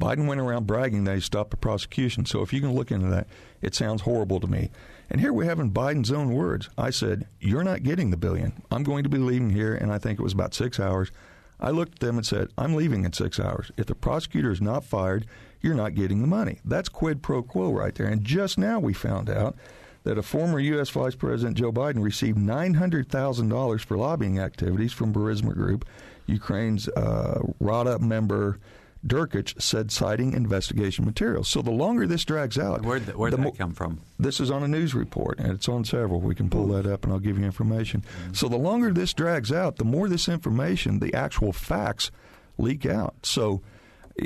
Biden 0.00 0.26
went 0.26 0.40
around 0.40 0.66
bragging 0.66 1.04
that 1.04 1.14
he 1.14 1.20
stopped 1.20 1.50
the 1.50 1.56
prosecution. 1.56 2.26
So 2.26 2.42
if 2.42 2.52
you 2.52 2.60
can 2.60 2.74
look 2.74 2.90
into 2.90 3.06
that, 3.08 3.26
it 3.62 3.74
sounds 3.74 4.02
horrible 4.02 4.40
to 4.40 4.46
me. 4.46 4.70
And 5.10 5.20
here 5.20 5.32
we 5.32 5.46
have 5.46 5.60
in 5.60 5.70
Biden's 5.70 6.10
own 6.10 6.32
words. 6.32 6.68
I 6.76 6.90
said, 6.90 7.26
"You're 7.40 7.64
not 7.64 7.82
getting 7.82 8.10
the 8.10 8.16
billion. 8.16 8.62
I'm 8.70 8.82
going 8.82 9.04
to 9.04 9.08
be 9.08 9.18
leaving 9.18 9.50
here." 9.50 9.74
And 9.74 9.92
I 9.92 9.98
think 9.98 10.18
it 10.18 10.22
was 10.22 10.32
about 10.32 10.54
six 10.54 10.80
hours. 10.80 11.10
I 11.60 11.70
looked 11.70 11.94
at 11.94 12.00
them 12.00 12.16
and 12.16 12.26
said, 12.26 12.48
"I'm 12.58 12.74
leaving 12.74 13.04
in 13.04 13.12
six 13.12 13.38
hours. 13.38 13.70
If 13.76 13.86
the 13.86 13.94
prosecutor 13.94 14.50
is 14.50 14.60
not 14.60 14.84
fired, 14.84 15.26
you're 15.60 15.74
not 15.74 15.94
getting 15.94 16.20
the 16.20 16.26
money." 16.26 16.58
That's 16.64 16.88
quid 16.88 17.22
pro 17.22 17.42
quo 17.42 17.72
right 17.72 17.94
there. 17.94 18.06
And 18.06 18.24
just 18.24 18.58
now 18.58 18.80
we 18.80 18.92
found 18.94 19.30
out 19.30 19.56
that 20.04 20.18
a 20.18 20.22
former 20.22 20.58
U.S. 20.58 20.90
Vice 20.90 21.14
President 21.14 21.56
Joe 21.56 21.72
Biden 21.72 22.02
received 22.02 22.38
$900,000 22.38 23.80
for 23.80 23.96
lobbying 23.96 24.38
activities 24.38 24.92
from 24.92 25.14
Burisma 25.14 25.54
Group, 25.54 25.86
Ukraine's 26.26 26.88
uh, 26.88 27.40
Rada 27.58 27.98
member. 27.98 28.58
Derkach 29.06 29.60
said, 29.60 29.90
citing 29.90 30.32
investigation 30.32 31.04
materials. 31.04 31.48
So 31.48 31.60
the 31.62 31.70
longer 31.70 32.06
this 32.06 32.24
drags 32.24 32.58
out, 32.58 32.82
where'd, 32.82 33.06
where'd 33.14 33.32
the 33.32 33.36
that 33.36 33.42
mo- 33.42 33.52
come 33.52 33.74
from? 33.74 34.00
This 34.18 34.40
is 34.40 34.50
on 34.50 34.62
a 34.62 34.68
news 34.68 34.94
report, 34.94 35.38
and 35.38 35.52
it's 35.52 35.68
on 35.68 35.84
several. 35.84 36.20
We 36.20 36.34
can 36.34 36.48
pull 36.48 36.68
that 36.68 36.86
up, 36.86 37.04
and 37.04 37.12
I'll 37.12 37.18
give 37.18 37.38
you 37.38 37.44
information. 37.44 38.00
Mm-hmm. 38.02 38.32
So 38.32 38.48
the 38.48 38.56
longer 38.56 38.92
this 38.92 39.12
drags 39.12 39.52
out, 39.52 39.76
the 39.76 39.84
more 39.84 40.08
this 40.08 40.28
information, 40.28 41.00
the 41.00 41.14
actual 41.14 41.52
facts, 41.52 42.10
leak 42.56 42.86
out. 42.86 43.14
So 43.22 43.60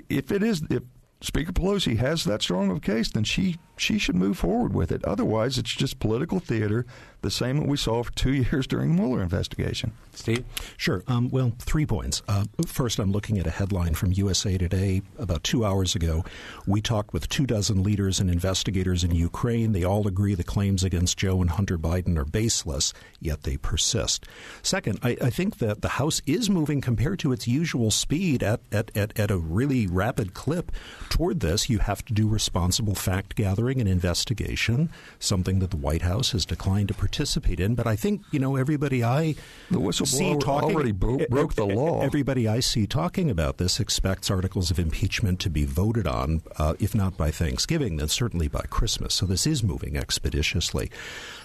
if 0.08 0.30
it 0.30 0.42
is, 0.42 0.62
if 0.70 0.82
Speaker 1.20 1.52
Pelosi 1.52 1.96
has 1.96 2.24
that 2.24 2.42
strong 2.42 2.70
of 2.70 2.76
a 2.76 2.80
case, 2.80 3.10
then 3.10 3.24
she 3.24 3.56
she 3.80 3.98
should 3.98 4.16
move 4.16 4.38
forward 4.38 4.74
with 4.74 4.92
it. 4.92 5.04
Otherwise, 5.04 5.58
it's 5.58 5.74
just 5.74 5.98
political 5.98 6.40
theater, 6.40 6.84
the 7.22 7.30
same 7.30 7.58
that 7.58 7.68
we 7.68 7.76
saw 7.76 8.02
for 8.02 8.12
two 8.12 8.32
years 8.50 8.66
during 8.66 8.94
the 8.94 9.02
Mueller 9.02 9.22
investigation. 9.22 9.92
Steve? 10.12 10.44
Sure. 10.76 11.02
Um, 11.06 11.30
well, 11.30 11.52
three 11.58 11.86
points. 11.86 12.22
Uh, 12.28 12.44
first, 12.66 12.98
I'm 12.98 13.12
looking 13.12 13.38
at 13.38 13.46
a 13.46 13.50
headline 13.50 13.94
from 13.94 14.12
USA 14.12 14.58
Today 14.58 15.02
about 15.18 15.44
two 15.44 15.64
hours 15.64 15.94
ago. 15.94 16.24
We 16.66 16.80
talked 16.80 17.12
with 17.12 17.28
two 17.28 17.46
dozen 17.46 17.82
leaders 17.82 18.20
and 18.20 18.30
investigators 18.30 19.04
in 19.04 19.14
Ukraine. 19.14 19.72
They 19.72 19.84
all 19.84 20.06
agree 20.06 20.34
the 20.34 20.44
claims 20.44 20.84
against 20.84 21.18
Joe 21.18 21.40
and 21.40 21.50
Hunter 21.50 21.78
Biden 21.78 22.16
are 22.18 22.24
baseless, 22.24 22.92
yet 23.20 23.42
they 23.42 23.56
persist. 23.56 24.26
Second, 24.62 24.98
I, 25.02 25.16
I 25.22 25.30
think 25.30 25.58
that 25.58 25.82
the 25.82 25.88
House 25.88 26.20
is 26.26 26.50
moving 26.50 26.80
compared 26.80 27.18
to 27.20 27.32
its 27.32 27.46
usual 27.46 27.90
speed 27.90 28.42
at, 28.42 28.60
at, 28.72 28.96
at, 28.96 29.18
at 29.18 29.30
a 29.30 29.38
really 29.38 29.86
rapid 29.86 30.34
clip 30.34 30.72
toward 31.08 31.40
this. 31.40 31.70
You 31.70 31.78
have 31.78 32.04
to 32.06 32.12
do 32.12 32.28
responsible 32.28 32.94
fact 32.94 33.34
gathering 33.36 33.67
and 33.76 33.88
investigation, 33.88 34.88
something 35.18 35.58
that 35.58 35.70
the 35.70 35.76
White 35.76 36.02
House 36.02 36.32
has 36.32 36.46
declined 36.46 36.88
to 36.88 36.94
participate 36.94 37.60
in. 37.60 37.74
But 37.74 37.86
I 37.86 37.96
think, 37.96 38.22
you 38.30 38.38
know, 38.38 38.56
everybody 38.56 39.04
I 39.04 39.34
The 39.70 39.78
see 39.92 40.24
whistleblower 40.24 40.40
talking, 40.40 40.74
already 40.74 40.92
bro- 40.92 41.26
broke 41.28 41.54
the 41.54 41.66
law. 41.66 42.00
Everybody 42.02 42.48
I 42.48 42.60
see 42.60 42.86
talking 42.86 43.30
about 43.30 43.58
this 43.58 43.78
expects 43.78 44.30
articles 44.30 44.70
of 44.70 44.78
impeachment 44.78 45.40
to 45.40 45.50
be 45.50 45.64
voted 45.64 46.06
on, 46.06 46.42
uh, 46.56 46.74
if 46.80 46.94
not 46.94 47.16
by 47.16 47.30
Thanksgiving, 47.30 47.96
then 47.96 48.08
certainly 48.08 48.48
by 48.48 48.62
Christmas. 48.70 49.14
So 49.14 49.26
this 49.26 49.46
is 49.46 49.62
moving 49.62 49.96
expeditiously. 49.96 50.90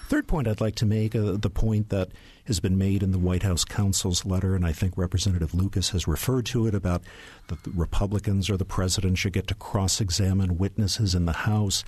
Third 0.08 0.26
point 0.26 0.48
I'd 0.48 0.60
like 0.60 0.76
to 0.76 0.86
make 0.86 1.14
uh, 1.14 1.32
the 1.32 1.50
point 1.50 1.88
that 1.90 2.10
has 2.46 2.60
been 2.60 2.76
made 2.76 3.02
in 3.02 3.10
the 3.10 3.18
White 3.18 3.42
House 3.42 3.64
counsel's 3.64 4.24
letter, 4.24 4.54
and 4.54 4.66
I 4.66 4.72
think 4.72 4.96
Representative 4.96 5.54
Lucas 5.54 5.90
has 5.90 6.06
referred 6.06 6.46
to 6.46 6.66
it 6.66 6.74
about 6.74 7.02
that 7.48 7.62
the 7.64 7.70
Republicans 7.70 8.50
or 8.50 8.56
the 8.56 8.64
president 8.64 9.18
should 9.18 9.32
get 9.32 9.46
to 9.48 9.54
cross 9.54 10.00
examine 10.00 10.58
witnesses 10.58 11.14
in 11.14 11.24
the 11.24 11.32
House. 11.32 11.84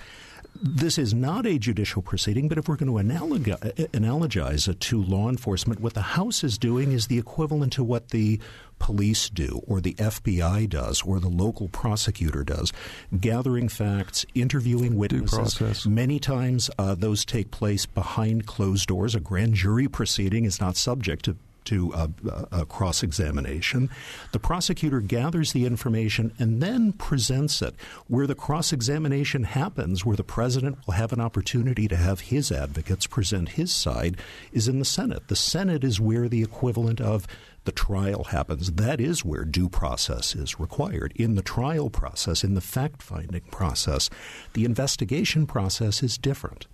This 0.61 0.97
is 0.97 1.13
not 1.13 1.45
a 1.45 1.59
judicial 1.59 2.01
proceeding, 2.01 2.47
but 2.47 2.57
if 2.57 2.67
we're 2.67 2.75
going 2.77 3.07
to 3.07 3.13
analogi- 3.13 3.89
analogize 3.91 4.67
it 4.67 4.79
to 4.81 5.01
law 5.01 5.29
enforcement, 5.29 5.79
what 5.79 5.93
the 5.93 6.01
House 6.01 6.43
is 6.43 6.57
doing 6.57 6.91
is 6.91 7.07
the 7.07 7.17
equivalent 7.17 7.73
to 7.73 7.83
what 7.83 8.09
the 8.09 8.39
police 8.79 9.29
do, 9.29 9.61
or 9.67 9.81
the 9.81 9.93
FBI 9.95 10.69
does, 10.69 11.01
or 11.01 11.19
the 11.19 11.29
local 11.29 11.67
prosecutor 11.67 12.43
does, 12.43 12.71
gathering 13.19 13.69
facts, 13.69 14.25
interviewing 14.35 14.95
witnesses. 14.95 15.33
process. 15.33 15.85
Many 15.85 16.19
times 16.19 16.69
uh, 16.77 16.95
those 16.95 17.25
take 17.25 17.51
place 17.51 17.85
behind 17.85 18.45
closed 18.45 18.87
doors. 18.87 19.15
A 19.15 19.19
grand 19.19 19.55
jury 19.55 19.87
proceeding 19.87 20.45
is 20.45 20.59
not 20.61 20.77
subject 20.77 21.25
to 21.25 21.37
to 21.67 21.93
uh, 21.93 22.07
uh, 22.51 22.65
cross 22.65 23.03
examination. 23.03 23.89
The 24.31 24.39
prosecutor 24.39 24.99
gathers 24.99 25.53
the 25.53 25.65
information 25.65 26.33
and 26.39 26.61
then 26.61 26.93
presents 26.93 27.61
it. 27.61 27.75
Where 28.07 28.27
the 28.27 28.35
cross 28.35 28.73
examination 28.73 29.43
happens, 29.43 30.05
where 30.05 30.15
the 30.15 30.23
president 30.23 30.77
will 30.85 30.93
have 30.93 31.13
an 31.13 31.21
opportunity 31.21 31.87
to 31.87 31.95
have 31.95 32.21
his 32.21 32.51
advocates 32.51 33.07
present 33.07 33.49
his 33.49 33.73
side, 33.73 34.17
is 34.51 34.67
in 34.67 34.79
the 34.79 34.85
Senate. 34.85 35.27
The 35.27 35.35
Senate 35.35 35.83
is 35.83 35.99
where 35.99 36.29
the 36.29 36.43
equivalent 36.43 37.01
of 37.01 37.27
the 37.65 37.71
trial 37.73 38.23
happens. 38.23 38.71
That 38.71 39.01
is 39.01 39.25
where 39.25 39.43
due 39.43 39.67
process 39.67 40.35
is 40.35 40.57
required. 40.57 41.11
In 41.17 41.35
the 41.35 41.41
trial 41.41 41.89
process, 41.89 42.45
in 42.45 42.53
the 42.53 42.61
fact 42.61 43.01
finding 43.03 43.41
process, 43.51 44.09
the 44.53 44.63
investigation 44.63 45.45
process 45.45 46.01
is 46.01 46.17
different. 46.17 46.65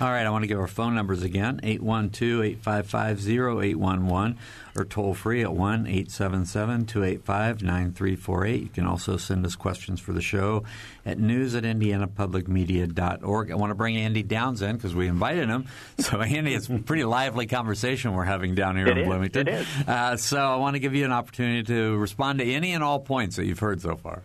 All 0.00 0.08
right, 0.08 0.24
I 0.24 0.30
want 0.30 0.44
to 0.44 0.46
give 0.48 0.58
our 0.60 0.66
phone 0.68 0.94
numbers 0.94 1.22
again 1.22 1.60
812 1.62 2.42
855 2.64 3.28
0811 3.28 4.38
or 4.76 4.84
toll 4.84 5.12
free 5.12 5.42
at 5.42 5.52
1 5.52 5.86
877 5.86 6.86
285 6.86 7.62
9348. 7.62 8.62
You 8.62 8.68
can 8.68 8.86
also 8.86 9.16
send 9.16 9.44
us 9.44 9.56
questions 9.56 9.98
for 10.00 10.12
the 10.12 10.22
show 10.22 10.62
at 11.04 11.18
news 11.18 11.54
at 11.54 11.64
indianapublicmedia.org. 11.64 13.50
I 13.50 13.54
want 13.56 13.70
to 13.70 13.74
bring 13.74 13.96
Andy 13.96 14.22
Downs 14.22 14.62
in 14.62 14.76
because 14.76 14.94
we 14.94 15.08
invited 15.08 15.48
him. 15.48 15.66
So, 15.98 16.20
Andy, 16.22 16.54
it's 16.54 16.68
a 16.68 16.78
pretty 16.78 17.04
lively 17.04 17.46
conversation 17.46 18.12
we're 18.14 18.24
having 18.24 18.54
down 18.54 18.76
here 18.76 18.86
It 18.86 18.92
in 18.92 18.98
is, 18.98 19.06
Bloomington. 19.06 19.48
it 19.48 19.54
is. 19.54 19.66
Uh, 19.86 20.16
so, 20.16 20.38
I 20.38 20.56
want 20.56 20.74
to 20.74 20.80
give 20.80 20.94
you 20.94 21.04
an 21.04 21.12
opportunity 21.12 21.64
to 21.64 21.96
respond 21.96 22.38
to 22.38 22.44
any 22.44 22.72
and 22.72 22.84
all 22.84 23.00
points 23.00 23.36
that 23.36 23.46
you've 23.46 23.58
heard 23.58 23.80
so 23.80 23.96
far. 23.96 24.22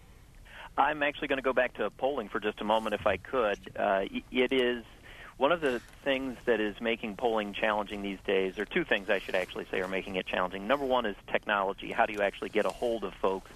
I'm 0.78 1.04
actually 1.04 1.28
going 1.28 1.38
to 1.38 1.44
go 1.44 1.54
back 1.54 1.74
to 1.76 1.90
polling 1.92 2.30
for 2.30 2.40
just 2.40 2.62
a 2.62 2.64
moment, 2.64 2.96
if 2.96 3.06
I 3.06 3.18
could. 3.18 3.60
Uh, 3.76 4.06
it 4.32 4.52
is 4.52 4.84
one 5.44 5.52
of 5.52 5.60
the 5.60 5.82
things 6.06 6.38
that 6.46 6.62
is 6.62 6.80
making 6.80 7.18
polling 7.18 7.52
challenging 7.52 8.02
these 8.02 8.18
days, 8.26 8.58
or 8.58 8.64
two 8.64 8.86
things 8.86 9.10
I 9.10 9.20
should 9.20 9.36
actually 9.36 9.66
say 9.70 9.82
are 9.82 9.90
making 9.90 10.16
it 10.16 10.26
challenging. 10.26 10.68
Number 10.68 10.86
one 10.86 11.06
is 11.06 11.18
technology. 11.30 11.92
How 11.92 12.06
do 12.06 12.14
you 12.14 12.22
actually 12.22 12.48
get 12.48 12.66
a 12.66 12.70
hold 12.70 13.04
of 13.04 13.14
folks? 13.16 13.52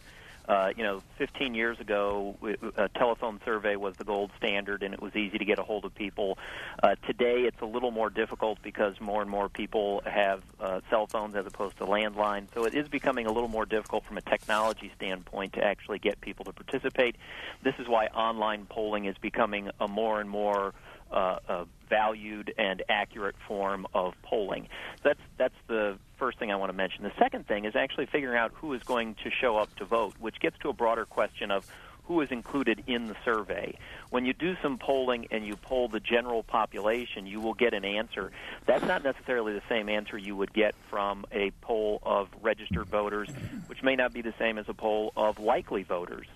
Uh, 0.48 0.72
you 0.78 0.84
know, 0.84 1.02
15 1.18 1.54
years 1.54 1.78
ago, 1.80 2.36
a 2.78 2.88
telephone 2.90 3.40
survey 3.44 3.76
was 3.76 3.98
the 3.98 4.06
gold 4.06 4.32
standard, 4.38 4.82
and 4.82 4.94
it 4.94 5.02
was 5.02 5.14
easy 5.16 5.38
to 5.38 5.44
get 5.44 5.60
a 5.60 5.64
hold 5.64 5.84
of 5.84 5.94
people. 5.94 6.38
Uh, 6.82 6.96
today, 7.06 7.42
it's 7.42 7.60
a 7.62 7.66
little 7.66 7.92
more 7.92 8.10
difficult 8.10 8.58
because 8.62 9.00
more 9.02 9.22
and 9.22 9.30
more 9.30 9.50
people 9.50 10.02
have 10.06 10.42
uh, 10.62 10.80
cell 10.90 11.06
phones 11.06 11.36
as 11.36 11.46
opposed 11.46 11.78
to 11.78 11.86
landlines. 11.86 12.48
So 12.54 12.64
it 12.64 12.74
is 12.74 12.88
becoming 12.88 13.26
a 13.26 13.32
little 13.32 13.50
more 13.50 13.66
difficult 13.66 14.06
from 14.06 14.18
a 14.18 14.22
technology 14.22 14.90
standpoint 14.96 15.54
to 15.54 15.64
actually 15.64 16.00
get 16.00 16.22
people 16.22 16.46
to 16.46 16.54
participate. 16.54 17.18
This 17.64 17.76
is 17.78 17.88
why 17.90 18.08
online 18.08 18.68
polling 18.68 19.04
is 19.04 19.18
becoming 19.18 19.70
a 19.82 19.88
more 19.88 20.22
and 20.22 20.30
more 20.30 20.74
uh, 21.12 21.40
uh, 21.48 21.66
valued 21.90 22.54
and 22.58 22.84
accurate 22.90 23.36
form 23.48 23.88
of 23.94 24.14
polling. 24.24 24.68
That's 25.04 25.20
that's 25.38 25.56
the 25.68 25.98
first 26.18 26.40
thing 26.40 26.52
I 26.52 26.56
want 26.56 26.70
to 26.72 26.78
mention. 26.78 27.04
The 27.04 27.12
second 27.18 27.48
thing 27.48 27.66
is 27.66 27.76
actually 27.76 28.08
figuring 28.08 28.38
out 28.38 28.52
who 28.56 28.74
is 28.74 28.84
going 28.84 29.16
to 29.24 29.32
show 29.32 29.58
up 29.58 29.74
to 29.78 29.86
vote, 29.86 30.16
which 30.20 30.40
gets 30.40 30.58
to 30.60 30.70
a 30.70 30.74
broader 30.74 31.06
question 31.06 31.52
of 31.52 31.66
who 32.08 32.22
is 32.22 32.32
included 32.32 32.84
in 32.88 33.08
the 33.08 33.16
survey. 33.26 33.78
When 34.10 34.26
you 34.26 34.34
do 34.34 34.56
some 34.62 34.78
polling 34.78 35.28
and 35.30 35.46
you 35.46 35.58
poll 35.58 35.90
the 35.90 36.00
general 36.00 36.42
population, 36.42 37.28
you 37.28 37.42
will 37.42 37.54
get 37.54 37.74
an 37.74 37.84
answer. 37.84 38.32
That's 38.66 38.86
not 38.86 39.04
necessarily 39.04 39.54
the 39.54 39.62
same 39.68 39.90
answer 39.90 40.18
you 40.18 40.36
would 40.36 40.54
get 40.54 40.74
from 40.90 41.26
a 41.32 41.52
poll 41.62 42.00
of 42.04 42.30
registered 42.42 42.88
voters, 42.88 43.30
which 43.68 43.84
may 43.84 43.98
not 43.98 44.14
be 44.14 44.22
the 44.22 44.34
same 44.40 44.58
as 44.58 44.70
a 44.70 44.74
poll 44.74 45.12
of 45.18 45.38
likely 45.40 45.84
voters. 45.84 46.28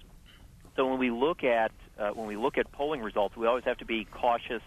So 0.76 0.88
when 0.88 1.00
we 1.00 1.10
look 1.10 1.44
at 1.44 1.72
uh, 1.98 2.10
when 2.10 2.28
we 2.28 2.36
look 2.36 2.58
at 2.58 2.72
polling 2.72 3.02
results, 3.02 3.36
we 3.36 3.46
always 3.46 3.66
have 3.66 3.78
to 3.78 3.86
be 3.86 4.06
cautious 4.06 4.62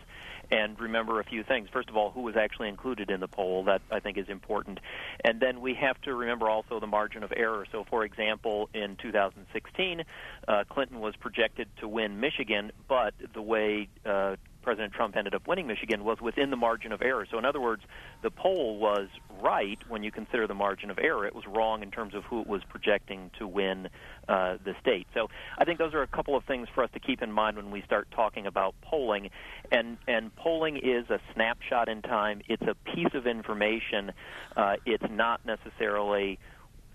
and 0.50 0.78
remember 0.80 1.20
a 1.20 1.24
few 1.24 1.42
things. 1.42 1.68
First 1.72 1.88
of 1.88 1.96
all, 1.96 2.10
who 2.10 2.22
was 2.22 2.36
actually 2.36 2.68
included 2.68 3.10
in 3.10 3.20
the 3.20 3.28
poll, 3.28 3.64
that 3.64 3.82
I 3.90 4.00
think 4.00 4.18
is 4.18 4.28
important. 4.28 4.80
And 5.24 5.40
then 5.40 5.60
we 5.60 5.74
have 5.74 6.00
to 6.02 6.14
remember 6.14 6.48
also 6.48 6.80
the 6.80 6.86
margin 6.86 7.22
of 7.22 7.32
error. 7.36 7.66
So, 7.70 7.84
for 7.84 8.04
example, 8.04 8.68
in 8.74 8.96
2016, 8.96 10.04
uh, 10.46 10.64
Clinton 10.68 11.00
was 11.00 11.16
projected 11.16 11.68
to 11.80 11.88
win 11.88 12.20
Michigan, 12.20 12.72
but 12.88 13.14
the 13.32 13.42
way 13.42 13.88
uh, 14.04 14.36
President 14.64 14.92
Trump 14.92 15.16
ended 15.16 15.34
up 15.34 15.46
winning 15.46 15.66
Michigan 15.66 16.04
was 16.04 16.20
within 16.20 16.50
the 16.50 16.56
margin 16.56 16.90
of 16.92 17.02
error. 17.02 17.26
So, 17.30 17.38
in 17.38 17.44
other 17.44 17.60
words, 17.60 17.82
the 18.22 18.30
poll 18.30 18.78
was 18.78 19.08
right 19.40 19.78
when 19.88 20.02
you 20.02 20.10
consider 20.10 20.46
the 20.46 20.54
margin 20.54 20.90
of 20.90 20.98
error. 20.98 21.26
It 21.26 21.34
was 21.34 21.44
wrong 21.46 21.82
in 21.82 21.90
terms 21.90 22.14
of 22.14 22.24
who 22.24 22.40
it 22.40 22.46
was 22.46 22.62
projecting 22.68 23.30
to 23.38 23.46
win 23.46 23.88
uh, 24.28 24.56
the 24.64 24.74
state. 24.80 25.06
So, 25.14 25.28
I 25.58 25.64
think 25.64 25.78
those 25.78 25.94
are 25.94 26.02
a 26.02 26.08
couple 26.08 26.34
of 26.34 26.44
things 26.44 26.68
for 26.74 26.82
us 26.82 26.90
to 26.94 27.00
keep 27.00 27.22
in 27.22 27.30
mind 27.30 27.56
when 27.56 27.70
we 27.70 27.82
start 27.82 28.08
talking 28.10 28.46
about 28.46 28.74
polling. 28.82 29.30
And 29.70 29.98
and 30.08 30.34
polling 30.34 30.78
is 30.78 31.08
a 31.10 31.20
snapshot 31.34 31.88
in 31.88 32.02
time. 32.02 32.42
It's 32.48 32.62
a 32.62 32.74
piece 32.94 33.14
of 33.14 33.26
information. 33.26 34.12
Uh, 34.56 34.76
it's 34.86 35.04
not 35.10 35.44
necessarily 35.44 36.38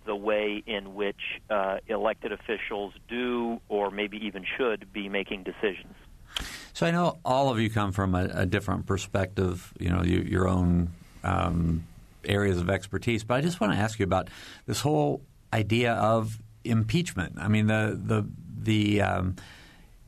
the 0.06 0.16
way 0.16 0.64
in 0.66 0.96
which 0.96 1.40
uh, 1.50 1.78
elected 1.88 2.32
officials 2.32 2.94
do 3.08 3.60
or 3.70 3.92
maybe 3.92 4.18
even 4.26 4.44
should 4.58 4.92
be 4.92 5.08
making 5.08 5.44
decisions. 5.44 5.94
So 6.74 6.86
I 6.86 6.92
know 6.92 7.20
all 7.26 7.50
of 7.50 7.60
you 7.60 7.70
come 7.70 7.92
from 7.92 8.16
a, 8.16 8.30
a 8.34 8.46
different 8.46 8.86
perspective, 8.86 9.74
you 9.80 9.90
know, 9.90 10.04
you, 10.04 10.20
your 10.20 10.48
own 10.48 10.92
um, 11.24 11.86
areas 12.24 12.58
of 12.58 12.70
expertise. 12.70 13.24
But 13.24 13.36
I 13.36 13.42
just 13.42 13.60
want 13.60 13.74
to 13.74 13.80
ask 13.80 14.00
you 14.00 14.06
about 14.06 14.30
this 14.66 14.82
whole 14.82 15.22
idea 15.52 15.94
of 15.94 16.40
impeachment. 16.64 17.36
I 17.38 17.48
mean, 17.48 17.68
the 17.68 18.00
the 18.02 18.26
the 18.62 19.02
um, 19.02 19.36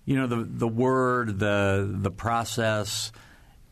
you 0.05 0.15
know 0.15 0.28
the 0.28 0.43
the 0.43 0.67
word, 0.67 1.39
the 1.39 1.89
the 1.91 2.11
process, 2.11 3.11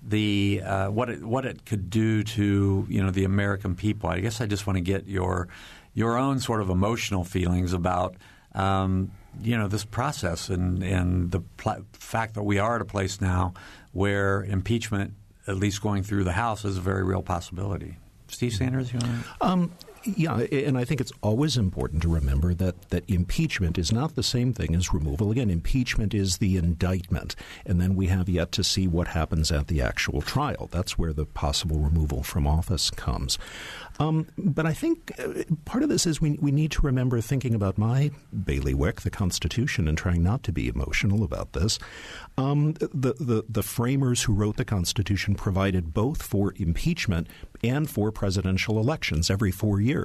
the 0.01 0.61
uh, 0.63 0.89
what 0.89 1.09
it 1.09 1.23
what 1.23 1.45
it 1.45 1.65
could 1.65 1.89
do 1.89 2.23
to 2.23 2.85
you 2.89 3.03
know 3.03 3.11
the 3.11 3.25
American 3.25 3.75
people. 3.75 4.09
I 4.09 4.19
guess 4.19 4.41
I 4.41 4.45
just 4.45 4.67
want 4.67 4.77
to 4.77 4.81
get 4.81 5.07
your 5.07 5.47
your 5.93 6.17
own 6.17 6.39
sort 6.39 6.61
of 6.61 6.69
emotional 6.69 7.23
feelings 7.23 7.73
about 7.73 8.15
um, 8.53 9.11
you 9.41 9.57
know 9.57 9.67
this 9.67 9.85
process 9.85 10.49
and 10.49 10.83
and 10.83 11.31
the 11.31 11.39
pl- 11.39 11.85
fact 11.93 12.35
that 12.35 12.43
we 12.43 12.59
are 12.59 12.75
at 12.75 12.81
a 12.81 12.85
place 12.85 13.21
now 13.21 13.53
where 13.91 14.43
impeachment, 14.43 15.13
at 15.47 15.55
least 15.55 15.81
going 15.81 16.03
through 16.03 16.23
the 16.23 16.33
House, 16.33 16.65
is 16.65 16.77
a 16.77 16.81
very 16.81 17.03
real 17.03 17.21
possibility. 17.21 17.97
Steve 18.27 18.53
Sanders, 18.53 18.93
you 18.93 18.99
want 18.99 19.23
to? 19.23 19.45
Um, 19.45 19.71
yeah, 20.15 20.37
and 20.37 20.77
I 20.77 20.85
think 20.85 21.01
it's 21.01 21.11
always 21.21 21.57
important 21.57 22.01
to 22.03 22.09
remember 22.09 22.53
that, 22.53 22.89
that 22.89 23.09
impeachment 23.09 23.77
is 23.77 23.91
not 23.91 24.15
the 24.15 24.23
same 24.23 24.53
thing 24.53 24.75
as 24.75 24.93
removal. 24.93 25.31
Again, 25.31 25.49
impeachment 25.49 26.13
is 26.13 26.37
the 26.37 26.57
indictment, 26.57 27.35
and 27.65 27.79
then 27.79 27.95
we 27.95 28.07
have 28.07 28.29
yet 28.29 28.51
to 28.53 28.63
see 28.63 28.87
what 28.87 29.07
happens 29.07 29.51
at 29.51 29.67
the 29.67 29.81
actual 29.81 30.21
trial. 30.21 30.69
That's 30.71 30.97
where 30.97 31.13
the 31.13 31.25
possible 31.25 31.79
removal 31.79 32.23
from 32.23 32.47
office 32.47 32.89
comes. 32.89 33.37
Um, 33.99 34.27
but 34.37 34.65
I 34.65 34.73
think 34.73 35.11
uh, 35.19 35.43
part 35.65 35.83
of 35.83 35.89
this 35.89 36.07
is 36.07 36.21
we, 36.21 36.37
we 36.41 36.51
need 36.51 36.71
to 36.71 36.81
remember 36.81 37.19
thinking 37.19 37.53
about 37.53 37.77
my 37.77 38.11
bailiwick, 38.45 39.01
the 39.01 39.09
Constitution, 39.09 39.87
and 39.87 39.97
trying 39.97 40.23
not 40.23 40.41
to 40.43 40.53
be 40.53 40.69
emotional 40.69 41.23
about 41.23 41.51
this. 41.51 41.79
Um, 42.37 42.73
the, 42.73 43.13
the, 43.19 43.43
the 43.49 43.63
framers 43.63 44.23
who 44.23 44.33
wrote 44.33 44.55
the 44.55 44.63
Constitution 44.63 45.35
provided 45.35 45.93
both 45.93 46.23
for 46.23 46.53
impeachment 46.55 47.27
and 47.61 47.89
for 47.89 48.11
presidential 48.11 48.79
elections 48.79 49.29
every 49.29 49.51
four 49.51 49.81
years. 49.81 49.98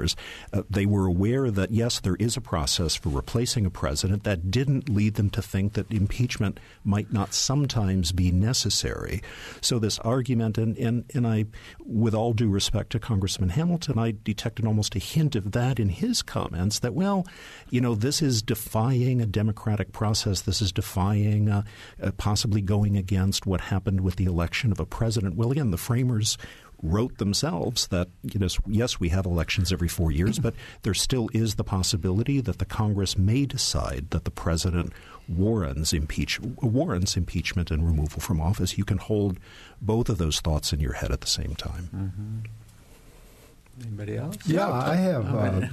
Uh, 0.53 0.62
they 0.68 0.86
were 0.86 1.07
aware 1.07 1.51
that, 1.51 1.70
yes, 1.70 2.01
there 2.01 2.16
is 2.16 2.36
a 2.36 2.40
process 2.40 2.95
for 2.95 3.09
replacing 3.09 3.66
a 3.66 3.70
president. 3.70 4.24
That 4.24 4.51
didn't 4.51 4.88
lead 4.88 5.14
them 5.14 5.30
to 5.30 5.42
think 5.42 5.74
that 5.74 5.90
impeachment 5.90 6.59
might 6.84 7.12
not 7.12 7.34
sometimes 7.34 8.12
be 8.12 8.30
necessary. 8.30 9.22
So, 9.61 9.78
this 9.78 9.99
argument, 10.01 10.59
and, 10.59 10.76
and, 10.76 11.05
and 11.14 11.26
I, 11.26 11.47
with 11.84 12.14
all 12.14 12.32
due 12.32 12.49
respect 12.49 12.90
to 12.90 12.99
Congressman 12.99 13.51
Hamilton, 13.51 13.99
I 13.99 14.14
detected 14.24 14.66
almost 14.66 14.97
a 14.97 14.99
hint 14.99 15.36
of 15.36 15.53
that 15.53 15.78
in 15.78 15.88
his 15.88 16.22
comments 16.22 16.80
that, 16.80 16.95
well, 16.95 17.26
you 17.70 17.80
know, 17.80 17.95
this 17.95 18.22
is 18.22 18.42
defying 18.42 19.20
a 19.20 19.26
democratic 19.26 19.92
process. 19.92 20.42
This 20.42 20.61
is 20.61 20.72
defying, 20.72 21.49
uh, 21.49 21.62
uh, 22.03 22.11
possibly 22.16 22.61
going 22.61 22.97
against 22.97 23.47
what 23.47 23.61
happened 23.61 24.01
with 24.01 24.16
the 24.16 24.24
election 24.24 24.72
of 24.72 24.80
a 24.80 24.86
president. 24.86 25.36
Well, 25.36 25.53
again, 25.53 25.70
the 25.70 25.76
framers 25.76 26.38
wrote 26.85 27.16
themselves 27.16 27.87
that 27.89 28.09
you 28.22 28.39
know 28.39 28.47
yes 28.66 29.01
we 29.01 29.09
have 29.09 29.24
elections 29.24 29.72
every 29.72 29.89
4 29.89 30.12
years 30.12 30.39
but 30.39 30.55
there 30.82 30.93
still 30.93 31.30
is 31.32 31.55
the 31.55 31.64
possibility 31.64 32.41
that 32.43 32.59
the 32.59 32.64
Congress 32.66 33.16
may 33.16 33.47
decide 33.47 34.11
that 34.11 34.24
the 34.24 34.30
president 34.30 34.93
warrants 35.26 35.95
impeach 35.95 36.39
warrants 36.41 37.16
impeachment 37.16 37.70
and 37.70 37.87
removal 37.87 38.20
from 38.20 38.41
office. 38.41 38.76
You 38.76 38.85
can 38.85 38.99
hold 38.99 39.39
both 39.80 40.11
of 40.11 40.18
those 40.18 40.41
thoughts 40.41 40.72
in 40.74 40.80
your 40.80 40.93
head 40.93 41.11
at 41.11 41.22
the 41.22 41.26
same 41.26 41.55
time. 41.55 41.89
Mm-hmm. 41.95 43.87
anybody 43.87 44.16
else? 44.18 44.37
Yeah 44.47 44.70
I 44.70 44.95
have 44.97 45.35
uh, 45.35 45.66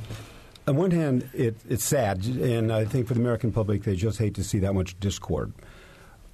on 0.68 0.76
one 0.76 0.90
hand 0.90 1.30
it, 1.32 1.56
it's 1.68 1.84
sad 1.84 2.24
and 2.26 2.70
I 2.70 2.84
think 2.84 3.08
for 3.08 3.14
the 3.14 3.20
American 3.20 3.52
public 3.52 3.84
they 3.84 3.96
just 3.96 4.18
hate 4.18 4.34
to 4.34 4.44
see 4.44 4.58
that 4.58 4.74
much 4.74 5.00
discord 5.00 5.52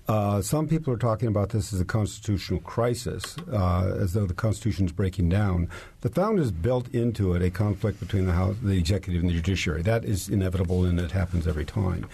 uh, 0.09 0.41
some 0.41 0.67
people 0.67 0.93
are 0.93 0.99
talking 0.99 1.29
about 1.29 1.51
this 1.51 1.73
as 1.73 1.81
a 1.81 1.85
constitutional 1.85 2.61
crisis, 2.61 3.37
uh, 3.53 3.95
as 4.01 4.15
though 4.15 4.25
the 4.25 4.33
Constitution 4.35 4.87
is 4.87 4.93
breaking 4.93 5.29
down. 5.29 5.69
The 6.01 6.09
founders 6.09 6.51
built 6.51 6.89
into 6.95 7.35
it 7.35 7.43
a 7.43 7.51
conflict 7.51 8.01
between 8.01 8.25
the 8.25 8.33
House, 8.33 8.57
the 8.63 8.79
executive, 8.79 9.21
and 9.21 9.31
the 9.31 9.35
judiciary. 9.35 9.83
That 9.83 10.07
is 10.07 10.31
inevitable, 10.31 10.85
and 10.87 10.99
it 10.99 11.11
happens 11.11 11.47
every 11.47 11.67
time. 11.67 12.07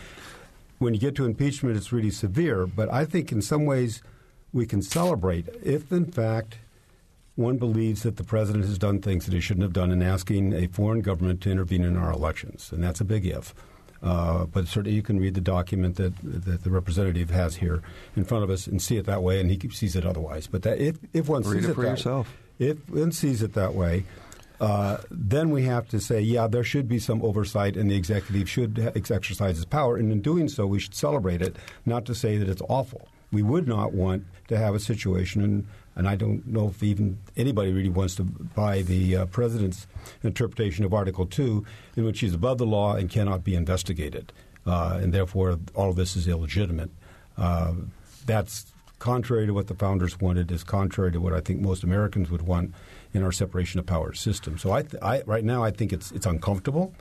When 0.79 0.93
you 0.93 0.99
get 0.99 1.15
to 1.17 1.25
impeachment, 1.25 1.77
it's 1.77 1.93
really 1.93 2.11
severe. 2.11 2.67
But 2.67 2.93
I 2.93 3.05
think 3.05 3.31
in 3.31 3.41
some 3.41 3.65
ways 3.65 4.03
we 4.53 4.67
can 4.67 4.83
celebrate 4.83 5.49
if, 5.63 5.93
in 5.93 6.07
fact, 6.11 6.59
one 7.37 7.59
believes 7.59 8.03
that 8.03 8.17
the 8.17 8.25
president 8.25 8.65
has 8.65 8.79
done 8.79 9.01
things 9.01 9.25
that 9.25 9.35
he 9.35 9.41
shouldn't 9.41 9.63
have 9.63 9.73
done 9.73 9.93
in 9.93 10.03
asking 10.03 10.53
a 10.53 10.67
foreign 10.67 11.01
government 11.01 11.41
to 11.43 11.51
intervene 11.51 11.85
in 11.85 11.97
our 11.97 12.11
elections, 12.11 12.71
and 12.73 12.83
that's 12.83 13.01
a 13.01 13.05
big 13.05 13.25
if. 13.25 13.55
Uh, 14.05 14.45
but 14.45 14.69
certainly 14.69 14.95
you 14.95 15.03
can 15.03 15.19
read 15.19 15.33
the 15.33 15.41
document 15.41 15.97
that, 15.97 16.13
that 16.23 16.63
the 16.63 16.71
representative 16.71 17.31
has 17.31 17.57
here 17.57 17.83
in 18.17 18.25
front 18.25 18.45
of 18.45 18.51
us 18.51 18.67
and 18.67 18.83
see 18.83 18.99
it 18.99 19.07
that 19.07 19.23
way, 19.23 19.41
and 19.41 19.51
he 19.51 19.69
sees 19.71 19.97
it 19.97 20.05
otherwise. 20.05 20.47
But 20.47 20.63
that, 20.63 20.79
if, 20.79 20.99
if 21.15 21.27
one 21.27 21.43
read 21.43 21.61
sees 21.61 21.65
it, 21.65 21.71
it 21.71 21.75
for 21.75 21.83
that, 21.83 21.91
yourself. 21.91 22.37
if 22.59 22.91
one 22.91 23.13
sees 23.13 23.43
it 23.43 23.55
that 23.55 23.75
way, 23.75 24.05
uh, 24.61 24.99
then 25.11 25.51
we 25.51 25.63
have 25.63 25.89
to 25.89 26.01
say, 26.01 26.21
yeah, 26.21 26.47
there 26.47 26.63
should 26.63 26.87
be 26.87 26.99
some 26.99 27.23
oversight, 27.23 27.79
and 27.79 27.91
the 27.91 27.97
executive 27.97 28.49
should 28.49 28.93
exercise 28.95 29.57
its 29.57 29.65
power. 29.65 29.97
And 29.97 30.13
in 30.13 30.21
doing 30.21 30.49
so, 30.49 30.67
we 30.67 30.81
should 30.81 30.95
celebrate 30.95 31.41
it, 31.41 31.57
not 31.87 32.05
to 32.05 32.15
say 32.15 32.37
that 32.37 32.49
it's 32.49 32.63
awful. 32.69 33.09
We 33.33 33.43
would 33.43 33.67
not 33.67 33.95
want 33.95 34.27
to 34.49 34.59
have 34.59 34.75
a 34.75 34.81
situation 34.81 35.43
in 35.43 35.67
and 35.97 36.09
I 36.09 36.17
don't 36.17 36.47
know 36.47 36.69
if 36.69 36.83
even 36.83 37.19
anybody 37.37 37.73
really 37.73 37.89
wants 37.89 38.17
to 38.17 38.25
buy 38.25 38.83
the 38.83 39.17
uh, 39.17 39.27
president's 39.27 39.87
interpretation 40.23 40.85
of 40.85 40.93
Article 40.93 41.27
2, 41.27 41.65
in 41.97 42.05
which 42.05 42.21
he's 42.21 42.35
above 42.35 42.59
the 42.59 42.67
law 42.67 42.95
and 42.95 43.09
cannot 43.09 43.45
be 43.45 43.55
investigated. 43.55 44.33
Uh, 44.67 44.99
and 45.01 45.13
therefore, 45.13 45.59
all 45.75 45.91
of 45.91 45.97
this 45.97 46.17
is 46.17 46.27
illegitimate. 46.27 46.91
Uh, 47.37 47.75
that's 48.27 48.73
contrary 48.99 49.47
to 49.47 49.53
what 49.53 49.67
the 49.67 49.75
founders 49.75 50.19
wanted, 50.21 50.51
is 50.51 50.65
contrary 50.65 51.13
to 51.13 51.21
what 51.21 51.33
I 51.33 51.41
think 51.41 51.61
most 51.61 51.83
Americans 51.85 52.31
would 52.31 52.43
want 52.43 52.75
in 53.13 53.23
our 53.23 53.33
separation 53.33 53.79
of 53.79 53.87
powers 53.87 54.19
system. 54.21 54.59
So, 54.59 54.73
I, 54.73 54.83
th- 54.83 55.03
I 55.03 55.23
right 55.27 55.45
now, 55.45 55.63
I 55.63 55.71
think 55.71 55.93
it's, 55.93 56.11
it's 56.13 56.27
uncomfortable 56.27 56.95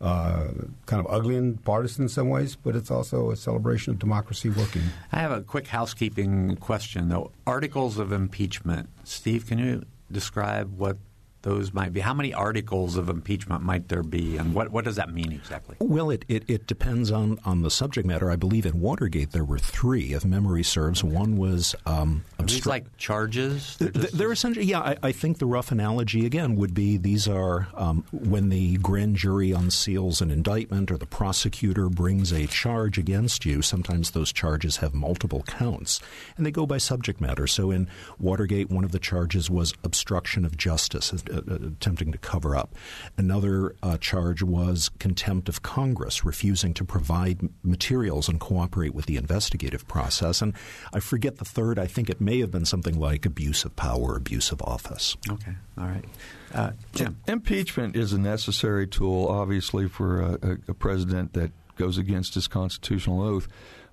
uh, 0.00 0.48
kind 0.86 1.04
of 1.04 1.12
ugly 1.12 1.36
and 1.36 1.62
partisan 1.64 2.04
in 2.04 2.08
some 2.08 2.28
ways, 2.28 2.56
but 2.56 2.74
it's 2.74 2.90
also 2.90 3.30
a 3.30 3.36
celebration 3.36 3.92
of 3.92 3.98
democracy 3.98 4.48
working. 4.48 4.82
I 5.12 5.18
have 5.18 5.32
a 5.32 5.42
quick 5.42 5.68
housekeeping 5.68 6.56
question, 6.56 7.08
though. 7.08 7.32
Articles 7.46 7.98
of 7.98 8.12
impeachment. 8.12 8.88
Steve, 9.04 9.46
can 9.46 9.58
you 9.58 9.84
describe 10.10 10.78
what 10.78 10.96
those 11.42 11.72
might 11.72 11.92
be? 11.92 12.00
How 12.00 12.14
many 12.14 12.34
articles 12.34 12.96
of 12.96 13.08
impeachment 13.08 13.62
might 13.62 13.88
there 13.88 14.02
be, 14.02 14.36
and 14.36 14.54
what, 14.54 14.70
what 14.70 14.84
does 14.84 14.96
that 14.96 15.12
mean 15.12 15.32
exactly? 15.32 15.76
Well, 15.80 16.10
it, 16.10 16.24
it, 16.28 16.44
it 16.48 16.66
depends 16.66 17.10
on, 17.10 17.38
on 17.44 17.62
the 17.62 17.70
subject 17.70 18.06
matter. 18.06 18.30
I 18.30 18.36
believe 18.36 18.66
in 18.66 18.80
Watergate 18.80 19.32
there 19.32 19.44
were 19.44 19.58
three, 19.58 20.12
if 20.12 20.24
memory 20.24 20.62
serves. 20.62 21.02
One 21.02 21.36
was 21.36 21.74
um, 21.86 22.24
obstru- 22.38 22.46
these 22.48 22.66
like 22.66 22.96
charges. 22.96 23.76
They're, 23.76 23.90
just, 23.90 24.18
they're, 24.18 24.32
essentially 24.32 24.66
yeah. 24.66 24.80
I, 24.80 24.96
I, 25.02 25.12
think 25.12 25.38
the 25.38 25.46
rough 25.46 25.72
analogy 25.72 26.26
again 26.26 26.56
would 26.56 26.74
be 26.74 26.96
these 26.96 27.28
are 27.28 27.68
um, 27.74 28.04
when 28.12 28.48
the 28.48 28.76
grand 28.78 29.16
jury 29.16 29.50
unseals 29.50 30.20
an 30.20 30.30
indictment 30.30 30.90
or 30.90 30.98
the 30.98 31.06
prosecutor 31.06 31.88
brings 31.88 32.32
a 32.32 32.46
charge 32.46 32.98
against 32.98 33.44
you. 33.44 33.62
Sometimes 33.62 34.12
those 34.12 34.32
charges 34.32 34.78
have 34.78 34.94
multiple 34.94 35.42
counts, 35.42 36.00
and 36.36 36.44
they 36.44 36.50
go 36.50 36.66
by 36.66 36.78
subject 36.78 37.20
matter. 37.20 37.46
So 37.46 37.70
in 37.70 37.88
Watergate, 38.18 38.70
one 38.70 38.84
of 38.84 38.92
the 38.92 38.98
charges 38.98 39.50
was 39.50 39.74
obstruction 39.84 40.44
of 40.44 40.56
justice 40.56 41.12
attempting 41.30 42.12
to 42.12 42.18
cover 42.18 42.56
up. 42.56 42.74
Another 43.16 43.74
uh, 43.82 43.96
charge 43.98 44.42
was 44.42 44.90
contempt 44.98 45.48
of 45.48 45.62
Congress, 45.62 46.24
refusing 46.24 46.74
to 46.74 46.84
provide 46.84 47.48
materials 47.62 48.28
and 48.28 48.40
cooperate 48.40 48.94
with 48.94 49.06
the 49.06 49.16
investigative 49.16 49.86
process. 49.88 50.42
And 50.42 50.54
I 50.92 51.00
forget 51.00 51.36
the 51.36 51.44
third. 51.44 51.78
I 51.78 51.86
think 51.86 52.10
it 52.10 52.20
may 52.20 52.40
have 52.40 52.50
been 52.50 52.64
something 52.64 52.98
like 52.98 53.24
abuse 53.26 53.64
of 53.64 53.74
power, 53.76 54.16
abuse 54.16 54.52
of 54.52 54.60
office. 54.62 55.16
Okay. 55.28 55.52
All 55.78 55.86
right. 55.86 56.04
Uh, 56.52 56.72
Jim. 56.94 57.16
Impeachment 57.26 57.96
is 57.96 58.12
a 58.12 58.18
necessary 58.18 58.86
tool, 58.86 59.28
obviously, 59.28 59.88
for 59.88 60.20
a, 60.20 60.58
a 60.68 60.74
president 60.74 61.32
that 61.34 61.52
goes 61.76 61.96
against 61.96 62.34
his 62.34 62.48
constitutional 62.48 63.22
oath. 63.22 63.48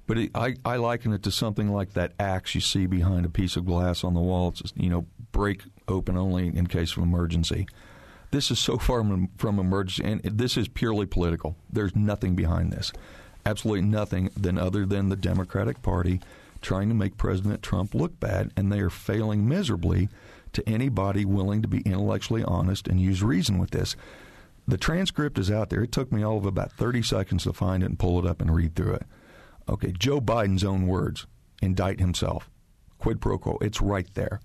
But 0.07 0.17
it, 0.17 0.31
I, 0.33 0.55
I 0.63 0.77
liken 0.77 1.13
it 1.13 1.23
to 1.23 1.31
something 1.31 1.69
like 1.69 1.93
that 1.93 2.13
axe 2.19 2.55
you 2.55 2.61
see 2.61 2.85
behind 2.85 3.25
a 3.25 3.29
piece 3.29 3.57
of 3.57 3.65
glass 3.65 4.03
on 4.03 4.13
the 4.13 4.21
wall. 4.21 4.49
It's 4.49 4.61
just, 4.61 4.77
you 4.77 4.89
know, 4.89 5.05
break 5.31 5.63
open 5.87 6.17
only 6.17 6.47
in 6.47 6.67
case 6.67 6.97
of 6.97 7.03
emergency. 7.03 7.67
This 8.31 8.51
is 8.51 8.59
so 8.59 8.77
far 8.77 9.03
from, 9.37 9.59
emergency, 9.59 10.03
and 10.03 10.21
this 10.21 10.57
is 10.57 10.67
purely 10.67 11.05
political. 11.05 11.55
There's 11.71 11.95
nothing 11.95 12.35
behind 12.35 12.71
this. 12.71 12.91
Absolutely 13.45 13.83
nothing 13.87 14.29
than 14.35 14.57
other 14.57 14.85
than 14.85 15.09
the 15.09 15.15
Democratic 15.15 15.81
Party 15.81 16.19
trying 16.61 16.89
to 16.89 16.95
make 16.95 17.17
President 17.17 17.61
Trump 17.61 17.93
look 17.93 18.19
bad, 18.19 18.51
and 18.57 18.71
they 18.71 18.79
are 18.79 18.89
failing 18.89 19.47
miserably 19.47 20.09
to 20.53 20.67
anybody 20.67 21.23
willing 21.23 21.61
to 21.61 21.67
be 21.67 21.81
intellectually 21.81 22.43
honest 22.43 22.87
and 22.87 22.99
use 22.99 23.23
reason 23.23 23.57
with 23.57 23.71
this. 23.71 23.95
The 24.67 24.77
transcript 24.77 25.37
is 25.37 25.49
out 25.49 25.69
there. 25.69 25.83
It 25.83 25.91
took 25.91 26.11
me 26.11 26.23
all 26.23 26.37
of 26.37 26.45
about 26.45 26.73
30 26.73 27.03
seconds 27.03 27.43
to 27.43 27.53
find 27.53 27.83
it 27.83 27.85
and 27.85 27.99
pull 27.99 28.19
it 28.19 28.25
up 28.25 28.41
and 28.41 28.53
read 28.53 28.75
through 28.75 28.95
it. 28.95 29.03
Okay, 29.69 29.93
Joe 29.97 30.19
Biden's 30.19 30.63
own 30.63 30.87
words 30.87 31.25
indict 31.61 31.99
himself. 31.99 32.49
Quid 32.99 33.21
pro 33.21 33.37
quo. 33.37 33.57
It's 33.61 33.81
right 33.81 34.07
there. 34.15 34.41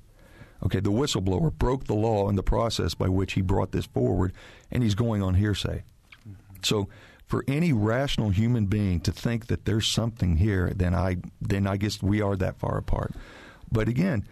Okay, 0.64 0.80
the 0.80 0.90
whistleblower 0.90 1.52
broke 1.52 1.84
the 1.84 1.94
law 1.94 2.28
in 2.28 2.36
the 2.36 2.42
process 2.42 2.94
by 2.94 3.08
which 3.08 3.32
he 3.32 3.40
brought 3.40 3.72
this 3.72 3.86
forward, 3.86 4.32
and 4.70 4.82
he's 4.82 4.94
going 4.94 5.22
on 5.22 5.34
hearsay. 5.34 5.82
Mm-hmm. 6.20 6.32
So, 6.62 6.88
for 7.26 7.44
any 7.48 7.72
rational 7.72 8.30
human 8.30 8.66
being 8.66 9.00
to 9.00 9.12
think 9.12 9.46
that 9.46 9.64
there's 9.64 9.86
something 9.86 10.36
here, 10.36 10.72
then 10.74 10.94
I 10.94 11.16
then 11.40 11.66
I 11.66 11.78
guess 11.78 12.02
we 12.02 12.20
are 12.20 12.36
that 12.36 12.58
far 12.58 12.76
apart. 12.76 13.14
But 13.70 13.88
again, 13.88 14.24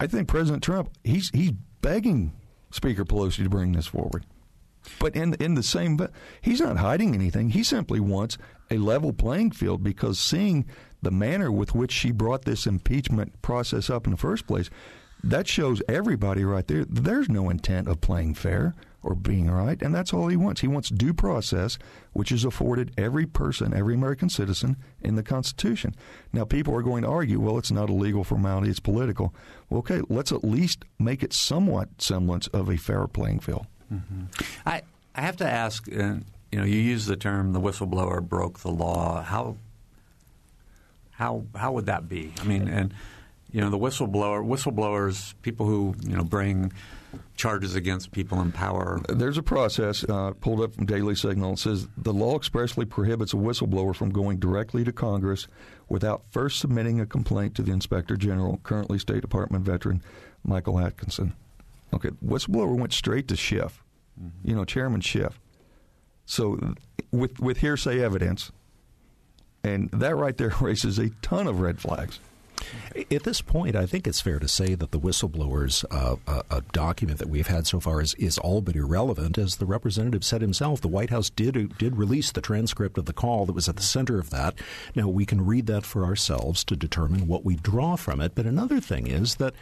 I 0.00 0.06
think 0.06 0.26
President 0.26 0.62
Trump 0.62 0.90
he's 1.04 1.30
he's 1.34 1.52
begging 1.82 2.32
Speaker 2.70 3.04
Pelosi 3.04 3.44
to 3.44 3.50
bring 3.50 3.72
this 3.72 3.86
forward. 3.86 4.24
But 4.98 5.14
in 5.14 5.34
in 5.34 5.54
the 5.54 5.62
same, 5.62 5.96
but 5.96 6.10
he's 6.40 6.60
not 6.60 6.78
hiding 6.78 7.14
anything. 7.14 7.50
He 7.50 7.62
simply 7.62 8.00
wants 8.00 8.38
a 8.70 8.78
level 8.78 9.12
playing 9.12 9.52
field 9.52 9.82
because 9.84 10.18
seeing 10.18 10.64
the 11.02 11.10
manner 11.10 11.52
with 11.52 11.74
which 11.74 11.92
she 11.92 12.10
brought 12.10 12.44
this 12.44 12.66
impeachment 12.66 13.42
process 13.42 13.90
up 13.90 14.06
in 14.06 14.12
the 14.12 14.16
first 14.16 14.46
place, 14.46 14.70
that 15.24 15.48
shows 15.48 15.82
everybody 15.88 16.44
right 16.44 16.66
there. 16.66 16.84
There's 16.84 17.28
no 17.28 17.50
intent 17.50 17.88
of 17.88 18.00
playing 18.00 18.34
fair 18.34 18.74
or 19.02 19.14
being 19.14 19.50
right, 19.50 19.80
and 19.82 19.94
that's 19.94 20.12
all 20.12 20.28
he 20.28 20.36
wants. 20.36 20.60
He 20.60 20.68
wants 20.68 20.88
due 20.88 21.12
process, 21.12 21.76
which 22.12 22.30
is 22.30 22.44
afforded 22.44 22.92
every 22.96 23.26
person, 23.26 23.74
every 23.74 23.94
American 23.94 24.28
citizen 24.28 24.76
in 25.00 25.16
the 25.16 25.22
Constitution. 25.24 25.94
Now, 26.32 26.44
people 26.44 26.74
are 26.74 26.82
going 26.82 27.02
to 27.02 27.08
argue, 27.08 27.40
well, 27.40 27.58
it's 27.58 27.72
not 27.72 27.90
a 27.90 27.94
legal 27.94 28.22
formality, 28.22 28.70
it's 28.70 28.80
political. 28.80 29.34
Well, 29.68 29.80
okay, 29.80 30.02
let's 30.08 30.30
at 30.30 30.44
least 30.44 30.84
make 30.98 31.22
it 31.22 31.32
somewhat 31.32 32.00
semblance 32.00 32.46
of 32.48 32.68
a 32.68 32.76
fair 32.76 33.06
playing 33.08 33.40
field. 33.40 33.66
Mm-hmm. 33.92 34.24
I 34.64 34.82
I 35.14 35.20
have 35.20 35.36
to 35.38 35.48
ask. 35.48 35.88
Uh, 35.88 36.16
you 36.50 36.58
know, 36.58 36.64
you 36.64 36.76
use 36.76 37.06
the 37.06 37.16
term 37.16 37.54
the 37.54 37.60
whistleblower 37.60 38.22
broke 38.22 38.60
the 38.60 38.70
law. 38.70 39.22
How 39.22 39.56
how 41.12 41.46
how 41.56 41.72
would 41.72 41.86
that 41.86 42.08
be? 42.08 42.32
I 42.40 42.44
mean, 42.44 42.68
and 42.68 42.94
you 43.52 43.60
know, 43.60 43.70
the 43.70 43.78
whistleblower 43.78 44.44
whistleblowers, 44.44 45.34
people 45.42 45.66
who 45.66 45.94
you 46.02 46.16
know 46.16 46.24
bring 46.24 46.72
charges 47.36 47.74
against 47.74 48.12
people 48.12 48.40
in 48.40 48.50
power. 48.52 49.00
There's 49.08 49.36
a 49.36 49.42
process 49.42 50.04
uh, 50.04 50.32
pulled 50.40 50.62
up 50.62 50.74
from 50.74 50.86
Daily 50.86 51.14
Signal. 51.14 51.54
It 51.54 51.58
says 51.58 51.88
the 51.96 52.12
law 52.12 52.36
expressly 52.36 52.86
prohibits 52.86 53.34
a 53.34 53.36
whistleblower 53.36 53.94
from 53.94 54.10
going 54.10 54.38
directly 54.38 54.84
to 54.84 54.92
Congress 54.92 55.46
without 55.88 56.24
first 56.30 56.58
submitting 56.58 57.00
a 57.00 57.06
complaint 57.06 57.54
to 57.56 57.62
the 57.62 57.72
Inspector 57.72 58.16
General, 58.16 58.58
currently 58.62 58.98
State 58.98 59.20
Department 59.20 59.64
veteran 59.64 60.02
Michael 60.44 60.78
Atkinson. 60.78 61.34
Okay, 61.92 62.10
whistleblower 62.24 62.74
went 62.74 62.94
straight 62.94 63.28
to 63.28 63.36
Schiff, 63.36 63.84
mm-hmm. 64.18 64.48
you 64.48 64.56
know, 64.56 64.64
Chairman 64.64 65.02
Schiff. 65.02 65.38
So 66.24 66.74
with 67.10 67.38
with 67.40 67.58
hearsay 67.58 68.02
evidence, 68.02 68.50
and 69.62 69.90
that 69.90 70.16
right 70.16 70.36
there 70.36 70.54
raises 70.60 70.98
a 70.98 71.10
ton 71.20 71.46
of 71.46 71.60
red 71.60 71.80
flags. 71.80 72.18
At 73.10 73.22
this 73.24 73.40
point, 73.40 73.74
I 73.74 73.86
think 73.86 74.06
it's 74.06 74.20
fair 74.20 74.38
to 74.38 74.48
say 74.48 74.74
that 74.74 74.90
the 74.90 75.00
whistleblowers 75.00 75.84
uh, 75.90 76.16
uh, 76.26 76.60
document 76.72 77.18
that 77.18 77.28
we've 77.28 77.46
had 77.46 77.66
so 77.66 77.80
far 77.80 78.00
is, 78.00 78.14
is 78.14 78.38
all 78.38 78.60
but 78.60 78.76
irrelevant. 78.76 79.38
As 79.38 79.56
the 79.56 79.66
representative 79.66 80.24
said 80.24 80.42
himself, 80.42 80.80
the 80.80 80.88
White 80.88 81.10
House 81.10 81.30
did 81.30 81.76
did 81.78 81.96
release 81.96 82.32
the 82.32 82.40
transcript 82.40 82.98
of 82.98 83.06
the 83.06 83.12
call 83.12 83.46
that 83.46 83.54
was 83.54 83.68
at 83.68 83.76
the 83.76 83.82
center 83.82 84.18
of 84.18 84.30
that. 84.30 84.54
Now 84.94 85.08
we 85.08 85.26
can 85.26 85.44
read 85.44 85.66
that 85.66 85.84
for 85.84 86.04
ourselves 86.04 86.64
to 86.64 86.76
determine 86.76 87.26
what 87.26 87.44
we 87.44 87.56
draw 87.56 87.96
from 87.96 88.20
it. 88.20 88.34
But 88.34 88.46
another 88.46 88.80
thing 88.80 89.06
is 89.06 89.36
that 89.36 89.54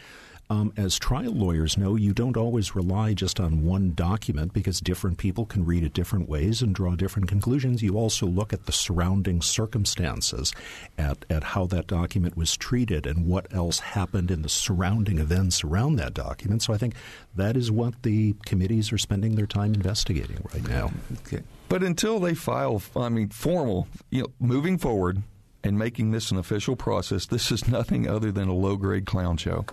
um, 0.51 0.73
as 0.77 0.99
trial 0.99 1.33
lawyers 1.33 1.79
know, 1.79 1.95
you 1.95 2.13
don't 2.13 2.37
always 2.37 2.75
rely 2.75 3.15
just 3.15 3.39
on 3.39 3.65
one 3.65 3.95
document 3.95 4.53
because 4.53 4.81
different 4.81 5.17
people 5.17 5.47
can 5.47 5.65
read 5.65 5.85
it 5.85 5.93
different 5.93 6.29
ways 6.29 6.61
and 6.61 6.75
draw 6.75 6.97
different 6.97 7.29
conclusions. 7.29 7.83
You 7.83 7.97
also 7.97 8.27
look 8.27 8.53
at 8.53 8.67
the 8.67 8.73
surrounding 8.73 9.43
circumstances, 9.43 10.53
at, 10.99 11.25
at 11.31 11.45
how 11.45 11.67
that 11.67 11.87
document 11.87 12.37
was 12.37 12.57
treated 12.57 13.07
and 13.07 13.29
what 13.29 13.47
else 13.55 13.79
happened 13.79 14.33
in 14.33 14.43
the 14.43 14.49
surrounding 14.49 15.21
events 15.21 15.63
around 15.63 15.97
that 15.97 16.15
document. 16.15 16.63
So 16.63 16.75
I 16.75 16.79
think 16.79 16.95
that 17.37 17.57
is 17.57 17.71
what 17.71 18.03
the 18.03 18.35
committees 18.45 18.93
are 18.93 18.99
spending 18.99 19.37
their 19.37 19.47
time 19.47 19.73
investigating 19.73 20.45
right 20.53 20.69
now. 20.69 20.91
Okay. 21.27 21.45
But 21.69 21.85
until 21.85 22.19
they 22.19 22.35
file, 22.35 22.83
I 22.97 23.09
mean, 23.09 23.29
formal, 23.29 23.87
you 24.11 24.23
know, 24.23 24.29
moving 24.41 24.79
forward 24.79 25.23
and 25.63 25.79
making 25.79 26.11
this 26.11 26.33
an 26.33 26.39
official 26.39 26.75
process, 26.75 27.27
this 27.27 27.53
is 27.53 27.69
nothing 27.69 28.09
other 28.09 28.33
than 28.33 28.49
a 28.49 28.55
low 28.55 28.75
grade 28.75 29.07
clown 29.07 29.37
show 29.37 29.65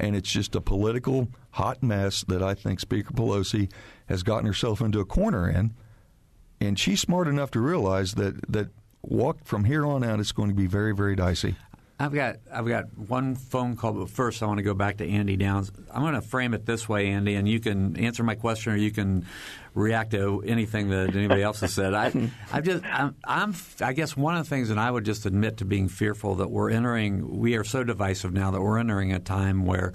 and 0.00 0.16
it's 0.16 0.30
just 0.30 0.54
a 0.54 0.60
political 0.60 1.28
hot 1.52 1.82
mess 1.82 2.24
that 2.28 2.42
I 2.42 2.54
think 2.54 2.80
Speaker 2.80 3.12
Pelosi 3.12 3.70
has 4.08 4.22
gotten 4.22 4.46
herself 4.46 4.80
into 4.80 5.00
a 5.00 5.04
corner 5.04 5.48
in. 5.48 5.74
And 6.60 6.78
she's 6.78 7.00
smart 7.00 7.28
enough 7.28 7.50
to 7.52 7.60
realize 7.60 8.14
that 8.14 8.50
that 8.50 8.68
walk 9.02 9.44
from 9.44 9.64
here 9.64 9.84
on 9.84 10.02
out 10.02 10.18
it's 10.18 10.32
going 10.32 10.48
to 10.48 10.54
be 10.54 10.66
very 10.66 10.94
very 10.94 11.14
dicey. 11.14 11.56
I've 11.98 12.12
got 12.12 12.36
I've 12.52 12.66
got 12.66 12.96
one 12.96 13.36
phone 13.36 13.76
call, 13.76 13.92
but 13.92 14.10
first 14.10 14.42
I 14.42 14.46
want 14.46 14.58
to 14.58 14.64
go 14.64 14.74
back 14.74 14.96
to 14.96 15.08
Andy 15.08 15.36
Downs. 15.36 15.70
I'm 15.92 16.02
going 16.02 16.14
to 16.14 16.22
frame 16.22 16.52
it 16.52 16.66
this 16.66 16.88
way, 16.88 17.08
Andy, 17.08 17.36
and 17.36 17.48
you 17.48 17.60
can 17.60 17.96
answer 17.96 18.24
my 18.24 18.34
question 18.34 18.72
or 18.72 18.76
you 18.76 18.90
can 18.90 19.26
react 19.74 20.10
to 20.10 20.42
anything 20.44 20.90
that 20.90 21.14
anybody 21.14 21.42
else 21.42 21.60
has 21.60 21.72
said. 21.72 21.94
I, 21.94 22.30
I 22.52 22.60
just 22.60 22.84
I'm, 22.84 23.14
I'm 23.24 23.54
I 23.80 23.92
guess 23.92 24.16
one 24.16 24.36
of 24.36 24.44
the 24.44 24.50
things, 24.50 24.70
and 24.70 24.80
I 24.80 24.90
would 24.90 25.04
just 25.04 25.24
admit 25.24 25.58
to 25.58 25.64
being 25.64 25.88
fearful 25.88 26.36
that 26.36 26.50
we're 26.50 26.70
entering. 26.70 27.38
We 27.38 27.56
are 27.56 27.64
so 27.64 27.84
divisive 27.84 28.32
now 28.32 28.50
that 28.50 28.60
we're 28.60 28.78
entering 28.78 29.12
a 29.12 29.20
time 29.20 29.64
where 29.64 29.92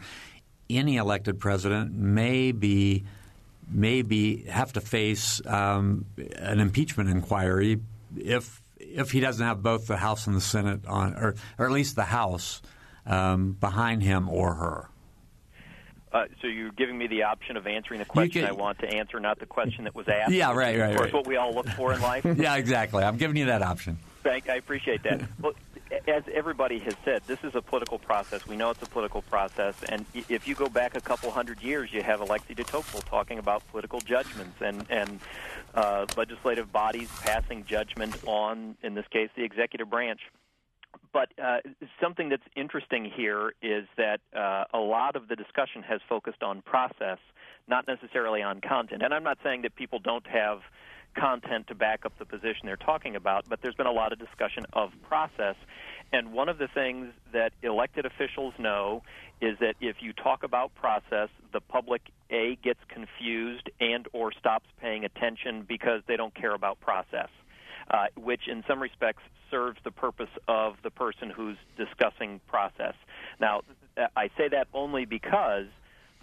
any 0.70 0.97
elected 0.97 1.39
president 1.39 1.93
may 1.93 2.54
be 2.54 3.04
maybe 3.70 4.43
have 4.43 4.74
to 4.74 4.82
face 4.82 5.45
um, 5.45 6.06
an 6.38 6.60
impeachment 6.60 7.10
inquiry 7.10 7.80
if 8.18 8.62
if 8.94 9.12
he 9.12 9.20
doesn't 9.20 9.46
have 9.46 9.62
both 9.62 9.88
the 9.88 9.98
House 9.98 10.28
and 10.28 10.36
the 10.36 10.42
Senate 10.42 10.86
on, 10.86 11.16
or, 11.16 11.36
or 11.58 11.66
at 11.66 11.72
least 11.72 11.96
the 11.96 12.06
House 12.06 12.62
um, 13.06 13.54
behind 13.54 14.04
him 14.04 14.30
or 14.30 14.56
her. 14.56 14.90
Uh, 16.12 16.26
so 16.42 16.48
you're 16.48 16.72
giving 16.72 16.98
me 16.98 17.06
the 17.06 17.24
option 17.24 17.56
of 17.56 17.68
answering 17.68 18.00
the 18.00 18.06
question 18.06 18.42
can, 18.42 18.50
I 18.50 18.52
want 18.52 18.80
to 18.80 18.88
answer, 18.88 19.20
not 19.20 19.40
the 19.40 19.46
question 19.46 19.84
that 19.84 19.94
was 19.94 20.08
asked. 20.08 20.32
Yeah, 20.40 20.54
right, 20.54 20.80
right. 20.80 20.90
Of 20.90 20.96
course, 20.96 21.06
right. 21.06 21.14
what 21.14 21.28
we 21.28 21.36
all 21.36 21.54
look 21.54 21.70
for 21.70 21.94
in 21.94 22.02
life. 22.02 22.26
yeah, 22.38 22.56
exactly. 22.56 23.04
I'm 23.04 23.18
giving 23.18 23.38
you 23.38 23.46
that 23.46 23.62
option. 23.62 24.00
Thank, 24.24 24.50
I 24.50 24.56
appreciate 24.56 25.04
that. 25.04 25.22
well, 25.40 25.54
as 26.08 26.24
everybody 26.34 26.80
has 26.80 26.96
said, 27.04 27.24
this 27.28 27.44
is 27.44 27.56
a 27.56 27.62
political 27.62 27.98
process. 27.98 28.48
We 28.48 28.56
know 28.56 28.70
it's 28.70 28.82
a 28.82 28.88
political 28.88 29.22
process, 29.24 29.76
and 29.88 30.06
if 30.14 30.48
you 30.48 30.56
go 30.56 30.70
back 30.70 30.96
a 30.96 31.02
couple 31.02 31.32
hundred 31.32 31.62
years, 31.62 31.92
you 31.92 32.04
have 32.04 32.22
Alexis 32.22 32.56
de 32.56 32.64
Tocqueville 32.64 33.02
talking 33.02 33.40
about 33.40 33.68
political 33.70 34.00
judgments 34.00 34.62
and 34.62 34.86
and 34.90 35.20
uh, 35.74 36.06
legislative 36.16 36.72
bodies 36.72 37.10
passing 37.22 37.66
judgment 37.66 38.16
on, 38.26 38.76
in 38.84 38.96
this 38.96 39.06
case, 39.12 39.30
the 39.36 39.44
executive 39.44 39.90
branch. 39.90 40.22
But 41.12 41.30
uh, 41.42 41.60
something 42.02 42.30
that's 42.30 42.44
interesting 42.56 43.06
here 43.06 43.54
is 43.62 43.86
that 43.98 44.22
uh, 44.36 44.66
a 44.74 44.80
lot 44.80 45.16
of 45.16 45.28
the 45.28 45.36
discussion 45.36 45.84
has 45.84 46.02
focused 46.08 46.44
on 46.44 46.62
process, 46.62 47.18
not 47.68 47.88
necessarily 47.88 48.42
on 48.42 48.62
content. 48.62 49.02
And 49.02 49.14
I'm 49.14 49.24
not 49.24 49.40
saying 49.44 49.64
that 49.64 49.76
people 49.76 50.00
don't 50.00 50.26
have 50.28 50.62
content 51.16 51.68
to 51.68 51.76
back 51.76 52.05
up 52.05 52.18
the 52.20 52.26
position 52.26 52.66
they're 52.66 52.78
talking 52.78 53.16
about, 53.16 53.45
but 53.49 53.62
there's 53.62 53.76
been 53.76 53.88
a 53.88 53.91
lot 53.91 54.14
of 54.14 54.20
discussion 54.20 54.66
of 54.74 54.91
process. 55.07 55.55
And 56.12 56.34
one 56.34 56.49
of 56.49 56.57
the 56.57 56.68
things 56.68 57.14
that 57.34 57.53
elected 57.62 58.05
officials 58.05 58.53
know 58.57 59.03
is 59.41 59.57
that 59.60 59.76
if 59.80 59.97
you 60.01 60.14
talk 60.14 60.43
about 60.43 60.74
process, 60.76 61.30
the 61.53 61.62
public 61.62 62.01
a 62.30 62.57
gets 62.64 62.80
confused 62.88 63.70
and 63.80 64.07
or 64.14 64.32
stops 64.32 64.68
paying 64.82 65.05
attention 65.05 65.66
because 65.68 66.01
they 66.07 66.18
don't 66.18 66.34
care 66.34 66.53
about 66.53 66.80
process. 66.80 67.30
Uh, 67.91 68.05
which 68.16 68.41
in 68.47 68.64
some 68.68 68.80
respects 68.80 69.24
serves 69.49 69.80
the 69.84 69.89
purpose 69.89 70.30
of 70.47 70.76
the 70.84 70.91
person 70.91 71.32
who's 71.32 71.57
discussing 71.76 72.39
process. 72.47 72.93
Now, 73.39 73.62
I 74.16 74.30
say 74.38 74.47
that 74.49 74.68
only 74.76 75.05
because 75.05 75.66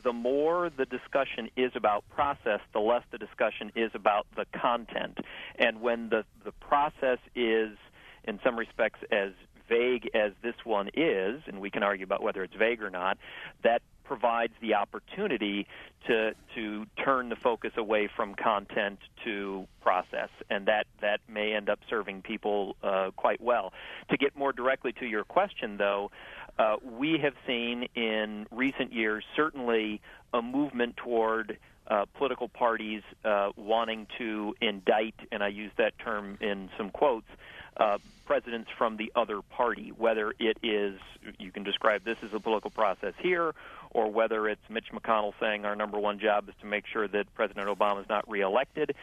the 0.03 0.13
more 0.13 0.71
the 0.77 0.85
discussion 0.85 1.51
is 1.57 1.73
about 1.75 2.05
process, 2.09 2.61
the 2.73 2.81
less 2.81 3.03
the 3.11 3.19
discussion 3.19 3.73
is 3.75 3.91
about 3.95 4.27
the 4.37 4.47
content. 4.59 5.19
And 5.59 5.81
when 5.81 6.11
the, 6.11 6.25
the 6.45 6.53
process 6.53 7.19
is, 7.35 7.77
in 8.25 8.39
some 8.45 8.57
respects, 8.57 9.01
as 9.11 9.33
vague 9.69 10.11
as 10.15 10.33
this 10.43 10.55
one 10.65 10.89
is, 10.95 11.43
and 11.47 11.61
we 11.61 11.71
can 11.71 11.83
argue 11.83 12.05
about 12.05 12.23
whether 12.23 12.43
it's 12.43 12.55
vague 12.55 12.83
or 12.83 12.91
not, 12.91 13.19
that 13.65 13.83
provides 14.05 14.53
the 14.61 14.75
opportunity 14.75 15.67
to 16.07 16.33
to 16.55 16.87
turn 17.05 17.29
the 17.29 17.37
focus 17.37 17.73
away 17.77 18.09
from 18.15 18.35
content 18.35 18.99
to 19.25 19.67
process, 19.81 20.29
and 20.49 20.67
that 20.67 20.87
that 21.01 21.21
may 21.29 21.53
end 21.53 21.69
up 21.69 21.81
serving 21.91 22.23
people 22.23 22.77
uh, 22.83 23.11
quite 23.17 23.41
well. 23.41 23.73
To 24.11 24.17
get 24.17 24.37
more 24.37 24.53
directly 24.53 24.93
to 25.01 25.07
your 25.07 25.25
question, 25.25 25.77
though, 25.77 26.11
uh, 26.59 26.77
we 26.83 27.19
have 27.19 27.35
seen 27.47 27.89
in 27.95 28.47
recent 28.51 28.93
years 28.93 29.25
certainly 29.35 30.01
a 30.33 30.43
movement 30.43 30.97
toward 30.97 31.59
uh, 31.89 32.05
political 32.15 32.49
parties 32.49 33.03
uh, 33.25 33.51
wanting 33.57 34.07
to 34.19 34.55
indict, 34.61 35.15
and 35.31 35.43
I 35.43 35.49
use 35.49 35.71
that 35.77 35.99
term 35.99 36.37
in 36.41 36.69
some 36.77 36.91
quotes, 36.91 37.29
uh, 37.77 37.99
presidents 38.25 38.71
from 38.77 38.97
the 38.97 39.13
other 39.15 39.43
party, 39.43 39.93
whether 39.97 40.33
it 40.39 40.59
is, 40.63 40.99
you 41.39 41.53
can 41.53 41.63
describe 41.63 42.05
this 42.05 42.17
as 42.23 42.31
a 42.33 42.41
political 42.41 42.71
process 42.71 43.15
here, 43.21 43.55
or 43.91 44.11
whether 44.11 44.49
it's 44.49 44.63
Mitch 44.69 44.87
McConnell 44.93 45.33
saying 45.39 45.65
our 45.65 45.77
number 45.77 45.99
one 45.99 46.19
job 46.19 46.49
is 46.49 46.55
to 46.61 46.67
make 46.67 46.87
sure 46.87 47.07
that 47.07 47.33
President 47.35 47.69
Obama 47.69 48.01
is 48.01 48.09
not 48.09 48.29
reelected. 48.29 48.95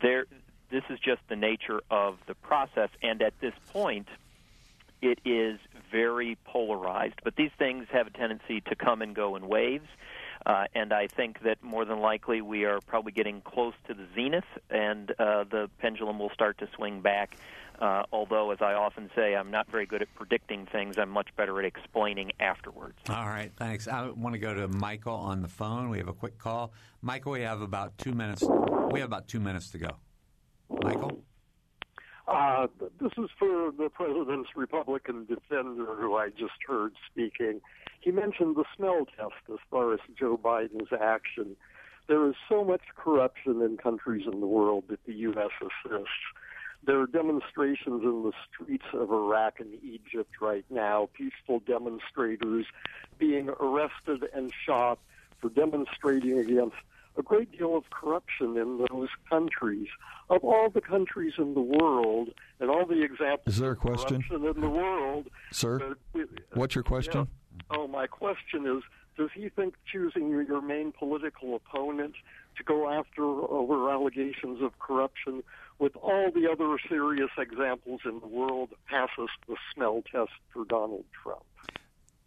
There, 0.00 0.26
this 0.70 0.84
is 0.88 0.98
just 0.98 1.20
the 1.28 1.36
nature 1.36 1.80
of 1.90 2.18
the 2.26 2.34
process, 2.34 2.88
and 3.02 3.20
at 3.20 3.34
this 3.40 3.54
point, 3.72 4.06
it 5.02 5.20
is 5.24 5.58
very 5.90 6.36
polarized. 6.44 7.20
But 7.24 7.36
these 7.36 7.50
things 7.58 7.86
have 7.92 8.06
a 8.06 8.10
tendency 8.10 8.60
to 8.62 8.76
come 8.76 9.02
and 9.02 9.14
go 9.14 9.36
in 9.36 9.48
waves. 9.48 9.88
Uh, 10.46 10.64
and 10.74 10.92
I 10.92 11.06
think 11.06 11.42
that 11.42 11.62
more 11.62 11.84
than 11.84 12.00
likely 12.00 12.40
we 12.40 12.64
are 12.64 12.80
probably 12.80 13.12
getting 13.12 13.42
close 13.42 13.74
to 13.88 13.94
the 13.94 14.06
zenith, 14.14 14.44
and 14.70 15.10
uh, 15.18 15.44
the 15.44 15.68
pendulum 15.80 16.18
will 16.18 16.30
start 16.30 16.58
to 16.58 16.68
swing 16.76 17.00
back 17.02 17.36
Uh, 17.80 18.04
although, 18.12 18.50
as 18.50 18.58
I 18.60 18.74
often 18.74 19.10
say, 19.16 19.34
I'm 19.34 19.50
not 19.50 19.66
very 19.70 19.86
good 19.86 20.02
at 20.02 20.14
predicting 20.14 20.66
things. 20.66 20.98
I'm 20.98 21.08
much 21.08 21.28
better 21.34 21.58
at 21.58 21.64
explaining 21.64 22.32
afterwards. 22.38 22.98
All 23.08 23.26
right, 23.26 23.50
thanks. 23.56 23.88
I 23.88 24.10
want 24.10 24.34
to 24.34 24.38
go 24.38 24.52
to 24.52 24.68
Michael 24.68 25.14
on 25.14 25.40
the 25.40 25.48
phone. 25.48 25.88
We 25.88 25.96
have 25.96 26.08
a 26.08 26.12
quick 26.12 26.36
call. 26.36 26.74
Michael, 27.00 27.32
we 27.32 27.40
have 27.40 27.62
about 27.62 27.96
two 27.96 28.12
minutes. 28.12 28.42
We 28.90 29.00
have 29.00 29.08
about 29.08 29.28
two 29.28 29.40
minutes 29.40 29.70
to 29.70 29.78
go. 29.78 29.90
Michael? 30.84 31.22
Uh, 32.30 32.68
this 33.00 33.10
is 33.18 33.28
for 33.40 33.72
the 33.76 33.88
president's 33.92 34.50
Republican 34.54 35.26
defender 35.26 35.96
who 35.96 36.14
I 36.14 36.28
just 36.28 36.62
heard 36.64 36.92
speaking. 37.10 37.60
He 38.00 38.12
mentioned 38.12 38.54
the 38.54 38.64
smell 38.76 39.04
test 39.16 39.34
as 39.52 39.58
far 39.68 39.92
as 39.92 39.98
Joe 40.16 40.38
Biden's 40.38 40.92
action. 40.92 41.56
There 42.06 42.28
is 42.28 42.36
so 42.48 42.62
much 42.64 42.82
corruption 42.96 43.60
in 43.62 43.78
countries 43.78 44.26
in 44.32 44.38
the 44.38 44.46
world 44.46 44.84
that 44.90 45.04
the 45.06 45.14
U.S. 45.14 45.50
assists. 45.60 46.08
There 46.84 47.00
are 47.00 47.06
demonstrations 47.06 48.04
in 48.04 48.22
the 48.22 48.32
streets 48.48 48.86
of 48.92 49.10
Iraq 49.10 49.58
and 49.58 49.74
Egypt 49.82 50.40
right 50.40 50.64
now, 50.70 51.08
peaceful 51.12 51.58
demonstrators 51.66 52.64
being 53.18 53.50
arrested 53.60 54.28
and 54.32 54.52
shot 54.66 55.00
for 55.40 55.50
demonstrating 55.50 56.38
against 56.38 56.76
a 57.16 57.22
great 57.22 57.56
deal 57.56 57.76
of 57.76 57.84
corruption 57.90 58.56
in 58.56 58.84
those 58.90 59.08
countries. 59.28 59.88
Of 60.28 60.44
all 60.44 60.70
the 60.70 60.80
countries 60.80 61.34
in 61.38 61.54
the 61.54 61.60
world 61.60 62.28
and 62.60 62.70
all 62.70 62.86
the 62.86 63.02
examples 63.02 63.54
Is 63.54 63.58
there 63.58 63.70
a 63.70 63.72
of 63.72 63.78
question? 63.80 64.22
corruption 64.22 64.46
in 64.54 64.60
the 64.60 64.70
world, 64.70 65.28
Sir, 65.50 65.94
uh, 66.14 66.20
what's 66.54 66.74
your 66.74 66.84
question? 66.84 67.26
yeah. 67.68 67.76
Oh, 67.78 67.86
my 67.88 68.06
question 68.06 68.66
is: 68.66 68.82
Does 69.16 69.30
he 69.34 69.48
think 69.48 69.74
choosing 69.90 70.30
your, 70.30 70.42
your 70.42 70.62
main 70.62 70.92
political 70.92 71.56
opponent 71.56 72.14
to 72.56 72.64
go 72.64 72.88
after 72.90 73.22
over 73.24 73.90
allegations 73.90 74.62
of 74.62 74.78
corruption, 74.78 75.42
with 75.78 75.94
all 75.96 76.30
the 76.34 76.48
other 76.50 76.76
serious 76.88 77.30
examples 77.38 78.00
in 78.04 78.20
the 78.20 78.26
world, 78.26 78.70
passes 78.88 79.28
the 79.48 79.56
smell 79.74 80.02
test 80.10 80.30
for 80.52 80.64
Donald 80.64 81.04
Trump? 81.22 81.42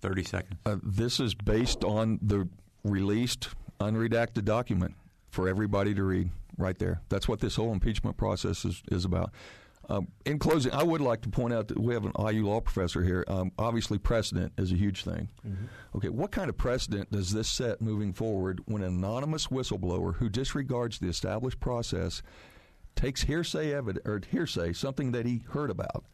30 0.02 0.24
seconds. 0.24 0.60
Uh, 0.66 0.76
this 0.84 1.20
is 1.20 1.34
based 1.34 1.84
on 1.86 2.20
the 2.22 2.48
released, 2.84 3.50
unredacted 3.92 4.46
document 4.46 4.96
for 5.30 5.48
everybody 5.48 5.94
to 5.96 6.04
read 6.04 6.30
right 6.58 6.78
there. 6.78 7.02
That's 7.10 7.28
what 7.28 7.40
this 7.40 7.56
whole 7.56 7.72
impeachment 7.72 8.18
process 8.18 8.66
is, 8.66 8.84
is 8.92 9.06
about. 9.06 9.32
Um, 9.90 10.08
in 10.26 10.40
closing, 10.40 10.72
I 10.72 10.84
would 10.84 11.02
like 11.02 11.22
to 11.24 11.30
point 11.30 11.54
out 11.54 11.68
that 11.68 11.78
we 11.80 11.94
have 11.94 12.06
an 12.06 12.14
IU 12.18 12.46
law 12.46 12.62
professor 12.62 13.04
here. 13.04 13.26
Um, 13.28 13.52
obviously, 13.58 13.98
precedent 13.98 14.54
is 14.58 14.72
a 14.72 14.76
huge 14.76 15.04
thing. 15.04 15.30
Okay, 15.96 16.10
what 16.10 16.32
kind 16.32 16.50
of 16.50 16.58
precedent 16.58 17.12
does 17.12 17.34
this 17.34 17.50
set 17.50 17.82
moving 17.82 18.14
forward 18.14 18.62
when 18.66 18.82
an 18.82 18.96
anonymous 18.96 19.48
whistleblower 19.48 20.16
who 20.16 20.30
disregards 20.30 21.00
the 21.00 21.08
established 21.08 21.60
process 21.60 22.22
takes 22.96 23.24
hearsay 23.24 23.74
evidence 23.74 24.06
or 24.08 24.22
hearsay, 24.30 24.72
something 24.72 25.12
that 25.12 25.26
he 25.26 25.42
heard 25.50 25.70
about, 25.70 26.06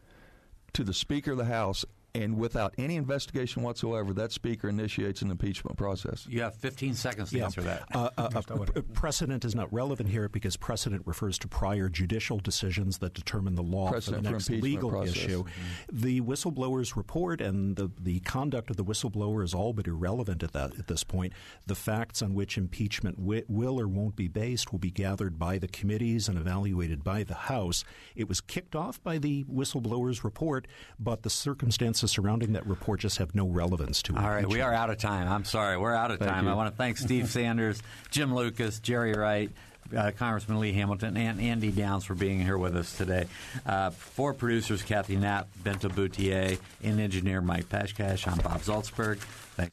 to 0.72 0.82
the 0.82 0.94
Speaker 0.94 1.32
of 1.32 1.38
the 1.38 1.44
House, 1.44 1.84
and 2.14 2.36
without 2.36 2.74
any 2.78 2.96
investigation 2.96 3.62
whatsoever, 3.62 4.12
that 4.14 4.32
Speaker 4.32 4.68
initiates 4.68 5.22
an 5.22 5.30
impeachment 5.30 5.76
process? 5.76 6.26
You 6.28 6.42
have 6.42 6.54
15 6.56 6.94
seconds 6.94 7.30
to 7.30 7.38
Yeah. 7.38 7.44
answer 7.44 7.60
that. 7.62 7.84
Uh, 7.94 8.10
uh, 8.18 8.28
uh, 8.50 8.56
p- 8.64 8.80
precedent 8.92 9.44
is 9.44 9.54
not 9.54 9.72
relevant 9.72 10.08
here 10.08 10.28
because 10.28 10.56
precedent 10.56 11.02
refers 11.06 11.38
to 11.38 11.48
prior 11.48 11.88
judicial 11.88 12.38
decisions 12.38 12.98
that 12.98 13.14
determine 13.14 13.54
the 13.54 13.62
law 13.62 13.90
Precedent 13.90 14.24
for 14.24 14.28
the 14.28 14.30
next 14.32 14.48
impeachment 14.48 14.74
legal 14.74 14.90
process. 14.90 15.16
issue. 15.16 15.44
The 15.92 16.20
whistleblower's 16.20 16.96
report 16.96 17.40
and 17.40 17.76
the, 17.76 17.90
the 18.00 18.20
conduct 18.20 18.70
of 18.70 18.76
the 18.76 18.84
whistleblower 18.84 19.44
is 19.44 19.54
all 19.54 19.72
but 19.72 19.86
irrelevant 19.86 20.42
at, 20.42 20.52
that, 20.52 20.78
at 20.78 20.86
this 20.88 21.04
point. 21.04 21.32
The 21.66 21.74
facts 21.74 22.22
on 22.22 22.34
which 22.34 22.56
impeachment 22.58 23.16
wi- 23.18 23.44
will 23.48 23.80
or 23.80 23.86
won't 23.86 24.16
be 24.16 24.28
based 24.28 24.72
will 24.72 24.78
be 24.78 24.90
gathered 24.90 25.38
by 25.38 25.58
the 25.58 25.68
committees 25.68 26.28
and 26.28 26.38
evaluated 26.38 27.04
by 27.04 27.22
the 27.24 27.34
House. 27.34 27.84
It 28.16 28.28
was 28.28 28.40
kicked 28.40 28.74
off 28.74 29.02
by 29.02 29.18
the 29.18 29.44
whistleblower's 29.44 30.24
report, 30.24 30.66
but 30.98 31.22
the 31.22 31.30
circumstances 31.30 31.99
surrounding 32.08 32.52
that 32.52 32.66
report 32.66 33.00
just 33.00 33.18
have 33.18 33.34
no 33.34 33.46
relevance 33.46 34.02
to 34.02 34.14
it. 34.14 34.18
All 34.18 34.28
right, 34.28 34.46
we 34.46 34.60
are 34.60 34.72
out 34.72 34.90
of 34.90 34.98
time. 34.98 35.28
I'm 35.28 35.44
sorry, 35.44 35.76
we're 35.76 35.94
out 35.94 36.10
of 36.10 36.18
Thank 36.18 36.30
time. 36.30 36.44
you. 36.44 36.50
I 36.50 36.54
want 36.54 36.70
to 36.70 36.76
thank 36.76 36.98
Steve 36.98 37.28
Sanders, 37.30 37.82
Jim 38.10 38.34
Lucas, 38.34 38.78
Jerry 38.80 39.12
Wright, 39.12 39.50
uh, 39.96 40.12
Congressman 40.16 40.60
Lee 40.60 40.72
Hamilton, 40.72 41.16
and 41.16 41.40
Andy 41.40 41.70
Downs 41.70 42.04
for 42.04 42.14
being 42.14 42.40
here 42.40 42.58
with 42.58 42.76
us 42.76 42.96
today. 42.96 43.26
Uh, 43.66 43.90
for 43.90 44.32
producers 44.34 44.82
Kathy 44.82 45.16
Knapp, 45.16 45.48
Bento 45.62 45.88
Boutier, 45.88 46.58
and 46.82 47.00
engineer 47.00 47.40
Mike 47.40 47.68
Pashkash, 47.68 48.26
I'm 48.30 48.38
Bob 48.38 48.60
Zaltsberg. 48.60 49.18
Thank 49.56 49.72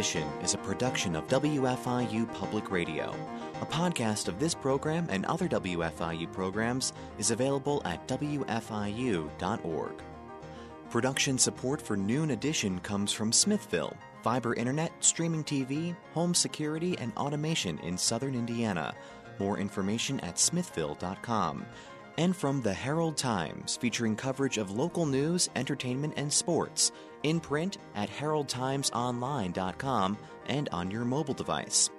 Edition 0.00 0.28
is 0.42 0.54
a 0.54 0.58
production 0.64 1.14
of 1.14 1.26
WFIU 1.26 2.32
Public 2.32 2.70
Radio. 2.70 3.14
A 3.60 3.66
podcast 3.66 4.28
of 4.28 4.40
this 4.40 4.54
program 4.54 5.06
and 5.10 5.26
other 5.26 5.46
WFIU 5.46 6.32
programs 6.32 6.94
is 7.18 7.30
available 7.30 7.82
at 7.84 8.08
WFIU.org. 8.08 9.92
Production 10.88 11.36
support 11.36 11.82
for 11.82 11.98
Noon 11.98 12.30
Edition 12.30 12.78
comes 12.78 13.12
from 13.12 13.30
Smithville, 13.30 13.94
fiber 14.22 14.54
internet, 14.54 14.90
streaming 15.00 15.44
TV, 15.44 15.94
home 16.14 16.34
security, 16.34 16.96
and 16.96 17.12
automation 17.18 17.78
in 17.80 17.98
southern 17.98 18.34
Indiana. 18.34 18.94
More 19.38 19.58
information 19.58 20.18
at 20.20 20.38
smithville.com. 20.38 21.66
And 22.18 22.36
from 22.36 22.60
the 22.60 22.74
Herald 22.74 23.16
Times, 23.16 23.76
featuring 23.76 24.16
coverage 24.16 24.58
of 24.58 24.70
local 24.70 25.06
news, 25.06 25.48
entertainment, 25.56 26.14
and 26.16 26.32
sports, 26.32 26.92
in 27.22 27.40
print 27.40 27.78
at 27.94 28.10
heraldtimesonline.com 28.10 30.18
and 30.46 30.68
on 30.72 30.90
your 30.90 31.04
mobile 31.04 31.34
device. 31.34 31.90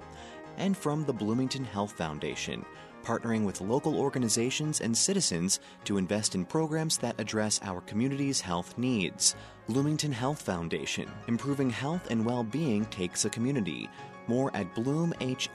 And 0.57 0.75
from 0.75 1.05
the 1.05 1.13
Bloomington 1.13 1.63
Health 1.63 1.93
Foundation, 1.93 2.65
partnering 3.03 3.45
with 3.45 3.61
local 3.61 3.99
organizations 3.99 4.81
and 4.81 4.95
citizens 4.95 5.59
to 5.85 5.97
invest 5.97 6.35
in 6.35 6.45
programs 6.45 6.97
that 6.99 7.19
address 7.19 7.59
our 7.63 7.81
community's 7.81 8.41
health 8.41 8.77
needs. 8.77 9.35
Bloomington 9.67 10.11
Health 10.11 10.41
Foundation, 10.41 11.09
improving 11.27 11.69
health 11.69 12.11
and 12.11 12.25
well 12.25 12.43
being 12.43 12.85
takes 12.85 13.25
a 13.25 13.29
community. 13.29 13.89
More 14.27 14.55
at 14.55 14.73
bloomhf.org. 14.75 15.47